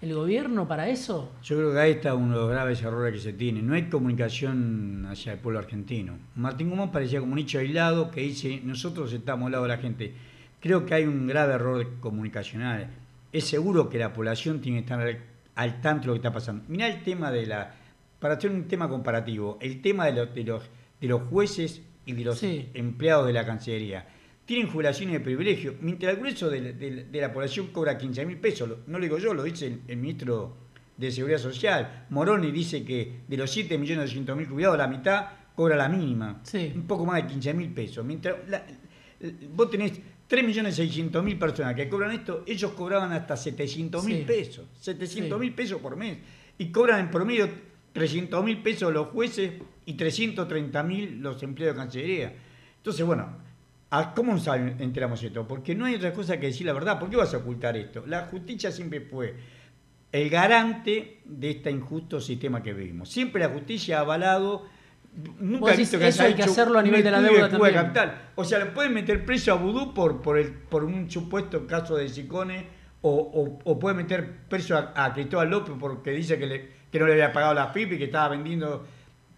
el 0.00 0.14
gobierno 0.14 0.66
para 0.66 0.88
eso? 0.88 1.30
Yo 1.42 1.56
creo 1.56 1.72
que 1.72 1.78
ahí 1.78 1.90
está 1.92 2.14
uno 2.14 2.34
de 2.34 2.40
los 2.40 2.50
graves 2.50 2.82
errores 2.82 3.12
que 3.12 3.20
se 3.20 3.32
tiene. 3.32 3.60
No 3.60 3.74
hay 3.74 3.88
comunicación 3.88 5.06
hacia 5.10 5.32
el 5.32 5.38
pueblo 5.38 5.58
argentino. 5.58 6.18
Martín 6.36 6.70
Guzmán 6.70 6.90
parecía 6.90 7.20
como 7.20 7.32
un 7.32 7.38
nicho 7.38 7.58
aislado 7.58 8.10
que 8.10 8.22
dice, 8.22 8.60
nosotros 8.64 9.12
estamos 9.12 9.46
al 9.46 9.52
lado 9.52 9.64
de 9.64 9.68
la 9.68 9.78
gente. 9.78 10.14
Creo 10.60 10.86
que 10.86 10.94
hay 10.94 11.04
un 11.04 11.26
grave 11.26 11.54
error 11.54 11.86
comunicacional. 12.00 12.88
Es 13.32 13.44
seguro 13.44 13.90
que 13.90 13.98
la 13.98 14.12
población 14.12 14.60
tiene 14.60 14.78
que 14.78 14.84
estar 14.84 15.22
al, 15.54 15.80
tanto 15.80 16.02
de 16.02 16.06
lo 16.08 16.12
que 16.14 16.18
está 16.18 16.32
pasando. 16.32 16.64
Mirá 16.68 16.88
el 16.88 17.02
tema 17.02 17.30
de 17.30 17.46
la... 17.46 17.74
Para 18.18 18.34
hacer 18.34 18.50
un 18.50 18.68
tema 18.68 18.88
comparativo, 18.88 19.58
el 19.60 19.80
tema 19.80 20.06
de 20.06 20.12
los, 20.12 20.34
de 20.34 20.44
los, 20.44 20.62
de 21.00 21.08
los 21.08 21.22
jueces 21.22 21.82
y 22.04 22.12
de 22.12 22.24
los 22.24 22.42
empleados 22.42 23.26
de 23.26 23.32
la 23.32 23.46
Cancillería. 23.46 24.06
Tienen 24.44 24.68
jubilaciones 24.68 25.14
de 25.14 25.20
privilegio, 25.20 25.76
mientras 25.80 26.12
el 26.12 26.18
grueso 26.18 26.50
de, 26.50 27.06
la 27.12 27.32
población 27.32 27.68
cobra 27.68 27.96
15 27.96 28.26
mil 28.26 28.38
pesos. 28.38 28.68
No 28.86 28.98
lo 28.98 29.04
digo 29.04 29.18
yo, 29.18 29.32
lo 29.32 29.44
dice 29.44 29.78
el, 29.86 29.96
ministro 29.96 30.56
de 30.96 31.12
Seguridad 31.12 31.38
Social. 31.38 32.06
Moroni 32.10 32.50
dice 32.50 32.84
que 32.84 33.20
de 33.28 33.36
los 33.36 33.50
7 33.50 33.78
millones 33.78 34.14
mil 34.14 34.46
jubilados, 34.46 34.76
la 34.76 34.88
mitad 34.88 35.26
cobra 35.54 35.76
la 35.76 35.88
mínima. 35.88 36.42
Un 36.74 36.86
poco 36.86 37.06
más 37.06 37.22
de 37.22 37.28
15 37.28 37.54
mil 37.54 37.68
pesos. 37.70 38.04
Mientras 38.04 38.36
vos 39.54 39.70
tenés 39.70 40.00
3 40.26 40.44
millones 40.44 40.78
mil 41.22 41.38
personas 41.38 41.74
que 41.74 41.88
cobran 41.88 42.12
esto, 42.12 42.44
ellos 42.46 42.72
cobraban 42.72 43.12
hasta 43.12 43.36
700 43.36 44.04
mil 44.04 44.24
pesos. 44.24 44.66
700 44.80 45.38
mil 45.38 45.52
pesos 45.54 45.80
por 45.80 45.96
mes. 45.96 46.18
Y 46.58 46.70
cobran 46.70 47.00
en 47.00 47.10
promedio 47.10 47.48
300 47.92 48.44
mil 48.44 48.62
pesos 48.62 48.92
los 48.92 49.08
jueces 49.08 49.52
y 49.86 49.94
330 49.94 50.82
mil 50.82 51.20
los 51.20 51.42
empleados 51.42 51.76
de 51.76 51.82
Cancillería. 51.82 52.34
Entonces, 52.76 53.04
bueno, 53.04 53.28
¿cómo 54.14 54.32
nos 54.32 54.46
enteramos 54.46 55.22
esto? 55.22 55.46
Porque 55.46 55.74
no 55.74 55.84
hay 55.84 55.96
otra 55.96 56.12
cosa 56.12 56.38
que 56.38 56.46
decir 56.46 56.66
la 56.66 56.72
verdad. 56.72 56.98
¿Por 56.98 57.10
qué 57.10 57.16
vas 57.16 57.34
a 57.34 57.38
ocultar 57.38 57.76
esto? 57.76 58.04
La 58.06 58.26
justicia 58.26 58.70
siempre 58.70 59.00
fue 59.00 59.34
el 60.12 60.30
garante 60.30 61.20
de 61.24 61.50
este 61.50 61.70
injusto 61.70 62.20
sistema 62.20 62.62
que 62.62 62.72
vivimos. 62.72 63.08
Siempre 63.08 63.42
la 63.42 63.48
justicia 63.48 63.98
ha 63.98 64.00
avalado 64.00 64.66
nunca 65.40 65.74
he 65.74 65.76
visto 65.76 65.98
que 65.98 66.08
eso 66.08 66.22
hay 66.22 66.34
que 66.34 66.42
hacerlo 66.42 66.78
a 66.78 66.82
nivel 66.82 67.02
de 67.02 67.10
la 67.10 67.20
deuda 67.20 67.48
también. 67.48 67.74
capital. 67.74 68.30
O 68.34 68.44
sea, 68.44 68.58
le 68.58 68.66
pueden 68.66 68.94
meter 68.94 69.24
preso 69.24 69.52
a 69.52 69.56
Vudú 69.56 69.92
por, 69.92 70.22
por, 70.22 70.38
el, 70.38 70.52
por 70.52 70.84
un 70.84 71.10
supuesto 71.10 71.66
caso 71.66 71.96
de 71.96 72.08
Sicone 72.08 72.66
o, 73.02 73.58
o, 73.64 73.78
pueden 73.78 73.96
meter 73.96 74.30
preso 74.48 74.76
a, 74.76 75.12
Cristóbal 75.14 75.48
López 75.48 75.74
porque 75.80 76.10
dice 76.10 76.38
que, 76.38 76.46
le, 76.46 76.68
que 76.92 76.98
no 76.98 77.06
le 77.06 77.14
había 77.14 77.32
pagado 77.32 77.54
la 77.54 77.72
PIB 77.72 77.94
y 77.94 77.98
que 77.98 78.04
estaba 78.04 78.28
vendiendo 78.28 78.86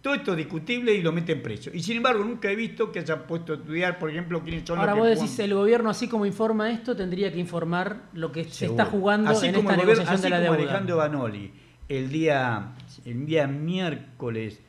todo 0.03 0.15
esto 0.15 0.31
es 0.31 0.37
discutible 0.37 0.93
y 0.93 1.01
lo 1.01 1.13
meten 1.13 1.41
preso. 1.41 1.71
Y 1.73 1.81
sin 1.81 1.95
embargo, 1.95 2.25
nunca 2.25 2.51
he 2.51 2.57
visto 2.57 2.91
que 2.91 3.05
se 3.05 3.13
haya 3.13 3.25
puesto 3.25 3.53
a 3.53 3.55
estudiar, 3.55 3.99
por 3.99 4.09
ejemplo, 4.09 4.43
quiénes 4.43 4.67
son 4.67 4.77
Ahora 4.77 4.91
los 4.91 5.01
que 5.01 5.09
vos 5.13 5.21
decís, 5.21 5.39
el 5.39 5.53
gobierno, 5.53 5.89
así 5.89 6.09
como 6.09 6.25
informa 6.25 6.69
esto, 6.69 6.93
tendría 6.93 7.31
que 7.31 7.39
informar 7.39 8.01
lo 8.11 8.29
que 8.29 8.43
se 8.43 8.65
está 8.65 8.83
jugando 8.83 9.31
en 9.41 9.55
esta 9.55 9.77
negociación 9.77 10.21
de 10.21 10.29
la 10.29 10.41
como 10.41 10.51
deuda. 10.57 10.63
Alejandro 10.63 10.97
Banoli, 10.97 11.53
el 11.87 12.09
día, 12.09 12.73
el 13.05 13.25
día 13.25 13.47
miércoles 13.47 14.59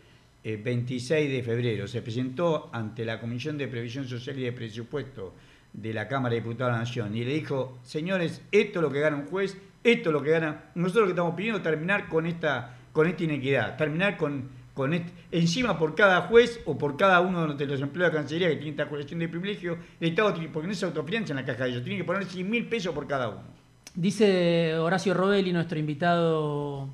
26 0.45 1.11
eh, 1.11 1.29
de 1.29 1.43
febrero, 1.43 1.89
se 1.89 2.01
presentó 2.01 2.71
ante 2.73 3.05
la 3.05 3.19
Comisión 3.19 3.59
de 3.59 3.67
Previsión 3.67 4.07
Social 4.07 4.39
y 4.39 4.43
de 4.43 4.53
Presupuesto 4.53 5.35
de 5.73 5.93
la 5.93 6.07
Cámara 6.07 6.37
de 6.37 6.43
Diputados 6.43 6.71
de 6.71 6.77
la 6.77 6.79
Nación 6.79 7.17
y 7.17 7.25
le 7.25 7.35
dijo, 7.35 7.81
señores, 7.83 8.41
esto 8.53 8.79
es 8.79 8.83
lo 8.85 8.93
que 8.93 9.01
gana 9.01 9.17
un 9.17 9.27
juez, 9.27 9.59
esto 9.83 10.11
es 10.11 10.13
lo 10.13 10.23
que 10.23 10.31
gana... 10.31 10.67
Nosotros 10.77 11.01
lo 11.03 11.07
que 11.07 11.13
estamos 11.13 11.35
pidiendo 11.35 11.57
es 11.57 11.65
terminar 11.65 12.09
con 12.09 12.25
esta, 12.25 12.77
con 12.93 13.09
esta 13.09 13.25
inequidad, 13.25 13.77
terminar 13.77 14.17
con 14.17 14.63
con 14.75 14.93
encima 15.31 15.79
por 15.79 15.95
cada 15.95 16.23
juez 16.23 16.61
o 16.67 16.77
por 16.77 16.97
cada 16.97 17.21
uno 17.21 17.55
de 17.55 17.67
los 17.67 17.81
empleados 17.81 18.13
de 18.13 18.19
Cancillería 18.19 18.49
que 18.49 18.57
tiene 18.57 18.71
esta 18.73 18.89
colección 18.89 19.21
de 19.21 19.29
privilegio, 19.29 19.79
el 20.01 20.11
Estado 20.11 20.35
tiene, 20.35 20.49
porque 20.49 20.69
no 20.69 20.75
se 20.75 20.85
autofinancia 20.85 21.33
en 21.33 21.37
la 21.37 21.45
caja 21.45 21.65
de 21.65 21.71
ellos, 21.71 21.85
tiene 21.85 21.99
que 21.99 22.05
poner 22.05 22.25
100 22.25 22.51
mil 22.51 22.69
pesos 22.69 22.93
por 22.93 23.07
cada 23.07 23.29
uno. 23.29 23.43
Dice 23.95 24.77
Horacio 24.77 25.15
Robelli, 25.15 25.53
nuestro 25.53 25.79
invitado 25.79 26.89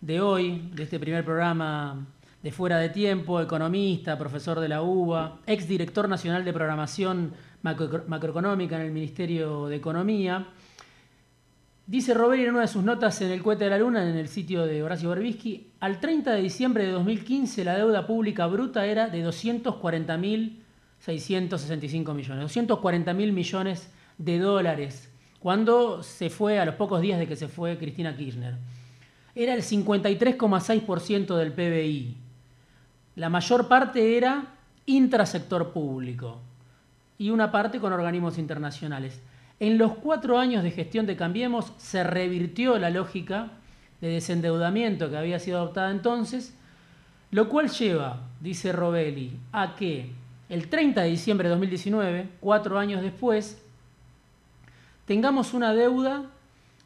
de 0.00 0.22
hoy, 0.22 0.70
de 0.74 0.84
este 0.84 0.98
primer 0.98 1.22
programa 1.22 2.06
de 2.42 2.50
Fuera 2.52 2.78
de 2.78 2.88
Tiempo, 2.88 3.38
economista, 3.38 4.16
profesor 4.16 4.58
de 4.58 4.68
la 4.68 4.80
UBA, 4.80 5.40
ex 5.46 5.68
director 5.68 6.08
nacional 6.08 6.42
de 6.42 6.54
programación 6.54 7.34
macroeconómica 7.62 8.76
en 8.76 8.82
el 8.86 8.92
Ministerio 8.92 9.68
de 9.68 9.76
Economía, 9.76 10.48
Dice 11.90 12.14
Robert 12.14 12.40
en 12.40 12.50
una 12.50 12.60
de 12.60 12.68
sus 12.68 12.84
notas 12.84 13.20
en 13.20 13.32
el 13.32 13.42
cohete 13.42 13.64
de 13.64 13.70
la 13.70 13.80
luna, 13.80 14.08
en 14.08 14.16
el 14.16 14.28
sitio 14.28 14.64
de 14.64 14.80
Horacio 14.80 15.08
Berbisky, 15.08 15.72
al 15.80 15.98
30 15.98 16.34
de 16.34 16.40
diciembre 16.40 16.86
de 16.86 16.92
2015 16.92 17.64
la 17.64 17.76
deuda 17.76 18.06
pública 18.06 18.46
bruta 18.46 18.86
era 18.86 19.08
de 19.08 19.26
240.665 19.26 22.14
millones, 22.14 22.56
240.000 22.56 23.32
millones 23.32 23.90
de 24.18 24.38
dólares, 24.38 25.10
cuando 25.40 26.04
se 26.04 26.30
fue, 26.30 26.60
a 26.60 26.64
los 26.64 26.76
pocos 26.76 27.00
días 27.00 27.18
de 27.18 27.26
que 27.26 27.34
se 27.34 27.48
fue 27.48 27.76
Cristina 27.76 28.16
Kirchner. 28.16 28.54
Era 29.34 29.54
el 29.54 29.62
53,6% 29.62 31.36
del 31.36 31.52
PBI. 31.52 32.16
La 33.16 33.30
mayor 33.30 33.66
parte 33.66 34.16
era 34.16 34.44
intrasector 34.86 35.72
público 35.72 36.38
y 37.18 37.30
una 37.30 37.50
parte 37.50 37.80
con 37.80 37.92
organismos 37.92 38.38
internacionales. 38.38 39.20
En 39.60 39.76
los 39.76 39.92
cuatro 39.92 40.38
años 40.38 40.62
de 40.62 40.70
gestión 40.70 41.04
de 41.04 41.16
Cambiemos 41.16 41.74
se 41.76 42.02
revirtió 42.02 42.78
la 42.78 42.88
lógica 42.88 43.50
de 44.00 44.08
desendeudamiento 44.08 45.10
que 45.10 45.18
había 45.18 45.38
sido 45.38 45.58
adoptada 45.58 45.90
entonces, 45.90 46.54
lo 47.30 47.50
cual 47.50 47.68
lleva, 47.68 48.22
dice 48.40 48.72
Robelli, 48.72 49.36
a 49.52 49.76
que 49.76 50.12
el 50.48 50.68
30 50.68 51.02
de 51.02 51.10
diciembre 51.10 51.48
de 51.48 51.50
2019, 51.50 52.28
cuatro 52.40 52.78
años 52.78 53.02
después, 53.02 53.60
tengamos 55.04 55.52
una 55.52 55.74
deuda 55.74 56.22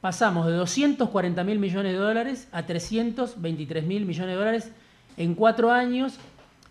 Pasamos 0.00 0.46
de 0.46 0.54
240 0.54 1.44
mil 1.44 1.60
millones 1.60 1.92
de 1.92 1.98
dólares 1.98 2.48
a 2.50 2.66
323 2.66 3.84
mil 3.84 4.04
millones 4.04 4.30
de 4.30 4.36
dólares 4.36 4.72
en 5.16 5.34
cuatro 5.34 5.70
años. 5.70 6.18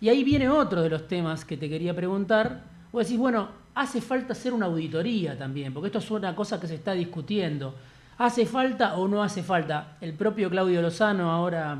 Y 0.01 0.09
ahí 0.09 0.23
viene 0.23 0.49
otro 0.49 0.81
de 0.81 0.89
los 0.89 1.07
temas 1.07 1.45
que 1.45 1.57
te 1.57 1.69
quería 1.69 1.95
preguntar. 1.95 2.61
Vos 2.91 3.05
decís, 3.05 3.19
bueno, 3.19 3.49
hace 3.75 4.01
falta 4.01 4.33
hacer 4.33 4.53
una 4.53 4.65
auditoría 4.65 5.37
también, 5.37 5.73
porque 5.73 5.87
esto 5.87 5.99
es 5.99 6.11
una 6.11 6.35
cosa 6.35 6.59
que 6.59 6.67
se 6.67 6.75
está 6.75 6.93
discutiendo. 6.93 7.75
¿Hace 8.17 8.45
falta 8.45 8.95
o 8.95 9.07
no 9.07 9.23
hace 9.23 9.43
falta? 9.43 9.97
El 10.01 10.13
propio 10.13 10.49
Claudio 10.49 10.81
Lozano, 10.81 11.31
ahora 11.31 11.77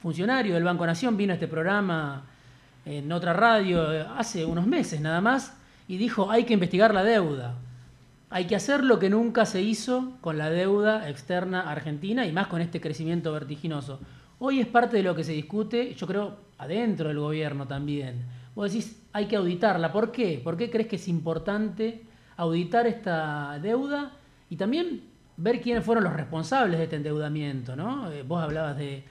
funcionario 0.00 0.54
del 0.54 0.64
Banco 0.64 0.86
Nación, 0.86 1.16
vino 1.16 1.32
a 1.32 1.34
este 1.34 1.46
programa 1.46 2.24
en 2.84 3.12
otra 3.12 3.32
radio 3.32 3.92
eh, 3.92 4.06
hace 4.16 4.44
unos 4.44 4.66
meses 4.66 5.00
nada 5.00 5.20
más 5.20 5.54
y 5.86 5.98
dijo 5.98 6.30
hay 6.30 6.44
que 6.44 6.54
investigar 6.54 6.94
la 6.94 7.04
deuda. 7.04 7.54
Hay 8.30 8.46
que 8.46 8.56
hacer 8.56 8.84
lo 8.84 8.98
que 8.98 9.10
nunca 9.10 9.44
se 9.44 9.60
hizo 9.60 10.12
con 10.20 10.38
la 10.38 10.50
deuda 10.50 11.08
externa 11.08 11.68
argentina 11.70 12.26
y 12.26 12.32
más 12.32 12.46
con 12.46 12.60
este 12.60 12.80
crecimiento 12.80 13.32
vertiginoso. 13.32 14.00
Hoy 14.42 14.58
es 14.58 14.66
parte 14.66 14.96
de 14.96 15.02
lo 15.02 15.14
que 15.14 15.22
se 15.22 15.32
discute, 15.32 15.94
yo 15.94 16.06
creo, 16.06 16.34
adentro 16.56 17.08
del 17.08 17.18
gobierno 17.18 17.66
también. 17.68 18.24
Vos 18.54 18.72
decís, 18.72 19.02
hay 19.12 19.26
que 19.26 19.36
auditarla. 19.36 19.92
¿Por 19.92 20.10
qué? 20.10 20.40
¿Por 20.42 20.56
qué 20.56 20.70
crees 20.70 20.88
que 20.88 20.96
es 20.96 21.08
importante 21.08 22.04
auditar 22.38 22.86
esta 22.86 23.58
deuda 23.58 24.12
y 24.48 24.56
también 24.56 25.02
ver 25.36 25.60
quiénes 25.60 25.84
fueron 25.84 26.04
los 26.04 26.14
responsables 26.14 26.78
de 26.78 26.84
este 26.84 26.96
endeudamiento? 26.96 27.76
¿no? 27.76 28.10
Eh, 28.10 28.22
vos 28.22 28.42
hablabas 28.42 28.78
de 28.78 29.04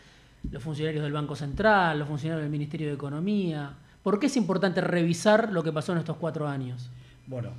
los 0.49 0.63
funcionarios 0.63 1.03
del 1.03 1.13
Banco 1.13 1.35
Central, 1.35 1.99
los 1.99 2.07
funcionarios 2.07 2.41
del 2.41 2.51
Ministerio 2.51 2.87
de 2.87 2.95
Economía. 2.95 3.71
¿Por 4.01 4.19
qué 4.19 4.25
es 4.25 4.35
importante 4.35 4.81
revisar 4.81 5.53
lo 5.53 5.61
que 5.61 5.71
pasó 5.71 5.91
en 5.91 5.99
estos 5.99 6.17
cuatro 6.17 6.47
años? 6.47 6.89
Bueno, 7.27 7.51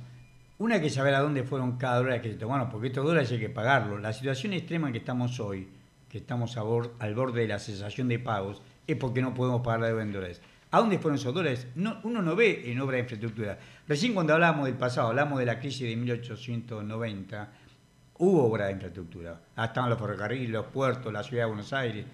una 0.57 0.75
hay 0.75 0.81
que 0.81 0.89
saber 0.89 1.13
a 1.13 1.21
dónde 1.21 1.43
fueron 1.43 1.77
cada 1.77 1.99
dólar 1.99 2.21
que 2.21 2.33
se 2.33 2.37
tomaron, 2.37 2.69
porque 2.69 2.87
estos 2.87 3.05
dólares 3.05 3.31
hay 3.31 3.39
que 3.39 3.49
pagarlo. 3.49 3.97
La 3.97 4.11
situación 4.11 4.51
extrema 4.51 4.87
en 4.87 4.91
que 4.91 4.99
estamos 4.99 5.39
hoy, 5.39 5.69
que 6.11 6.17
estamos 6.17 6.57
al 6.57 7.15
borde 7.15 7.41
de 7.41 7.47
la 7.47 7.57
cesación 7.57 8.09
de 8.09 8.19
pagos, 8.19 8.61
es 8.85 8.97
porque 8.97 9.21
no 9.21 9.33
podemos 9.33 9.61
pagar 9.61 9.79
la 9.79 9.87
deuda 9.87 10.03
en 10.03 10.11
dólares. 10.11 10.41
¿A 10.69 10.79
dónde 10.79 10.99
fueron 10.99 11.17
esos 11.17 11.33
dólares? 11.33 11.67
uno 12.03 12.21
no 12.21 12.35
ve 12.35 12.69
en 12.69 12.81
obra 12.81 12.95
de 12.95 13.03
infraestructura. 13.03 13.57
Recién 13.87 14.13
cuando 14.13 14.33
hablamos 14.33 14.65
del 14.65 14.75
pasado, 14.75 15.07
hablamos 15.07 15.39
de 15.39 15.45
la 15.45 15.57
crisis 15.57 15.87
de 15.87 15.95
1890, 15.95 17.49
hubo 18.17 18.43
obra 18.43 18.65
de 18.65 18.73
infraestructura. 18.73 19.39
Ah, 19.55 19.65
estaban 19.65 19.89
los 19.89 19.99
ferrocarriles, 19.99 20.49
los 20.49 20.65
puertos, 20.65 21.13
la 21.13 21.23
ciudad 21.23 21.43
de 21.43 21.47
Buenos 21.47 21.71
Aires. 21.71 22.05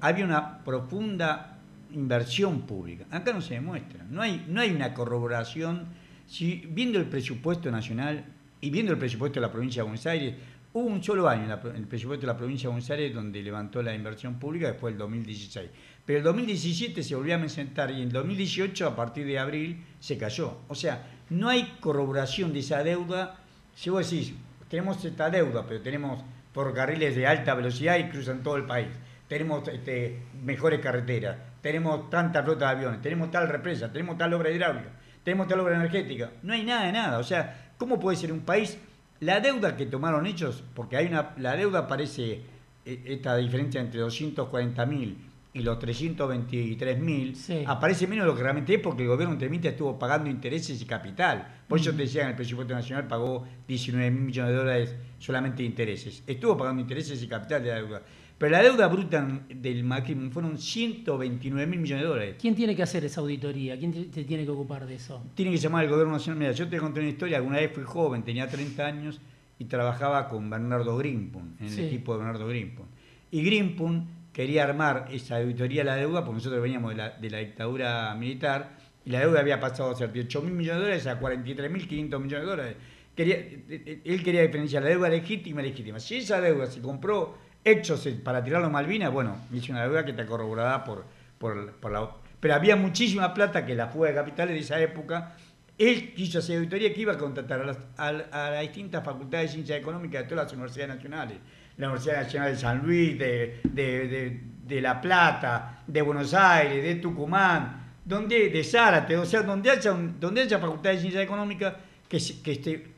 Había 0.00 0.26
una 0.26 0.58
profunda 0.62 1.58
inversión 1.94 2.62
pública. 2.62 3.06
Acá 3.10 3.32
no 3.32 3.40
se 3.40 3.54
demuestra. 3.54 4.04
No 4.10 4.20
hay, 4.20 4.44
no 4.46 4.60
hay 4.60 4.72
una 4.72 4.92
corroboración 4.92 5.86
si 6.26 6.66
viendo 6.68 6.98
el 6.98 7.06
presupuesto 7.06 7.70
nacional 7.70 8.26
y 8.60 8.68
viendo 8.68 8.92
el 8.92 8.98
presupuesto 8.98 9.40
de 9.40 9.46
la 9.46 9.52
provincia 9.52 9.80
de 9.80 9.84
Buenos 9.84 10.06
Aires, 10.06 10.34
hubo 10.74 10.86
un 10.86 11.02
solo 11.02 11.28
año 11.28 11.44
en, 11.64 11.76
el 11.76 11.86
presupuesto 11.86 12.26
de 12.26 12.32
la 12.32 12.38
provincia 12.38 12.68
de 12.68 12.72
Buenos 12.72 12.90
Aires 12.90 13.14
donde 13.14 13.42
levantó 13.42 13.82
la 13.82 13.94
inversión 13.94 14.38
pública 14.38 14.68
después 14.68 14.94
del 14.94 14.98
2016. 14.98 15.70
Pero 16.04 16.18
el 16.18 16.24
2017 16.24 17.02
se 17.02 17.14
volvió 17.14 17.36
a 17.36 17.38
presentar 17.38 17.90
y 17.90 17.96
en 17.96 18.02
el 18.02 18.12
2018, 18.12 18.86
a 18.86 18.96
partir 18.96 19.26
de 19.26 19.38
abril, 19.38 19.84
se 20.00 20.18
cayó. 20.18 20.58
O 20.68 20.74
sea, 20.74 21.06
no 21.30 21.48
hay 21.48 21.76
corroboración 21.80 22.52
de 22.52 22.60
esa 22.60 22.82
deuda. 22.82 23.36
Si 23.74 23.90
vos 23.90 24.10
decís, 24.10 24.34
tenemos 24.68 25.04
esta 25.04 25.30
deuda, 25.30 25.64
pero 25.66 25.80
tenemos 25.80 26.22
ferrocarriles 26.52 27.14
de 27.14 27.26
alta 27.26 27.54
velocidad 27.54 27.98
y 27.98 28.08
cruzan 28.08 28.42
todo 28.42 28.56
el 28.56 28.64
país. 28.64 28.88
Tenemos 29.28 29.66
este, 29.68 30.22
mejores 30.42 30.80
carreteras, 30.80 31.36
tenemos 31.62 32.10
tanta 32.10 32.42
flota 32.42 32.66
de 32.66 32.76
aviones, 32.76 33.00
tenemos 33.00 33.30
tal 33.30 33.48
represa, 33.48 33.90
tenemos 33.90 34.18
tal 34.18 34.34
obra 34.34 34.50
hidráulica 34.50 34.90
tenemos 35.24 35.48
tal 35.48 35.60
obra 35.60 35.76
energética. 35.76 36.30
No 36.42 36.52
hay 36.52 36.64
nada 36.64 36.86
de 36.86 36.92
nada. 36.92 37.18
O 37.18 37.22
sea, 37.22 37.72
¿cómo 37.78 37.98
puede 37.98 38.16
ser 38.16 38.32
un 38.32 38.40
país? 38.40 38.78
La 39.22 39.38
deuda 39.38 39.76
que 39.76 39.86
tomaron 39.86 40.26
ellos, 40.26 40.64
porque 40.74 40.96
hay 40.96 41.06
una, 41.06 41.32
la 41.38 41.54
deuda 41.54 41.86
parece 41.86 42.40
eh, 42.84 43.04
esta 43.04 43.36
diferencia 43.36 43.80
entre 43.80 44.00
240 44.00 44.84
mil 44.86 45.16
y 45.54 45.60
los 45.60 45.78
323 45.78 46.98
mil, 46.98 47.38
aparece 47.66 48.08
menos 48.08 48.24
de 48.24 48.32
lo 48.32 48.36
que 48.36 48.42
realmente 48.42 48.74
es 48.74 48.80
porque 48.80 49.04
el 49.04 49.08
gobierno 49.08 49.34
intermitente 49.34 49.68
estuvo 49.68 49.96
pagando 49.96 50.28
intereses 50.28 50.82
y 50.82 50.86
capital. 50.86 51.62
Por 51.68 51.78
eso 51.78 51.92
te 51.92 51.98
decía, 51.98 52.22
en 52.22 52.30
el 52.30 52.34
presupuesto 52.34 52.74
nacional 52.74 53.06
pagó 53.06 53.46
19 53.68 54.10
mil 54.10 54.22
millones 54.22 54.50
de 54.50 54.58
dólares 54.58 54.96
solamente 55.20 55.62
de 55.62 55.68
intereses. 55.68 56.24
Estuvo 56.26 56.56
pagando 56.56 56.82
intereses 56.82 57.22
y 57.22 57.28
capital 57.28 57.62
de 57.62 57.68
la 57.68 57.76
deuda. 57.76 58.02
Pero 58.42 58.56
la 58.56 58.62
deuda 58.64 58.88
bruta 58.88 59.24
del 59.54 59.84
Macri 59.84 60.16
fueron 60.32 60.58
129 60.58 61.64
mil 61.64 61.78
millones 61.78 62.02
de 62.02 62.08
dólares. 62.08 62.36
¿Quién 62.40 62.56
tiene 62.56 62.74
que 62.74 62.82
hacer 62.82 63.04
esa 63.04 63.20
auditoría? 63.20 63.78
¿Quién 63.78 64.12
se 64.12 64.24
tiene 64.24 64.44
que 64.44 64.50
ocupar 64.50 64.84
de 64.84 64.96
eso? 64.96 65.22
Tiene 65.36 65.52
que 65.52 65.58
llamar 65.58 65.84
al 65.84 65.90
gobierno 65.90 66.14
nacional. 66.14 66.40
Mira, 66.40 66.50
yo 66.50 66.68
te 66.68 66.76
conté 66.78 66.98
una 66.98 67.10
historia. 67.10 67.36
Alguna 67.36 67.58
vez 67.58 67.70
fui 67.72 67.84
joven, 67.84 68.24
tenía 68.24 68.48
30 68.48 68.84
años 68.84 69.20
y 69.60 69.66
trabajaba 69.66 70.28
con 70.28 70.50
Bernardo 70.50 70.96
Grimpun, 70.96 71.54
en 71.60 71.66
el 71.68 71.78
equipo 71.84 72.14
de 72.14 72.18
Bernardo 72.18 72.48
Grimpun. 72.48 72.86
Y 73.30 73.44
Grimpun 73.44 74.08
quería 74.32 74.64
armar 74.64 75.06
esa 75.12 75.36
auditoría 75.36 75.82
de 75.82 75.84
la 75.84 75.94
deuda 75.94 76.24
porque 76.24 76.38
nosotros 76.38 76.60
veníamos 76.60 76.90
de 76.90 76.96
la, 76.96 77.10
de 77.10 77.30
la 77.30 77.38
dictadura 77.38 78.12
militar 78.16 78.76
y 79.04 79.10
la 79.10 79.20
deuda 79.20 79.38
había 79.38 79.60
pasado 79.60 79.90
de 79.90 79.94
ser 79.94 80.10
8 80.12 80.42
mil 80.42 80.54
millones 80.54 80.80
de 80.80 80.86
dólares 80.86 81.06
a 81.06 81.16
43 81.20 81.70
mil 81.70 81.86
500 81.86 82.20
millones 82.20 82.44
de 82.44 82.50
dólares. 82.50 82.76
Quería, 83.14 83.36
él 83.36 84.22
quería 84.24 84.42
diferenciar 84.42 84.82
la 84.82 84.88
deuda 84.88 85.08
legítima 85.10 85.62
y 85.62 85.66
legítima. 85.66 86.00
Si 86.00 86.16
esa 86.16 86.40
deuda 86.40 86.66
se 86.66 86.80
compró 86.80 87.38
hechos 87.64 88.08
para 88.22 88.42
tirarlo 88.42 88.66
a 88.66 88.70
Malvinas, 88.70 89.12
bueno, 89.12 89.36
hice 89.52 89.72
una 89.72 89.82
deuda 89.82 90.04
que 90.04 90.10
está 90.12 90.26
corroborada 90.26 90.84
por, 90.84 91.04
por, 91.38 91.90
la... 91.90 92.10
Pero 92.40 92.54
había 92.54 92.76
muchísima 92.76 93.32
plata 93.32 93.64
que 93.64 93.74
la 93.74 93.88
fuga 93.88 94.08
de 94.08 94.14
capitales 94.14 94.54
de 94.54 94.60
esa 94.60 94.80
época. 94.80 95.36
Él 95.78 96.12
quiso 96.14 96.38
hacer 96.38 96.56
auditoría 96.56 96.92
que 96.92 97.00
iba 97.00 97.12
a 97.12 97.18
contratar 97.18 97.60
a 97.60 97.64
las, 97.64 97.78
a, 97.96 98.60
distintas 98.60 99.04
facultades 99.04 99.50
de 99.50 99.52
ciencias 99.54 99.78
económicas 99.78 100.22
de 100.22 100.28
todas 100.28 100.44
las 100.44 100.52
universidades 100.52 100.96
nacionales. 100.96 101.38
La 101.78 101.86
Universidad 101.86 102.22
Nacional 102.22 102.52
de 102.52 102.58
San 102.58 102.78
Luis, 102.84 103.18
de, 103.18 103.60
de, 103.64 104.80
La 104.80 105.00
Plata, 105.00 105.82
de 105.86 106.02
Buenos 106.02 106.34
Aires, 106.34 106.82
de 106.82 106.96
Tucumán, 106.96 107.94
donde, 108.04 108.50
de 108.50 108.62
Zárate, 108.62 109.16
o 109.16 109.24
sea, 109.24 109.42
donde 109.42 109.70
haya, 109.70 110.58
facultades 110.58 110.98
de 110.98 111.00
ciencias 111.00 111.24
económicas 111.24 111.74
que, 112.08 112.18
que 112.42 112.52
esté, 112.52 112.94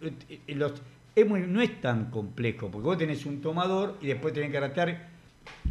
no 1.16 1.60
es 1.60 1.80
tan 1.80 2.10
complejo, 2.10 2.70
porque 2.70 2.86
vos 2.86 2.98
tenés 2.98 3.24
un 3.26 3.40
tomador 3.40 3.98
y 4.00 4.08
después 4.08 4.34
tenés 4.34 4.50
que 4.50 4.60
ratear 4.60 5.08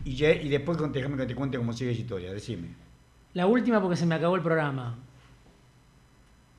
y, 0.05 0.25
y 0.25 0.49
después 0.49 0.77
déjame 0.91 1.17
que 1.17 1.25
te 1.25 1.35
cuente 1.35 1.57
cómo 1.57 1.73
sigue 1.73 1.91
esa 1.91 2.01
historia, 2.01 2.33
decime. 2.33 2.69
La 3.33 3.47
última 3.47 3.81
porque 3.81 3.97
se 3.97 4.05
me 4.05 4.15
acabó 4.15 4.35
el 4.35 4.41
programa. 4.41 4.95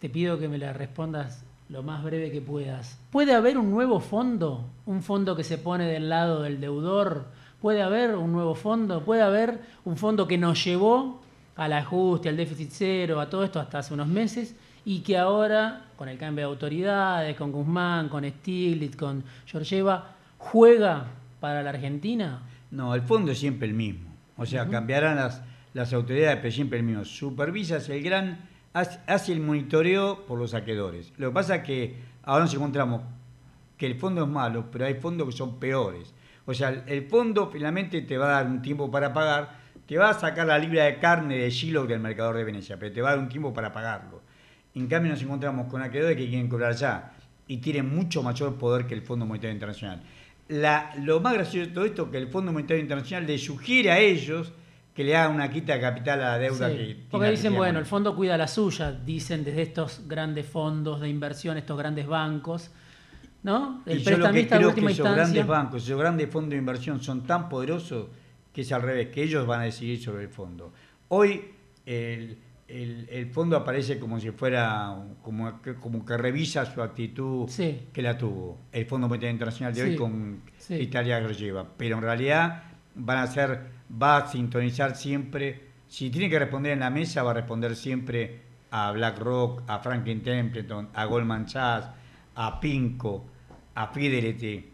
Te 0.01 0.11
pido 0.11 0.39
que 0.39 0.49
me 0.49 0.59
la 0.59 0.73
respondas 0.73 1.45
lo 1.69 1.83
más 1.83 2.03
breve 2.03 2.31
que 2.31 2.41
puedas. 2.41 2.99
¿Puede 3.11 3.33
haber 3.33 3.57
un 3.57 3.71
nuevo 3.71 4.01
fondo? 4.01 4.65
¿Un 4.85 5.03
fondo 5.03 5.35
que 5.35 5.45
se 5.45 5.57
pone 5.57 5.87
del 5.87 6.09
lado 6.09 6.43
del 6.43 6.61
deudor? 6.61 7.27
¿Puede 7.61 7.81
haber 7.81 8.17
un 8.17 8.33
nuevo 8.33 8.55
fondo? 8.55 9.05
¿Puede 9.05 9.23
haber 9.23 9.61
un 9.85 9.97
fondo 9.97 10.27
que 10.27 10.37
nos 10.37 10.63
llevó 10.65 11.23
al 11.57 11.73
ajuste, 11.73 12.29
al 12.29 12.37
déficit 12.37 12.71
cero, 12.71 13.21
a 13.21 13.31
todo 13.31 13.45
esto 13.45 13.61
hasta 13.61 13.79
hace 13.79 13.95
unos 13.95 14.09
meses? 14.09 14.55
Y 14.85 15.01
que 15.01 15.17
ahora, 15.17 15.87
con 15.97 16.09
el 16.09 16.19
cambio 16.19 16.47
de 16.47 16.53
autoridades, 16.53 17.37
con 17.37 17.53
Guzmán, 17.53 18.09
con 18.09 18.25
Stiglitz, 18.25 18.97
con 18.97 19.25
Georgieva, 19.47 20.15
juega 20.39 21.07
para 21.41 21.63
la 21.63 21.71
Argentina? 21.71 22.43
No, 22.71 22.95
el 22.95 23.03
fondo 23.03 23.33
es 23.33 23.39
siempre 23.39 23.69
el 23.69 23.75
mismo. 23.75 24.11
O 24.37 24.45
sea, 24.45 24.69
cambiarán 24.69 25.17
las, 25.17 25.43
las 25.73 25.93
autoridades, 25.93 26.39
pero 26.41 26.53
siempre 26.53 26.79
el 26.79 26.85
mismo. 26.85 27.05
Supervisa 27.05 27.79
el 27.93 28.03
gran, 28.03 28.39
hace 28.73 29.33
el 29.33 29.41
monitoreo 29.41 30.27
por 30.27 30.39
los 30.39 30.51
saqueadores. 30.51 31.13
Lo 31.17 31.29
que 31.29 31.35
pasa 31.35 31.57
es 31.57 31.65
que 31.65 31.97
ahora 32.25 32.45
nos 32.45 32.55
encontramos 32.55 33.03
que 33.79 33.87
el 33.87 33.95
fondo 33.97 34.25
es 34.25 34.29
malo, 34.29 34.71
pero 34.71 34.87
hay 34.87 34.95
fondos 34.95 35.29
que 35.29 35.33
son 35.33 35.59
peores. 35.59 36.13
O 36.47 36.53
sea, 36.53 36.85
el 36.87 37.07
fondo 37.07 37.49
finalmente 37.51 38.03
te 38.03 38.19
va 38.19 38.27
a 38.27 38.43
dar 38.43 38.47
un 38.47 38.61
tiempo 38.61 38.91
para 38.91 39.13
pagar, 39.13 39.59
te 39.87 39.97
va 39.97 40.11
a 40.11 40.15
sacar 40.15 40.47
la 40.47 40.59
libra 40.59 40.85
de 40.85 40.99
carne 40.99 41.39
de 41.39 41.51
Shiloh 41.51 41.87
del 41.87 42.01
mercador 42.01 42.37
de 42.37 42.45
Venecia, 42.45 42.79
pero 42.79 42.93
te 42.93 43.01
va 43.01 43.11
a 43.11 43.13
dar 43.13 43.21
un 43.21 43.29
tiempo 43.29 43.55
para 43.55 43.73
pagarlo. 43.73 44.21
En 44.75 44.87
cambio 44.89 45.13
nos 45.13 45.23
encontramos 45.23 45.69
con 45.69 45.83
acreedores 45.83 46.17
que 46.17 46.29
quieren 46.29 46.49
cobrar 46.49 46.75
ya 46.75 47.13
y 47.47 47.59
tienen 47.59 47.95
mucho 47.95 48.23
mayor 48.23 48.57
poder 48.57 48.87
que 48.87 48.95
el 48.95 49.03
Fondo 49.03 49.27
Monetario 49.27 49.53
Internacional. 49.53 50.03
lo 50.49 51.21
más 51.21 51.35
gracioso 51.35 51.69
de 51.69 51.75
todo 51.75 51.85
esto 51.85 52.05
es 52.05 52.09
que 52.11 52.19
el 52.19 52.29
Fondo 52.29 52.53
Monetario 52.53 52.83
Internacional 52.83 53.27
le 53.27 53.39
sugiere 53.39 53.91
a 53.91 53.99
ellos 53.99 54.53
que 54.95 55.03
le 55.03 55.17
hagan 55.17 55.35
una 55.35 55.51
quita 55.51 55.75
de 55.75 55.81
capital 55.81 56.21
a 56.23 56.33
la 56.33 56.39
deuda 56.39 56.69
que 56.69 56.97
Porque 57.11 57.31
dicen, 57.31 57.55
bueno, 57.55 57.81
el 57.81 57.85
fondo 57.85 58.15
cuida 58.15 58.37
la 58.37 58.47
suya, 58.47 58.93
dicen 58.93 59.45
desde 59.45 59.63
estos 59.63 60.07
grandes 60.07 60.47
fondos 60.47 61.01
de 61.01 61.09
inversión, 61.09 61.57
estos 61.57 61.77
grandes 61.77 62.07
bancos. 62.07 62.71
¿No? 63.43 63.83
El 63.85 63.99
y 63.99 64.03
yo 64.03 64.17
lo 64.17 64.33
que 64.33 64.49
creo 64.49 64.75
que 64.75 64.81
esos 64.87 65.15
grandes 65.15 65.47
bancos, 65.47 65.83
esos 65.83 65.99
grandes 65.99 66.31
fondos 66.31 66.51
de 66.51 66.57
inversión 66.57 67.03
son 67.03 67.27
tan 67.27 67.49
poderosos 67.49 68.07
que 68.55 68.63
es 68.63 68.73
al 68.73 68.83
revés, 68.83 69.09
que 69.09 69.23
ellos 69.23 69.47
van 69.47 69.61
a 69.61 69.65
decidir 69.65 70.01
sobre 70.03 70.23
el 70.23 70.29
fondo. 70.31 70.73
Hoy 71.09 71.45
el, 71.85 72.39
el, 72.69 73.31
fondo 73.33 73.57
aparece 73.57 73.99
como 73.99 74.19
si 74.19 74.31
fuera, 74.31 74.97
como 75.23 75.61
que, 75.61 75.75
como 75.75 76.05
que 76.05 76.17
revisa 76.17 76.65
su 76.65 76.83
actitud 76.83 77.49
que 77.93 78.03
la 78.03 78.17
tuvo 78.17 78.59
el 78.73 78.87
Fondo 78.87 79.09
Monetario 79.09 79.33
Internacional 79.33 79.75
de 79.75 79.83
hoy 79.83 79.97
con 79.97 80.43
Italia 80.71 81.21
que 81.21 81.29
lo 81.29 81.33
lleva. 81.33 81.67
Pero 81.77 81.97
en 81.97 82.03
realidad 82.03 82.65
van 82.95 83.19
a 83.19 83.27
ser, 83.27 83.61
va 83.91 84.19
a 84.19 84.29
sintonizar 84.29 84.97
siempre 84.97 85.75
si 85.89 86.11
tiene 86.11 86.29
que 86.29 86.39
responder 86.39 86.73
en 86.73 86.81
la 86.81 86.91
mesa, 86.91 87.23
va 87.23 87.31
a 87.31 87.35
responder 87.35 87.77
siempre 87.77 88.41
a 88.71 88.91
BlackRock, 88.91 89.63
a 89.69 89.79
Franklin 89.79 90.23
Templeton, 90.23 90.89
a 90.93 91.05
Goldman 91.05 91.49
Sachs, 91.49 91.89
a 92.35 92.59
Pinco, 92.59 93.25
a 93.75 93.87
Fidelity, 93.87 94.73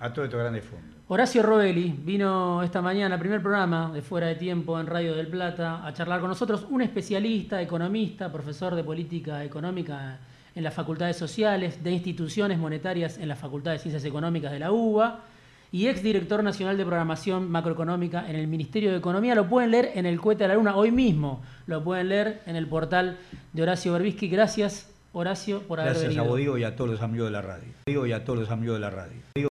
a 0.00 0.12
todos 0.12 0.26
estos 0.26 0.40
grandes 0.40 0.64
fondos. 0.64 0.97
Horacio 1.10 1.42
Roelli 1.42 1.94
vino 2.04 2.62
esta 2.62 2.82
mañana, 2.82 3.18
primer 3.18 3.40
programa 3.40 3.90
de 3.94 4.02
Fuera 4.02 4.26
de 4.26 4.34
Tiempo 4.34 4.78
en 4.78 4.86
Radio 4.86 5.14
del 5.14 5.28
Plata, 5.28 5.86
a 5.86 5.94
charlar 5.94 6.20
con 6.20 6.28
nosotros, 6.28 6.66
un 6.68 6.82
especialista, 6.82 7.62
economista, 7.62 8.30
profesor 8.30 8.74
de 8.74 8.84
política 8.84 9.42
económica 9.42 10.18
en 10.54 10.62
las 10.62 10.74
facultades 10.74 11.16
sociales, 11.16 11.82
de 11.82 11.92
instituciones 11.92 12.58
monetarias 12.58 13.16
en 13.16 13.28
la 13.28 13.36
Facultad 13.36 13.72
de 13.72 13.78
Ciencias 13.78 14.04
Económicas 14.04 14.52
de 14.52 14.58
la 14.58 14.70
UBA 14.70 15.20
y 15.72 15.86
ex 15.86 16.02
director 16.02 16.44
nacional 16.44 16.76
de 16.76 16.84
programación 16.84 17.50
macroeconómica 17.50 18.28
en 18.28 18.36
el 18.36 18.46
Ministerio 18.46 18.90
de 18.90 18.98
Economía. 18.98 19.34
Lo 19.34 19.48
pueden 19.48 19.70
leer 19.70 19.92
en 19.94 20.04
el 20.04 20.20
Cohete 20.20 20.44
de 20.44 20.48
la 20.48 20.54
Luna 20.56 20.76
hoy 20.76 20.90
mismo, 20.90 21.40
lo 21.66 21.82
pueden 21.82 22.10
leer 22.10 22.42
en 22.44 22.54
el 22.54 22.66
portal 22.66 23.16
de 23.54 23.62
Horacio 23.62 23.94
Berbisky. 23.94 24.28
Gracias, 24.28 24.90
Horacio, 25.14 25.62
por 25.62 25.80
haber 25.80 25.94
venido. 25.94 26.12
Gracias 26.12 26.26
a 26.26 26.50
vos, 26.52 26.60
y 26.60 26.64
a 26.64 26.76
todos 26.76 26.90
los 26.90 27.00
amigos 27.00 27.28
de 27.28 27.32
la 27.32 27.40
radio. 27.40 27.72
Digo 27.86 28.06
y 28.06 28.12
a 28.12 28.26
todos 28.26 28.40
los 28.40 28.50
amigos 28.50 28.76
de 28.76 28.80
la 28.80 28.90
radio. 28.90 29.22